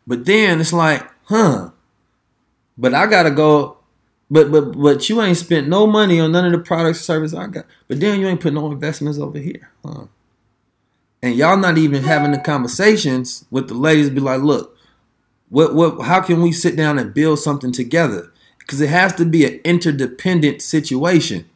But 0.05 0.25
then 0.25 0.59
it's 0.59 0.73
like, 0.73 1.09
huh? 1.23 1.69
But 2.77 2.93
I 2.93 3.07
gotta 3.07 3.31
go. 3.31 3.77
But 4.31 4.49
but 4.49 4.79
but 4.81 5.09
you 5.09 5.21
ain't 5.21 5.35
spent 5.35 5.67
no 5.67 5.85
money 5.85 6.21
on 6.21 6.31
none 6.31 6.45
of 6.45 6.53
the 6.53 6.59
products 6.59 7.01
or 7.01 7.03
service 7.03 7.33
I 7.33 7.47
got. 7.47 7.65
But 7.89 7.99
then 7.99 8.21
you 8.21 8.27
ain't 8.27 8.39
put 8.39 8.53
no 8.53 8.71
investments 8.71 9.19
over 9.19 9.37
here, 9.37 9.69
huh? 9.85 10.05
And 11.21 11.35
y'all 11.35 11.57
not 11.57 11.77
even 11.77 12.03
having 12.03 12.31
the 12.31 12.39
conversations 12.39 13.45
with 13.51 13.67
the 13.67 13.73
ladies. 13.73 14.09
Be 14.09 14.21
like, 14.21 14.39
look, 14.41 14.77
what 15.49 15.75
what? 15.75 16.05
How 16.05 16.21
can 16.21 16.41
we 16.41 16.53
sit 16.53 16.77
down 16.77 16.97
and 16.97 17.13
build 17.13 17.39
something 17.39 17.73
together? 17.73 18.31
Because 18.57 18.79
it 18.79 18.89
has 18.89 19.13
to 19.15 19.25
be 19.25 19.43
an 19.43 19.59
interdependent 19.65 20.61
situation. 20.61 21.49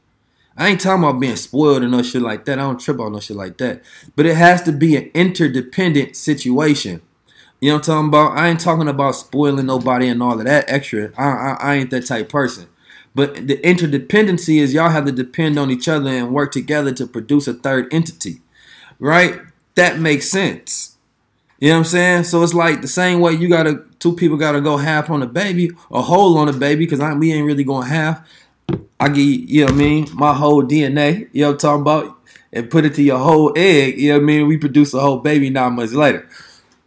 I 0.58 0.68
ain't 0.68 0.82
talking 0.82 1.04
about 1.04 1.22
being 1.22 1.38
spoiled 1.38 1.84
or 1.84 1.88
no 1.88 2.04
shit 2.04 2.22
like 2.22 2.44
that. 2.46 2.60
I 2.60 2.64
don't 2.64 2.80
trip 2.80 3.00
on 3.00 3.14
no 3.14 3.22
shit 3.22 3.38
like 3.38 3.58
that. 3.58 3.84
But 4.18 4.26
it 4.26 4.36
has 4.36 4.62
to 4.64 4.74
be 4.74 4.98
an 4.98 5.12
interdependent 5.14 6.18
situation. 6.18 7.02
You 7.62 7.70
know 7.70 7.76
what 7.76 7.90
I'm 7.90 7.94
talking 7.94 8.08
about? 8.10 8.38
I 8.38 8.50
ain't 8.50 8.60
talking 8.60 8.88
about 8.88 9.16
spoiling 9.16 9.66
nobody 9.66 10.08
and 10.08 10.22
all 10.22 10.38
of 10.38 10.46
that 10.46 10.66
extra. 10.68 11.12
I, 11.18 11.24
I, 11.24 11.58
I 11.60 11.76
ain't 11.76 11.90
that 11.92 12.06
type 12.06 12.30
person. 12.30 12.68
But 13.16 13.48
the 13.48 13.58
interdependency 13.58 14.60
is 14.60 14.74
y'all 14.74 14.90
have 14.90 15.06
to 15.06 15.12
depend 15.12 15.58
on 15.58 15.72
each 15.72 15.88
other 15.88 16.10
and 16.10 16.34
work 16.34 16.52
together 16.52 16.92
to 16.94 17.08
produce 17.08 17.48
a 17.48 17.54
third 17.54 17.92
entity. 17.94 18.42
Right? 19.00 19.40
That 19.76 20.00
makes 20.00 20.30
sense. 20.30 20.98
You 21.60 21.70
know 21.70 21.76
what 21.76 21.80
I'm 21.80 21.86
saying? 21.86 22.24
So 22.26 22.44
it's 22.44 22.54
like 22.54 22.82
the 22.82 22.88
same 22.88 23.22
way 23.22 23.32
you 23.34 23.48
gotta 23.48 23.86
two 24.00 24.14
people 24.14 24.38
gotta 24.38 24.60
go 24.60 24.76
half 24.78 25.10
on 25.10 25.24
a 25.24 25.26
baby 25.26 25.72
a 25.90 26.02
whole 26.02 26.38
on 26.38 26.50
a 26.50 26.54
baby 26.54 26.86
because 26.86 27.00
I 27.00 27.14
we 27.14 27.32
ain't 27.32 27.46
really 27.46 27.64
going 27.64 27.88
half. 27.88 28.28
I 29.00 29.08
give 29.10 29.18
you 29.18 29.62
know 29.62 29.72
what 29.72 29.74
I 29.74 29.78
mean, 29.78 30.08
my 30.14 30.34
whole 30.34 30.64
DNA, 30.64 31.30
you 31.32 31.42
know 31.42 31.48
what 31.48 31.54
I'm 31.54 31.58
talking 31.60 31.82
about, 31.82 32.18
and 32.52 32.70
put 32.70 32.86
it 32.86 32.94
to 32.96 33.04
your 33.04 33.20
whole 33.20 33.54
egg, 33.56 34.00
you 34.00 34.10
know 34.10 34.18
what 34.18 34.24
I 34.24 34.26
mean? 34.26 34.48
We 34.48 34.58
produce 34.58 34.94
a 34.94 35.00
whole 35.00 35.20
baby 35.20 35.50
nine 35.50 35.74
months 35.74 35.94
later. 35.94 36.28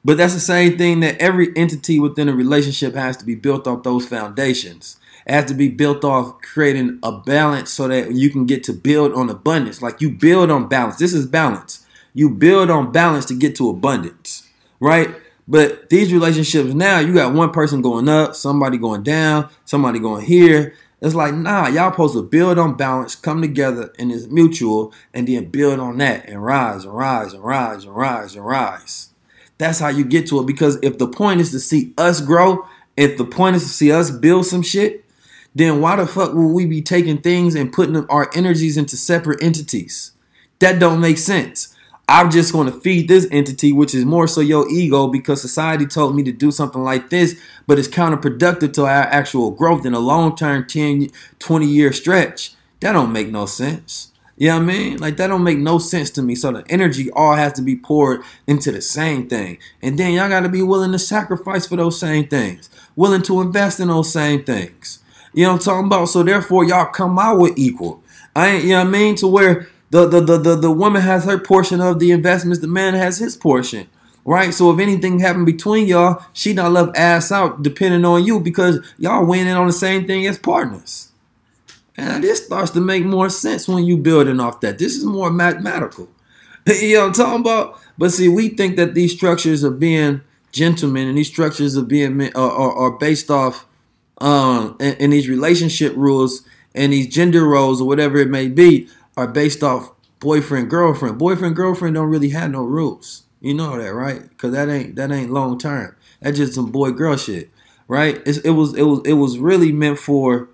But 0.05 0.17
that's 0.17 0.35
the 0.35 0.41
same 0.41 0.79
thing 0.79 1.01
that 1.01 1.19
every 1.19 1.55
entity 1.57 1.99
within 1.99 2.29
a 2.29 2.35
relationship 2.35 2.95
has 2.95 3.17
to 3.19 3.25
be 3.25 3.35
built 3.35 3.67
off 3.67 3.83
those 3.83 4.07
foundations. 4.07 4.97
It 5.27 5.33
has 5.33 5.45
to 5.47 5.55
be 5.55 5.69
built 5.69 6.05
off 6.05 6.41
creating 6.41 7.01
a 7.03 7.13
balance 7.13 7.71
so 7.71 7.89
that 7.89 8.13
you 8.13 8.31
can 8.31 8.47
get 8.47 8.65
to 8.65 8.73
build 8.73 9.13
on 9.13 9.29
abundance. 9.29 9.83
Like 9.83 10.01
you 10.01 10.11
build 10.11 10.51
on 10.51 10.69
balance. 10.69 10.97
This 10.97 11.13
is 11.13 11.27
balance. 11.27 11.85
You 12.15 12.31
build 12.31 12.71
on 12.71 12.93
balance 12.93 13.27
to 13.27 13.35
get 13.35 13.55
to 13.57 13.69
abundance, 13.69 14.49
right? 14.81 15.15
But 15.47 15.89
these 15.91 16.13
relationships 16.13 16.75
now, 16.75 17.01
you 17.01 17.15
got 17.15 17.35
one 17.35 17.51
person 17.53 17.81
going 17.81 18.09
up, 18.09 18.35
somebody 18.35 18.77
going 18.79 19.03
down, 19.03 19.49
somebody 19.65 19.99
going 19.99 20.25
here. 20.25 20.75
It's 21.01 21.15
like, 21.15 21.33
nah, 21.33 21.69
y'all 21.69 21.91
supposed 21.91 22.15
to 22.15 22.23
build 22.23 22.59
on 22.59 22.77
balance, 22.77 23.15
come 23.15 23.41
together, 23.41 23.93
and 23.99 24.11
it's 24.11 24.27
mutual, 24.27 24.93
and 25.15 25.29
then 25.29 25.47
build 25.47 25.79
on 25.79 25.99
that 25.99 26.29
and 26.29 26.45
rise 26.45 26.85
and 26.85 26.95
rise 26.95 27.33
and 27.33 27.45
rise 27.45 27.85
and 27.85 27.95
rise 27.95 28.35
and 28.35 28.45
rise. 28.45 29.08
That's 29.59 29.81
how 29.81 29.89
you 29.89 30.05
get 30.05 30.29
to 30.29 30.41
it. 30.41 30.47
Because 30.47 30.79
if 30.83 30.99
the 30.99 31.09
point 31.09 31.41
is 31.41 31.51
to 31.51 31.61
see 31.61 31.93
us 31.99 32.21
grow, 32.21 32.67
if 32.97 33.19
the 33.19 33.25
point 33.25 33.57
is 33.57 33.65
to 33.65 33.69
see 33.69 33.93
us 33.93 34.11
build 34.11 34.47
some 34.47 34.63
shit, 34.63 35.05
then 35.55 35.81
why 35.81 35.97
the 35.97 36.07
fuck 36.07 36.33
will 36.33 36.53
we 36.53 36.67
be 36.67 36.83
taking 36.83 37.19
things 37.19 37.55
and 37.55 37.73
putting 37.73 37.97
our 38.07 38.31
energies 38.35 38.77
into 38.77 38.97
separate 38.97 39.43
entities? 39.43 40.13
That 40.61 40.79
don't 40.79 41.01
make 41.01 41.19
sense. 41.19 41.75
I'm 42.11 42.31
just 42.31 42.53
going 42.55 42.73
to 42.73 42.81
feed 42.81 43.07
this 43.07 43.29
entity, 43.31 43.71
which 43.71 43.95
is 43.95 44.07
more 44.07 44.27
so 44.27 44.41
your 44.41 44.69
ego, 44.71 45.09
because 45.09 45.43
society 45.43 45.85
told 45.85 46.17
me 46.17 46.23
to 46.23 46.33
do 46.33 46.51
something 46.51 46.83
like 46.83 47.11
this, 47.11 47.39
but 47.67 47.79
it's 47.79 47.87
counterproductive 47.87 48.73
to 48.75 48.85
our 48.85 49.03
actual 49.03 49.51
growth 49.51 49.85
in 49.85 49.93
a 49.93 49.99
long 49.99 50.35
term 50.35 50.67
10, 50.67 51.09
20 51.39 51.67
year 51.67 51.93
stretch. 51.93 52.55
That 52.81 52.93
don't 52.93 53.13
make 53.13 53.29
no 53.29 53.45
sense. 53.45 54.13
You 54.39 54.51
know 54.51 54.55
what 54.55 54.63
I 54.63 54.67
mean? 54.67 54.97
Like 54.99 55.17
that 55.17 55.27
don't 55.27 55.43
make 55.43 55.59
no 55.59 55.79
sense 55.79 56.11
to 56.11 56.23
me. 56.23 56.37
So 56.37 56.53
the 56.53 56.65
energy 56.71 57.11
all 57.11 57.35
has 57.35 57.55
to 57.55 57.63
be 57.63 57.75
poured 57.75 58.23
into 58.47 58.71
the 58.71 58.81
same 58.81 59.29
thing. 59.29 59.59
And 59.83 59.99
then 59.99 60.13
y'all 60.13 60.29
gotta 60.29 60.49
be 60.49 60.63
willing 60.63 60.93
to 60.93 60.99
sacrifice 60.99 61.67
for 61.67 61.75
those 61.75 61.99
same 61.99 62.29
things. 62.29 62.71
Willing 62.95 63.23
to 63.23 63.41
invest 63.41 63.81
in 63.81 63.89
those 63.89 64.13
same 64.13 64.45
things. 64.45 65.01
You 65.35 65.43
know 65.43 65.55
what 65.55 65.59
I'm 65.59 65.65
talking 65.65 65.87
about? 65.87 66.05
So 66.07 66.23
therefore 66.23 66.65
y'all 66.65 66.87
come 66.87 67.19
out 67.19 67.41
with 67.41 67.59
equal. 67.59 68.01
I 68.37 68.49
ain't 68.49 68.65
you 68.65 68.71
know 68.71 68.85
what 68.85 68.87
I 68.87 68.91
mean? 68.91 69.17
To 69.17 69.27
where 69.27 69.69
the, 69.91 70.07
the, 70.07 70.21
the, 70.21 70.39
the, 70.39 70.57
the 70.57 70.71
woman 70.71 71.03
has 71.03 71.25
her 71.25 71.39
portion 71.39 71.81
of 71.81 71.99
the 71.99 72.13
investments, 72.13 72.61
the 72.61 72.69
man 72.69 72.95
has 72.95 73.19
his 73.19 73.37
portion. 73.37 73.89
Right? 74.25 74.55
So 74.55 74.71
if 74.71 74.79
anything 74.79 75.19
happened 75.19 75.47
between 75.47 75.89
y'all, 75.89 76.23
she 76.33 76.53
not 76.53 76.71
left 76.71 76.97
ass 76.97 77.33
out 77.33 77.63
depending 77.63 78.05
on 78.05 78.25
you 78.25 78.39
because 78.39 78.79
y'all 78.99 79.27
winning 79.27 79.55
on 79.55 79.67
the 79.67 79.73
same 79.73 80.07
thing 80.07 80.27
as 80.29 80.39
partners. 80.39 81.09
And 81.99 82.23
this 82.23 82.47
starts 82.47 82.71
to 82.71 82.81
make 82.81 83.05
more 83.05 83.29
sense 83.29 83.67
when 83.67 83.85
you 83.85 83.97
building 83.97 84.39
off 84.39 84.61
that. 84.61 84.79
This 84.79 84.97
is 84.97 85.05
more 85.05 85.33
mathematical. 85.33 86.09
you 86.67 86.95
know 86.95 87.01
what 87.01 87.07
I'm 87.09 87.13
talking 87.13 87.41
about? 87.41 87.81
But 87.99 88.13
see, 88.13 88.29
we 88.29 88.51
think 88.51 88.77
that 88.77 88.95
these 88.95 89.13
structures 89.13 89.65
are 89.65 89.73
being 89.73 90.23
gentlemen 90.53 91.09
and 91.09 91.19
these 91.19 91.27
structures 91.27 91.77
are 91.77 91.83
being 91.83 92.23
are, 92.37 92.51
are, 92.51 92.73
are 92.73 92.91
based 92.93 93.31
off 93.31 93.67
um 94.21 94.77
and, 94.81 94.97
and 94.99 95.13
these 95.13 95.29
relationship 95.29 95.95
rules 95.95 96.43
and 96.75 96.93
these 96.93 97.07
gender 97.07 97.45
roles 97.45 97.83
or 97.83 97.87
whatever 97.87 98.17
it 98.17 98.29
may 98.29 98.49
be 98.49 98.89
are 99.17 99.27
based 99.27 99.63
off 99.63 99.91
boyfriend 100.21 100.71
girlfriend. 100.71 101.19
Boyfriend 101.19 101.57
girlfriend 101.57 101.97
don't 101.97 102.09
really 102.09 102.31
have 102.31 102.51
no 102.51 102.63
rules. 102.63 103.25
You 103.41 103.55
know 103.55 103.77
that, 103.77 103.93
right? 103.93 104.37
Cause 104.39 104.53
that 104.53 104.69
ain't 104.69 104.95
that 104.97 105.11
ain't 105.11 105.33
long 105.33 105.59
term. 105.59 105.97
That's 106.21 106.39
just 106.39 106.55
some 106.55 106.71
boy 106.71 106.93
girl 106.93 107.17
shit, 107.17 107.51
right? 107.89 108.23
It's, 108.25 108.39
it 108.39 108.51
was 108.51 108.75
it 108.75 108.83
was 108.83 109.01
it 109.05 109.15
was 109.15 109.39
really 109.39 109.73
meant 109.73 109.99
for 109.99 110.49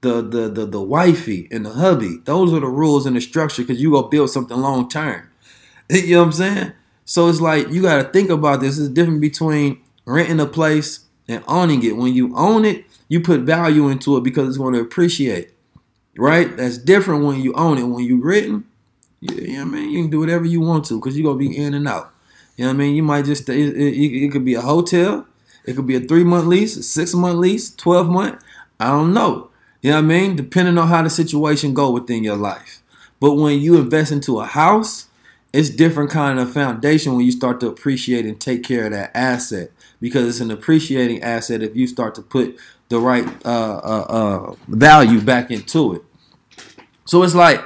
the 0.00 0.22
the 0.22 0.48
the 0.48 0.66
the 0.66 0.82
wifey 0.82 1.48
and 1.50 1.66
the 1.66 1.70
hubby. 1.70 2.18
Those 2.24 2.52
are 2.52 2.60
the 2.60 2.66
rules 2.66 3.06
and 3.06 3.16
the 3.16 3.20
structure 3.20 3.62
because 3.62 3.80
you 3.80 3.90
go 3.92 4.02
build 4.04 4.30
something 4.30 4.56
long 4.56 4.88
term. 4.88 5.28
You 5.90 6.16
know 6.16 6.18
what 6.20 6.26
I'm 6.26 6.32
saying? 6.32 6.72
So 7.06 7.28
it's 7.28 7.40
like 7.40 7.70
you 7.70 7.80
got 7.80 8.02
to 8.02 8.04
think 8.10 8.28
about 8.28 8.60
this. 8.60 8.78
It's 8.78 8.90
different 8.90 9.22
between 9.22 9.80
renting 10.04 10.38
a 10.38 10.46
place 10.46 11.06
and 11.26 11.42
owning 11.48 11.82
it. 11.82 11.96
When 11.96 12.12
you 12.12 12.36
own 12.36 12.66
it, 12.66 12.84
you 13.08 13.22
put 13.22 13.40
value 13.40 13.88
into 13.88 14.16
it 14.18 14.22
because 14.22 14.48
it's 14.48 14.58
going 14.58 14.74
to 14.74 14.80
appreciate 14.80 15.52
right? 16.18 16.54
That's 16.56 16.78
different 16.78 17.24
when 17.24 17.40
you 17.40 17.54
own 17.54 17.78
it. 17.78 17.84
When 17.84 18.04
you 18.04 18.20
written, 18.20 18.64
you, 19.20 19.34
you 19.36 19.52
know 19.58 19.64
what 19.64 19.68
I 19.68 19.80
mean? 19.80 19.90
You 19.90 20.02
can 20.02 20.10
do 20.10 20.20
whatever 20.20 20.44
you 20.44 20.60
want 20.60 20.84
to 20.86 20.98
because 20.98 21.16
you're 21.16 21.32
going 21.32 21.44
to 21.44 21.50
be 21.50 21.56
in 21.56 21.74
and 21.74 21.88
out. 21.88 22.12
You 22.56 22.64
know 22.64 22.70
what 22.70 22.74
I 22.74 22.78
mean? 22.78 22.96
You 22.96 23.02
might 23.02 23.24
just, 23.24 23.44
stay, 23.44 23.62
it, 23.62 23.76
it, 23.76 24.24
it 24.26 24.32
could 24.32 24.44
be 24.44 24.54
a 24.54 24.60
hotel. 24.60 25.26
It 25.64 25.76
could 25.76 25.86
be 25.86 25.96
a 25.96 26.00
three 26.00 26.24
month 26.24 26.46
lease, 26.46 26.86
six 26.86 27.14
month 27.14 27.38
lease, 27.38 27.74
12 27.74 28.08
month. 28.08 28.42
I 28.80 28.88
don't 28.88 29.14
know. 29.14 29.50
You 29.88 29.94
know 29.94 30.02
what 30.02 30.04
I 30.04 30.18
mean? 30.18 30.36
Depending 30.36 30.76
on 30.76 30.88
how 30.88 31.00
the 31.00 31.08
situation 31.08 31.72
go 31.72 31.90
within 31.90 32.22
your 32.22 32.36
life. 32.36 32.82
But 33.20 33.36
when 33.36 33.58
you 33.58 33.78
invest 33.78 34.12
into 34.12 34.38
a 34.38 34.44
house, 34.44 35.06
it's 35.50 35.70
different 35.70 36.10
kind 36.10 36.38
of 36.38 36.52
foundation 36.52 37.16
when 37.16 37.24
you 37.24 37.32
start 37.32 37.58
to 37.60 37.68
appreciate 37.68 38.26
and 38.26 38.38
take 38.38 38.62
care 38.62 38.84
of 38.84 38.92
that 38.92 39.12
asset 39.16 39.70
because 39.98 40.28
it's 40.28 40.40
an 40.40 40.50
appreciating 40.50 41.22
asset 41.22 41.62
if 41.62 41.74
you 41.74 41.86
start 41.86 42.14
to 42.16 42.20
put 42.20 42.58
the 42.90 42.98
right 42.98 43.26
uh, 43.46 43.78
uh, 43.78 44.06
uh, 44.10 44.54
value 44.68 45.22
back 45.22 45.50
into 45.50 45.94
it. 45.94 46.02
So 47.06 47.22
it's 47.22 47.34
like 47.34 47.64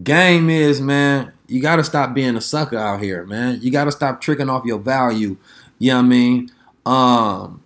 game 0.00 0.50
is, 0.50 0.80
man, 0.80 1.32
you 1.48 1.60
gotta 1.60 1.82
stop 1.82 2.14
being 2.14 2.36
a 2.36 2.40
sucker 2.40 2.78
out 2.78 3.02
here, 3.02 3.26
man. 3.26 3.58
You 3.60 3.72
gotta 3.72 3.90
stop 3.90 4.20
tricking 4.20 4.48
off 4.48 4.64
your 4.64 4.78
value. 4.78 5.36
You 5.80 5.90
know 5.90 5.96
what 5.96 6.04
I 6.04 6.08
mean? 6.08 6.52
Um, 6.86 7.62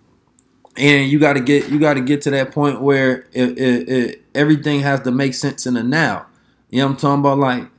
and 0.77 1.09
you 1.09 1.19
gotta 1.19 1.39
get 1.39 1.69
you 1.69 1.79
gotta 1.79 2.01
get 2.01 2.21
to 2.23 2.31
that 2.31 2.51
point 2.51 2.81
where 2.81 3.27
it, 3.33 3.57
it, 3.57 3.89
it, 3.89 4.21
everything 4.33 4.81
has 4.81 5.01
to 5.01 5.11
make 5.11 5.33
sense 5.33 5.65
in 5.65 5.75
the 5.75 5.83
now. 5.83 6.25
You 6.69 6.79
know 6.79 6.87
what 6.87 6.91
I'm 6.93 6.97
talking 6.97 7.19
about? 7.19 7.37
Like 7.37 7.69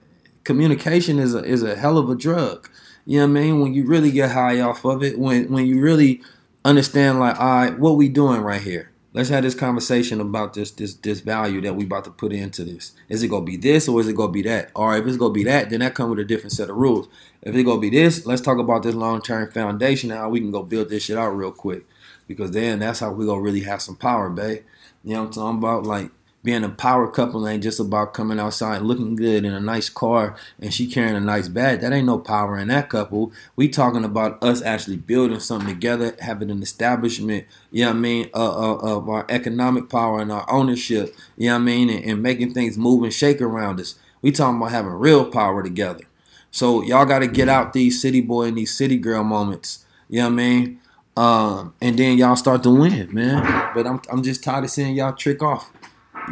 communication 0.44 1.18
is 1.18 1.34
a 1.34 1.42
is 1.44 1.62
a 1.62 1.76
hell 1.76 1.98
of 1.98 2.08
a 2.08 2.14
drug. 2.14 2.68
You 3.06 3.18
know 3.18 3.26
what 3.26 3.38
I 3.38 3.42
mean? 3.42 3.60
When 3.60 3.74
you 3.74 3.84
really 3.86 4.10
get 4.10 4.30
high 4.30 4.60
off 4.60 4.84
of 4.84 5.02
it, 5.02 5.18
when 5.18 5.50
when 5.50 5.66
you 5.66 5.80
really 5.80 6.22
understand 6.64 7.20
like, 7.20 7.38
all 7.38 7.46
right, 7.46 7.78
what 7.78 7.96
we 7.96 8.08
doing 8.08 8.40
right 8.40 8.62
here? 8.62 8.90
let's 9.14 9.28
have 9.28 9.44
this 9.44 9.54
conversation 9.54 10.20
about 10.20 10.52
this 10.52 10.72
this 10.72 10.94
this 10.94 11.20
value 11.20 11.60
that 11.62 11.74
we 11.74 11.84
about 11.84 12.04
to 12.04 12.10
put 12.10 12.32
into 12.32 12.64
this. 12.64 12.92
Is 13.08 13.22
it 13.22 13.28
gonna 13.28 13.44
be 13.44 13.56
this 13.56 13.88
or 13.88 14.00
is 14.00 14.08
it 14.08 14.16
gonna 14.16 14.32
be 14.32 14.42
that? 14.42 14.70
Or 14.74 14.96
if 14.96 15.06
it's 15.06 15.16
gonna 15.16 15.32
be 15.32 15.44
that, 15.44 15.70
then 15.70 15.80
that 15.80 15.94
come 15.94 16.10
with 16.10 16.18
a 16.18 16.24
different 16.24 16.52
set 16.52 16.68
of 16.68 16.76
rules. 16.76 17.08
If 17.40 17.54
it's 17.54 17.64
gonna 17.64 17.80
be 17.80 17.90
this, 17.90 18.26
let's 18.26 18.42
talk 18.42 18.58
about 18.58 18.82
this 18.82 18.94
long 18.94 19.22
term 19.22 19.50
foundation 19.50 20.10
and 20.10 20.20
how 20.20 20.28
we 20.28 20.40
can 20.40 20.50
go 20.50 20.62
build 20.62 20.90
this 20.90 21.04
shit 21.04 21.16
out 21.16 21.30
real 21.30 21.52
quick. 21.52 21.86
Because 22.26 22.52
then 22.52 22.78
that's 22.78 23.00
how 23.00 23.12
we 23.12 23.26
gonna 23.26 23.40
really 23.40 23.60
have 23.60 23.82
some 23.82 23.96
power, 23.96 24.30
babe. 24.30 24.62
You 25.02 25.14
know 25.14 25.20
what 25.20 25.26
I'm 25.26 25.32
talking 25.32 25.58
about? 25.58 25.84
Like 25.84 26.10
being 26.44 26.62
a 26.62 26.68
power 26.68 27.10
couple 27.10 27.48
ain't 27.48 27.62
just 27.62 27.80
about 27.80 28.12
coming 28.12 28.38
outside 28.38 28.82
looking 28.82 29.16
good 29.16 29.46
in 29.46 29.54
a 29.54 29.60
nice 29.60 29.88
car 29.88 30.36
and 30.60 30.72
she 30.74 30.86
carrying 30.86 31.16
a 31.16 31.20
nice 31.20 31.48
bag. 31.48 31.80
That 31.80 31.92
ain't 31.92 32.06
no 32.06 32.18
power 32.18 32.58
in 32.58 32.68
that 32.68 32.90
couple. 32.90 33.32
We 33.56 33.68
talking 33.68 34.04
about 34.04 34.42
us 34.44 34.60
actually 34.60 34.98
building 34.98 35.40
something 35.40 35.68
together, 35.68 36.14
having 36.20 36.50
an 36.50 36.62
establishment, 36.62 37.46
you 37.70 37.84
know 37.84 37.90
what 37.90 37.96
I 37.96 38.00
mean, 38.00 38.30
uh, 38.34 38.74
uh, 38.74 38.76
of 38.76 39.08
our 39.08 39.24
economic 39.30 39.88
power 39.88 40.20
and 40.20 40.30
our 40.30 40.50
ownership, 40.52 41.16
you 41.38 41.48
know 41.48 41.54
what 41.54 41.62
I 41.62 41.64
mean, 41.64 41.88
and, 41.88 42.04
and 42.04 42.22
making 42.22 42.52
things 42.52 42.76
move 42.76 43.02
and 43.02 43.12
shake 43.12 43.40
around 43.40 43.80
us. 43.80 43.98
We 44.20 44.30
talking 44.30 44.58
about 44.58 44.70
having 44.70 44.92
real 44.92 45.24
power 45.24 45.62
together. 45.62 46.04
So 46.50 46.82
y'all 46.82 47.06
got 47.06 47.20
to 47.20 47.26
get 47.26 47.48
out 47.48 47.72
these 47.72 48.00
city 48.00 48.20
boy 48.20 48.44
and 48.44 48.58
these 48.58 48.74
city 48.74 48.98
girl 48.98 49.24
moments, 49.24 49.86
you 50.10 50.18
know 50.18 50.26
what 50.26 50.32
I 50.32 50.36
mean? 50.36 50.80
Um, 51.16 51.74
and 51.80 51.98
then 51.98 52.18
y'all 52.18 52.36
start 52.36 52.62
to 52.64 52.70
win, 52.70 53.12
man. 53.14 53.70
But 53.74 53.86
I'm, 53.86 54.00
I'm 54.10 54.22
just 54.22 54.44
tired 54.44 54.64
of 54.64 54.70
seeing 54.70 54.96
y'all 54.96 55.14
trick 55.14 55.42
off. 55.42 55.72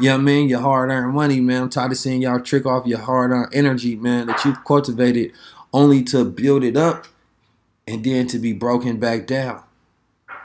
You 0.00 0.08
know 0.10 0.14
what 0.16 0.20
I 0.22 0.24
mean? 0.24 0.48
Your 0.48 0.60
hard 0.60 0.90
earned 0.90 1.14
money, 1.14 1.40
man. 1.40 1.62
I'm 1.64 1.70
tired 1.70 1.92
of 1.92 1.98
seeing 1.98 2.22
y'all 2.22 2.40
trick 2.40 2.66
off 2.66 2.86
your 2.86 3.00
hard 3.00 3.30
earned 3.32 3.54
energy, 3.54 3.96
man, 3.96 4.26
that 4.28 4.44
you've 4.44 4.64
cultivated 4.64 5.32
only 5.72 6.02
to 6.04 6.24
build 6.24 6.64
it 6.64 6.76
up 6.76 7.06
and 7.86 8.04
then 8.04 8.26
to 8.28 8.38
be 8.38 8.52
broken 8.52 8.98
back 8.98 9.26
down. 9.26 9.62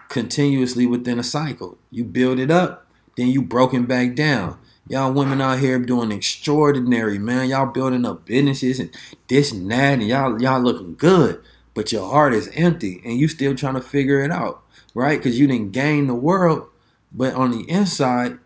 continuously 0.10 0.86
within 0.86 1.20
a 1.20 1.24
cycle. 1.24 1.78
You 1.92 2.04
build 2.06 2.40
it 2.40 2.52
up, 2.52 2.88
then 3.18 3.28
you 3.30 3.42
broken 3.42 3.86
back 3.86 4.16
down. 4.16 4.58
Y'all 4.88 5.12
women 5.12 5.42
out 5.42 5.60
here 5.60 5.80
doing 5.80 6.12
extraordinary, 6.12 7.20
man. 7.20 7.50
Y'all 7.50 7.72
building 7.72 8.06
up 8.06 8.26
businesses 8.26 8.80
and 8.80 8.90
this 9.28 9.52
and 9.52 9.70
that, 9.72 10.00
and 10.00 10.08
y'all 10.08 10.42
y'all 10.42 10.62
looking 10.62 10.96
good, 10.96 11.42
but 11.78 11.92
your 11.92 12.10
heart 12.10 12.34
is 12.34 12.50
empty, 12.56 13.04
and 13.06 13.20
you 13.20 13.28
still 13.28 13.54
trying 13.54 13.76
to 13.76 13.82
figure 13.82 14.20
it 14.22 14.32
out, 14.32 14.64
right? 14.96 15.20
Because 15.20 15.40
you 15.40 15.46
didn't 15.46 15.74
gain 15.74 16.08
the 16.08 16.16
world, 16.16 16.68
but 17.12 17.36
on 17.36 17.52
the 17.52 17.70
inside, 17.70 18.40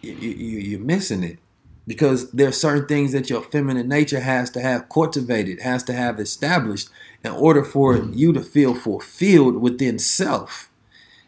you, 0.00 0.12
you, 0.14 0.30
you're 0.30 0.80
missing 0.80 1.22
it 1.22 1.38
because 1.86 2.30
there 2.30 2.48
are 2.48 2.52
certain 2.52 2.86
things 2.86 3.12
that 3.12 3.28
your 3.28 3.42
feminine 3.42 3.88
nature 3.88 4.20
has 4.20 4.48
to 4.52 4.62
have 4.62 4.88
cultivated, 4.88 5.60
has 5.60 5.82
to 5.82 5.92
have 5.92 6.18
established 6.18 6.88
in 7.22 7.32
order 7.32 7.62
for 7.62 7.94
you 7.98 8.32
to 8.32 8.40
feel 8.40 8.74
fulfilled 8.74 9.56
within 9.60 9.98
self. 9.98 10.70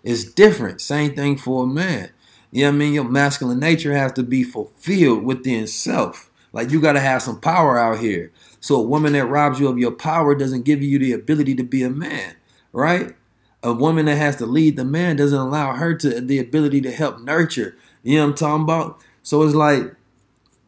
It's 0.02 0.24
different. 0.24 0.80
Same 0.80 1.14
thing 1.14 1.36
for 1.36 1.64
a 1.64 1.66
man. 1.66 2.08
You 2.50 2.62
know 2.62 2.70
what 2.70 2.74
I 2.74 2.78
mean? 2.78 2.94
Your 2.94 3.04
masculine 3.04 3.60
nature 3.60 3.92
has 3.92 4.12
to 4.12 4.22
be 4.22 4.44
fulfilled 4.44 5.24
within 5.24 5.66
self. 5.66 6.27
Like 6.52 6.70
you 6.70 6.80
got 6.80 6.92
to 6.92 7.00
have 7.00 7.22
some 7.22 7.40
power 7.40 7.78
out 7.78 7.98
here. 7.98 8.32
So 8.60 8.76
a 8.76 8.82
woman 8.82 9.12
that 9.12 9.26
robs 9.26 9.60
you 9.60 9.68
of 9.68 9.78
your 9.78 9.92
power 9.92 10.34
doesn't 10.34 10.64
give 10.64 10.82
you 10.82 10.98
the 10.98 11.12
ability 11.12 11.54
to 11.56 11.62
be 11.62 11.82
a 11.82 11.90
man, 11.90 12.36
right? 12.72 13.14
A 13.62 13.72
woman 13.72 14.06
that 14.06 14.16
has 14.16 14.36
to 14.36 14.46
lead 14.46 14.76
the 14.76 14.84
man 14.84 15.16
doesn't 15.16 15.38
allow 15.38 15.74
her 15.74 15.94
to 15.94 16.20
the 16.20 16.38
ability 16.38 16.80
to 16.82 16.90
help 16.90 17.20
nurture. 17.20 17.76
You 18.02 18.16
know 18.16 18.24
what 18.24 18.30
I'm 18.30 18.36
talking 18.36 18.64
about? 18.64 19.00
So 19.22 19.42
it's 19.42 19.54
like 19.54 19.94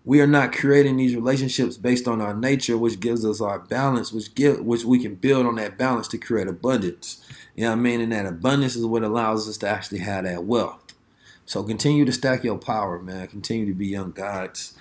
we 0.05 0.21
are 0.21 0.27
not 0.27 0.53
creating 0.53 0.97
these 0.97 1.15
relationships 1.15 1.77
based 1.77 2.09
on 2.09 2.21
our 2.21 2.35
nature, 2.35 2.77
which 2.77 3.01
gives 3.01 3.25
us 3.25 3.41
our 3.41 3.59
balance, 3.59 4.13
which 4.13 4.35
give 4.35 4.61
which 4.61 4.85
we 4.85 4.99
can 4.99 5.15
build 5.15 5.47
on 5.47 5.57
that 5.57 5.79
balance 5.79 6.09
to 6.09 6.19
create 6.19 6.49
abundance. 6.49 7.25
You 7.55 7.65
know 7.65 7.71
what 7.71 7.79
I 7.79 7.81
mean? 7.81 8.01
And 8.01 8.13
that 8.13 8.27
abundance 8.27 8.77
is 8.77 8.87
what 8.87 9.03
allows 9.03 9.49
us 9.49 9.57
to 9.59 9.69
actually 9.69 10.01
have 10.01 10.25
that 10.25 10.45
wealth. 10.45 10.95
So 11.47 11.63
continue 11.63 12.05
to 12.05 12.13
stack 12.13 12.45
your 12.45 12.59
power, 12.59 13.01
man. 13.01 13.27
Continue 13.27 13.67
to 13.67 13.75
be 13.75 13.87
young 13.87 14.13
gods 14.13 14.77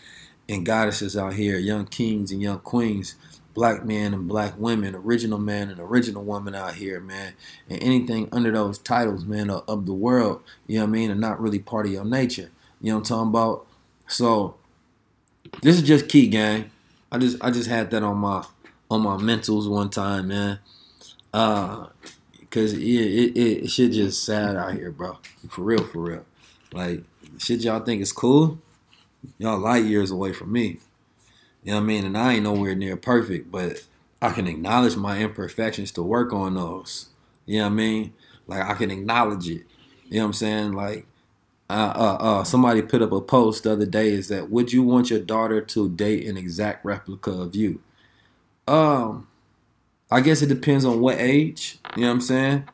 and 0.49 0.65
goddesses 0.65 1.15
out 1.15 1.33
here, 1.33 1.57
young 1.57 1.85
kings 1.85 2.31
and 2.31 2.41
young 2.41 2.59
queens, 2.59 3.15
black 3.53 3.85
men 3.85 4.13
and 4.13 4.27
black 4.27 4.55
women, 4.57 4.95
original 4.95 5.37
man 5.37 5.69
and 5.69 5.79
original 5.79 6.23
woman 6.23 6.55
out 6.55 6.73
here, 6.73 6.99
man. 6.99 7.33
And 7.69 7.81
anything 7.81 8.27
under 8.31 8.51
those 8.51 8.79
titles, 8.79 9.25
man, 9.25 9.49
of 9.51 9.85
the 9.85 9.93
world, 9.93 10.41
you 10.65 10.79
know 10.79 10.85
what 10.85 10.89
I 10.89 10.91
mean, 10.91 11.11
are 11.11 11.15
not 11.15 11.39
really 11.39 11.59
part 11.59 11.85
of 11.85 11.91
your 11.91 12.03
nature. 12.03 12.49
You 12.81 12.91
know 12.91 12.95
what 12.95 13.11
I'm 13.11 13.17
talking 13.17 13.29
about? 13.29 13.67
So 14.07 14.55
this 15.61 15.75
is 15.75 15.83
just 15.83 16.09
key, 16.09 16.27
gang. 16.27 16.71
I 17.11 17.19
just 17.19 17.37
I 17.41 17.51
just 17.51 17.69
had 17.69 17.91
that 17.91 18.03
on 18.03 18.17
my 18.17 18.43
on 18.89 19.01
my 19.01 19.17
mentals 19.17 19.69
one 19.69 19.89
time, 19.89 20.29
man. 20.29 20.59
Uh, 21.31 21.87
cause 22.49 22.73
it, 22.73 22.81
it, 22.81 23.37
it 23.37 23.69
shit 23.69 23.91
just 23.91 24.23
sad 24.23 24.55
out 24.55 24.73
here, 24.73 24.91
bro. 24.91 25.19
For 25.49 25.61
real, 25.61 25.83
for 25.83 25.99
real. 25.99 26.25
Like 26.71 27.03
shit 27.37 27.61
y'all 27.61 27.79
think 27.81 28.01
is 28.01 28.11
cool, 28.11 28.59
y'all 29.37 29.59
light 29.59 29.85
years 29.85 30.11
away 30.11 30.33
from 30.33 30.51
me. 30.51 30.79
You 31.63 31.71
know 31.71 31.77
what 31.77 31.83
I 31.83 31.85
mean? 31.85 32.05
And 32.05 32.17
I 32.17 32.33
ain't 32.33 32.43
nowhere 32.43 32.75
near 32.75 32.97
perfect, 32.97 33.51
but 33.51 33.83
I 34.21 34.31
can 34.31 34.47
acknowledge 34.47 34.95
my 34.95 35.19
imperfections 35.19 35.91
to 35.93 36.03
work 36.03 36.33
on 36.33 36.55
those. 36.55 37.09
You 37.45 37.59
know 37.59 37.65
what 37.65 37.71
I 37.71 37.75
mean? 37.75 38.13
Like 38.47 38.63
I 38.63 38.73
can 38.73 38.91
acknowledge 38.91 39.47
it. 39.49 39.65
You 40.09 40.17
know 40.17 40.21
what 40.21 40.25
I'm 40.27 40.33
saying? 40.33 40.73
Like 40.73 41.05
uh, 41.69 41.93
uh, 41.95 42.17
uh, 42.23 42.43
somebody 42.43 42.81
put 42.81 43.01
up 43.01 43.11
a 43.11 43.21
post 43.21 43.63
the 43.63 43.71
other 43.73 43.85
day 43.85 44.09
is 44.09 44.27
that 44.29 44.49
would 44.49 44.73
you 44.73 44.81
want 44.81 45.09
your 45.09 45.19
daughter 45.19 45.61
to 45.61 45.89
date 45.89 46.25
an 46.25 46.37
exact 46.37 46.83
replica 46.83 47.31
of 47.31 47.55
you? 47.55 47.81
Um, 48.67 49.27
I 50.09 50.21
guess 50.21 50.41
it 50.41 50.47
depends 50.47 50.85
on 50.85 50.99
what 50.99 51.17
age. 51.19 51.77
You 51.95 52.03
know 52.03 52.07
what 52.07 52.13
I'm 52.13 52.21
saying? 52.21 52.69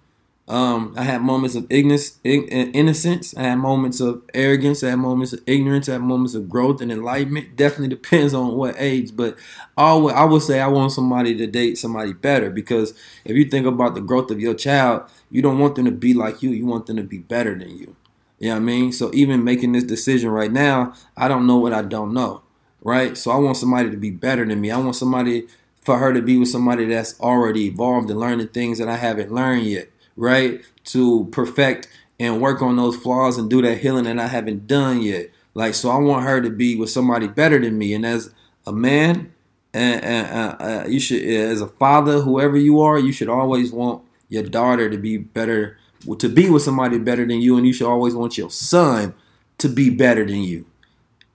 Um, 0.47 0.93
I 0.95 1.01
had 1.03 1.23
moments 1.23 1.55
of 1.55 1.65
ignorance, 1.71 2.19
innocence. 2.23 3.35
I 3.35 3.43
had 3.43 3.55
moments 3.55 3.99
of 3.99 4.21
arrogance. 4.33 4.83
I 4.83 4.89
had 4.89 4.99
moments 4.99 5.33
of 5.33 5.39
ignorance. 5.47 5.89
I 5.89 5.93
had 5.93 6.03
moments 6.03 6.35
of 6.35 6.49
growth 6.49 6.81
and 6.81 6.91
enlightenment. 6.91 7.55
Definitely 7.55 7.87
depends 7.87 8.33
on 8.33 8.53
what 8.53 8.75
age, 8.77 9.15
but 9.15 9.37
would, 9.75 10.13
I 10.13 10.23
would 10.23 10.43
say 10.43 10.59
I 10.59 10.67
want 10.67 10.91
somebody 10.91 11.35
to 11.37 11.47
date 11.47 11.79
somebody 11.79 12.13
better 12.13 12.51
because 12.51 12.93
if 13.23 13.35
you 13.35 13.45
think 13.45 13.65
about 13.65 13.95
the 13.95 14.01
growth 14.01 14.29
of 14.29 14.39
your 14.39 14.53
child, 14.53 15.09
you 15.31 15.41
don't 15.41 15.57
want 15.57 15.75
them 15.75 15.85
to 15.85 15.91
be 15.91 16.13
like 16.13 16.43
you. 16.43 16.51
You 16.51 16.67
want 16.67 16.85
them 16.85 16.97
to 16.97 17.03
be 17.03 17.17
better 17.17 17.57
than 17.57 17.75
you. 17.75 17.95
You 18.37 18.49
know 18.49 18.55
what 18.55 18.61
I 18.61 18.65
mean? 18.65 18.91
So 18.91 19.09
even 19.15 19.43
making 19.43 19.71
this 19.71 19.83
decision 19.83 20.29
right 20.29 20.51
now, 20.51 20.93
I 21.17 21.27
don't 21.27 21.47
know 21.47 21.57
what 21.57 21.73
I 21.73 21.81
don't 21.81 22.13
know. 22.13 22.43
Right? 22.83 23.17
So 23.17 23.31
I 23.31 23.37
want 23.37 23.57
somebody 23.57 23.89
to 23.89 23.97
be 23.97 24.11
better 24.11 24.45
than 24.45 24.61
me. 24.61 24.69
I 24.69 24.77
want 24.77 24.95
somebody 24.95 25.47
for 25.81 25.97
her 25.97 26.13
to 26.13 26.21
be 26.21 26.37
with 26.37 26.49
somebody 26.49 26.85
that's 26.85 27.19
already 27.19 27.65
evolved 27.65 28.11
and 28.11 28.19
learning 28.19 28.49
things 28.49 28.77
that 28.77 28.87
I 28.87 28.97
haven't 28.97 29.31
learned 29.31 29.65
yet 29.65 29.89
right? 30.15 30.61
To 30.85 31.25
perfect 31.31 31.87
and 32.19 32.41
work 32.41 32.61
on 32.61 32.75
those 32.75 32.95
flaws 32.95 33.37
and 33.37 33.49
do 33.49 33.61
that 33.61 33.79
healing 33.79 34.05
that 34.05 34.19
I 34.19 34.27
haven't 34.27 34.67
done 34.67 35.01
yet. 35.01 35.29
Like, 35.53 35.73
so 35.73 35.89
I 35.89 35.97
want 35.97 36.25
her 36.25 36.41
to 36.41 36.49
be 36.49 36.75
with 36.75 36.89
somebody 36.89 37.27
better 37.27 37.59
than 37.59 37.77
me. 37.77 37.93
And 37.93 38.05
as 38.05 38.33
a 38.65 38.71
man, 38.71 39.33
and, 39.73 40.03
and 40.03 40.61
uh, 40.61 40.85
you 40.87 40.99
should, 40.99 41.23
as 41.23 41.61
a 41.61 41.67
father, 41.67 42.21
whoever 42.21 42.57
you 42.57 42.79
are, 42.79 42.97
you 42.97 43.11
should 43.11 43.29
always 43.29 43.71
want 43.71 44.03
your 44.29 44.43
daughter 44.43 44.89
to 44.89 44.97
be 44.97 45.17
better, 45.17 45.77
to 46.19 46.29
be 46.29 46.49
with 46.49 46.63
somebody 46.63 46.97
better 46.97 47.25
than 47.25 47.41
you, 47.41 47.57
and 47.57 47.67
you 47.67 47.73
should 47.73 47.89
always 47.89 48.15
want 48.15 48.37
your 48.37 48.49
son 48.49 49.13
to 49.57 49.69
be 49.69 49.89
better 49.89 50.25
than 50.25 50.41
you. 50.41 50.65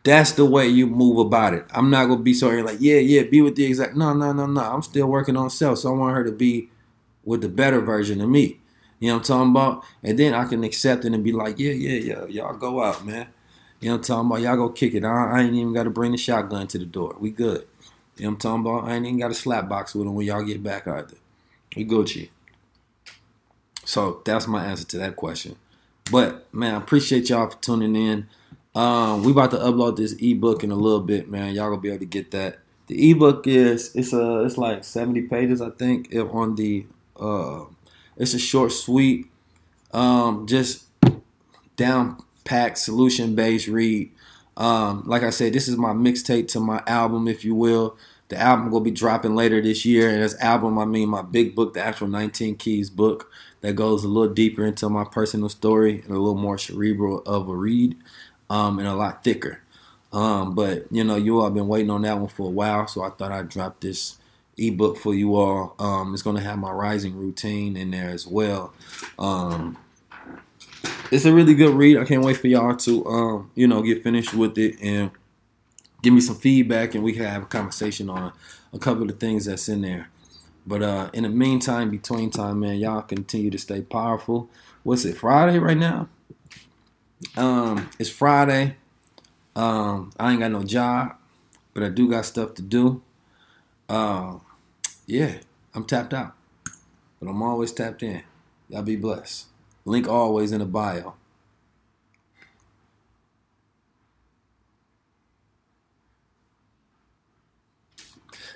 That's 0.04 0.32
the 0.32 0.46
way 0.46 0.66
you 0.66 0.86
move 0.86 1.18
about 1.18 1.52
it. 1.52 1.66
I'm 1.72 1.90
not 1.90 2.06
gonna 2.06 2.22
be 2.22 2.32
sorry 2.32 2.62
like, 2.62 2.78
yeah, 2.80 2.96
yeah, 2.96 3.22
be 3.24 3.42
with 3.42 3.56
the 3.56 3.66
exact. 3.66 3.96
No, 3.96 4.14
no, 4.14 4.32
no, 4.32 4.46
no. 4.46 4.60
I'm 4.60 4.82
still 4.82 5.06
working 5.06 5.36
on 5.36 5.50
self, 5.50 5.78
so 5.78 5.94
I 5.94 5.98
want 5.98 6.16
her 6.16 6.24
to 6.24 6.32
be 6.32 6.70
with 7.24 7.42
the 7.42 7.48
better 7.50 7.80
version 7.80 8.20
of 8.22 8.30
me. 8.30 8.60
You 9.00 9.08
know 9.08 9.14
what 9.14 9.30
I'm 9.30 9.50
talking 9.50 9.50
about? 9.50 9.84
And 10.04 10.18
then 10.18 10.34
I 10.34 10.44
can 10.44 10.62
accept 10.62 11.04
it 11.04 11.12
and 11.12 11.24
be 11.24 11.32
like, 11.32 11.58
yeah, 11.58 11.72
yeah, 11.72 11.98
yeah, 11.98 12.26
y'all 12.26 12.56
go 12.56 12.82
out, 12.82 13.04
man. 13.04 13.28
You 13.80 13.88
know 13.88 13.94
what 13.94 13.98
I'm 13.98 14.04
talking 14.04 14.30
about? 14.30 14.40
Y'all 14.42 14.56
go 14.56 14.68
kick 14.68 14.94
it. 14.94 15.04
I, 15.04 15.38
I 15.38 15.40
ain't 15.42 15.54
even 15.54 15.72
got 15.72 15.84
to 15.84 15.90
bring 15.90 16.12
the 16.12 16.18
shotgun 16.18 16.66
to 16.68 16.78
the 16.78 16.84
door. 16.84 17.16
We 17.18 17.30
good. 17.30 17.66
You 18.16 18.24
know 18.24 18.30
what 18.30 18.34
I'm 18.34 18.36
talking 18.36 18.60
about? 18.60 18.84
I 18.84 18.94
ain't 18.96 19.06
even 19.06 19.18
got 19.18 19.30
a 19.30 19.34
slap 19.34 19.68
box 19.68 19.94
with 19.94 20.06
them 20.06 20.14
when 20.14 20.26
y'all 20.26 20.44
get 20.44 20.62
back 20.62 20.86
either. 20.86 21.16
We 21.74 21.86
Gucci. 21.86 22.28
So 23.84 24.20
that's 24.24 24.46
my 24.46 24.66
answer 24.66 24.84
to 24.84 24.98
that 24.98 25.16
question. 25.16 25.56
But 26.12 26.52
man, 26.52 26.74
I 26.74 26.78
appreciate 26.78 27.30
y'all 27.30 27.48
for 27.48 27.56
tuning 27.58 27.96
in. 27.96 28.28
Um, 28.74 29.24
we 29.24 29.32
about 29.32 29.50
to 29.52 29.56
upload 29.56 29.96
this 29.96 30.14
ebook 30.20 30.62
in 30.62 30.70
a 30.70 30.76
little 30.76 31.00
bit, 31.00 31.30
man. 31.30 31.54
Y'all 31.54 31.70
gonna 31.70 31.80
be 31.80 31.88
able 31.88 32.00
to 32.00 32.04
get 32.04 32.30
that. 32.32 32.58
The 32.88 33.10
ebook 33.10 33.46
is 33.46 33.94
it's 33.94 34.12
a 34.12 34.44
it's 34.44 34.58
like 34.58 34.84
70 34.84 35.22
pages, 35.22 35.62
I 35.62 35.70
think, 35.70 36.14
on 36.14 36.56
the 36.56 36.86
uh 37.18 37.64
it's 38.20 38.34
a 38.34 38.38
short, 38.38 38.70
sweet, 38.70 39.26
um, 39.92 40.46
just 40.46 40.84
down 41.76 42.22
packed, 42.44 42.76
solution 42.76 43.34
based 43.34 43.66
read. 43.66 44.12
Um, 44.58 45.04
like 45.06 45.22
I 45.22 45.30
said, 45.30 45.54
this 45.54 45.68
is 45.68 45.78
my 45.78 45.94
mixtape 45.94 46.46
to 46.48 46.60
my 46.60 46.82
album, 46.86 47.26
if 47.26 47.46
you 47.46 47.54
will. 47.54 47.96
The 48.28 48.36
album 48.36 48.70
will 48.70 48.82
be 48.82 48.90
dropping 48.90 49.34
later 49.34 49.60
this 49.62 49.86
year, 49.86 50.10
and 50.10 50.22
as 50.22 50.36
album, 50.36 50.78
I 50.78 50.84
mean 50.84 51.08
my 51.08 51.22
big 51.22 51.56
book, 51.56 51.72
the 51.72 51.82
actual 51.82 52.08
19 52.08 52.56
Keys 52.56 52.90
book, 52.90 53.32
that 53.62 53.72
goes 53.72 54.04
a 54.04 54.08
little 54.08 54.32
deeper 54.32 54.66
into 54.66 54.88
my 54.90 55.04
personal 55.04 55.48
story 55.48 56.02
and 56.02 56.10
a 56.10 56.20
little 56.20 56.36
more 56.36 56.58
cerebral 56.58 57.22
of 57.24 57.48
a 57.48 57.56
read, 57.56 57.96
um, 58.50 58.78
and 58.78 58.86
a 58.86 58.94
lot 58.94 59.24
thicker. 59.24 59.62
Um, 60.12 60.54
but 60.54 60.92
you 60.92 61.04
know, 61.04 61.16
you 61.16 61.38
all 61.38 61.44
have 61.44 61.54
been 61.54 61.68
waiting 61.68 61.90
on 61.90 62.02
that 62.02 62.18
one 62.18 62.28
for 62.28 62.48
a 62.48 62.50
while, 62.50 62.86
so 62.86 63.02
I 63.02 63.08
thought 63.08 63.32
I'd 63.32 63.48
drop 63.48 63.80
this 63.80 64.18
ebook 64.60 64.96
for 64.98 65.14
you 65.14 65.36
all. 65.36 65.74
Um, 65.78 66.12
it's 66.14 66.22
going 66.22 66.36
to 66.36 66.42
have 66.42 66.58
my 66.58 66.70
rising 66.70 67.16
routine 67.16 67.76
in 67.76 67.90
there 67.90 68.10
as 68.10 68.26
well. 68.26 68.72
Um, 69.18 69.78
it's 71.10 71.24
a 71.24 71.32
really 71.32 71.54
good 71.54 71.74
read. 71.74 71.96
I 71.96 72.04
can't 72.04 72.24
wait 72.24 72.36
for 72.36 72.46
y'all 72.46 72.76
to, 72.76 73.06
um, 73.06 73.50
you 73.54 73.66
know, 73.66 73.82
get 73.82 74.02
finished 74.02 74.34
with 74.34 74.56
it 74.58 74.76
and 74.80 75.10
give 76.02 76.14
me 76.14 76.20
some 76.20 76.36
feedback, 76.36 76.94
and 76.94 77.02
we 77.02 77.12
can 77.12 77.24
have 77.24 77.42
a 77.42 77.46
conversation 77.46 78.08
on 78.08 78.32
a 78.72 78.78
couple 78.78 79.02
of 79.02 79.08
the 79.08 79.14
things 79.14 79.46
that's 79.46 79.68
in 79.68 79.82
there. 79.82 80.08
But 80.66 80.82
uh, 80.82 81.10
in 81.12 81.24
the 81.24 81.28
meantime, 81.28 81.90
between 81.90 82.30
time, 82.30 82.60
man, 82.60 82.76
y'all 82.76 83.02
continue 83.02 83.50
to 83.50 83.58
stay 83.58 83.82
powerful. 83.82 84.48
What's 84.82 85.04
it? 85.04 85.16
Friday 85.16 85.58
right 85.58 85.76
now. 85.76 86.08
Um, 87.36 87.90
it's 87.98 88.10
Friday. 88.10 88.76
Um, 89.56 90.12
I 90.18 90.30
ain't 90.30 90.40
got 90.40 90.52
no 90.52 90.62
job, 90.62 91.16
but 91.74 91.82
I 91.82 91.88
do 91.88 92.08
got 92.08 92.24
stuff 92.24 92.54
to 92.54 92.62
do. 92.62 93.02
Uh, 93.88 94.38
yeah, 95.10 95.38
I'm 95.74 95.84
tapped 95.84 96.14
out, 96.14 96.34
but 97.18 97.28
I'm 97.28 97.42
always 97.42 97.72
tapped 97.72 98.02
in. 98.02 98.22
Y'all 98.68 98.82
be 98.82 98.94
blessed. 98.94 99.46
Link 99.84 100.08
always 100.08 100.52
in 100.52 100.60
the 100.60 100.66
bio. 100.66 101.14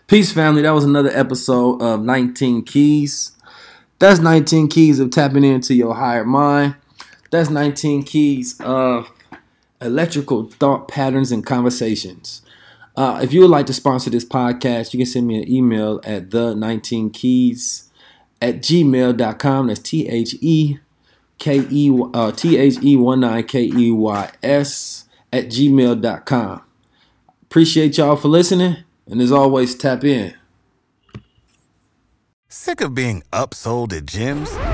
Peace, 0.06 0.32
family. 0.32 0.62
That 0.62 0.70
was 0.70 0.84
another 0.84 1.10
episode 1.12 1.82
of 1.82 2.02
19 2.02 2.62
Keys. 2.62 3.32
That's 3.98 4.20
19 4.20 4.68
keys 4.68 5.00
of 5.00 5.10
tapping 5.10 5.44
into 5.44 5.74
your 5.74 5.94
higher 5.94 6.24
mind. 6.24 6.76
That's 7.30 7.50
19 7.50 8.02
keys 8.04 8.60
of 8.60 9.10
electrical 9.80 10.50
thought 10.50 10.88
patterns 10.88 11.32
and 11.32 11.44
conversations. 11.44 12.42
Uh, 12.96 13.20
if 13.22 13.32
you 13.32 13.40
would 13.40 13.50
like 13.50 13.66
to 13.66 13.72
sponsor 13.72 14.10
this 14.10 14.24
podcast, 14.24 14.92
you 14.92 14.98
can 14.98 15.06
send 15.06 15.26
me 15.26 15.42
an 15.42 15.50
email 15.50 16.00
at 16.04 16.30
the19keys 16.30 17.88
at 18.40 18.56
gmail.com. 18.56 19.66
That's 19.66 19.80
T 19.80 20.08
H 20.08 20.36
E 20.40 20.78
K 21.38 21.66
E 21.68 22.02
uh, 22.14 22.32
T 22.32 22.56
H 22.56 22.76
E 22.82 22.96
1 22.96 23.20
9 23.20 23.44
K 23.44 23.64
E 23.64 23.90
Y 23.90 24.30
S 24.42 25.04
at 25.32 25.46
gmail.com. 25.46 26.62
Appreciate 27.42 27.98
y'all 27.98 28.16
for 28.16 28.28
listening. 28.28 28.76
And 29.06 29.20
as 29.20 29.32
always, 29.32 29.74
tap 29.74 30.04
in. 30.04 30.34
Sick 32.48 32.80
of 32.80 32.94
being 32.94 33.22
upsold 33.32 33.92
at 33.92 34.06
gyms? 34.06 34.73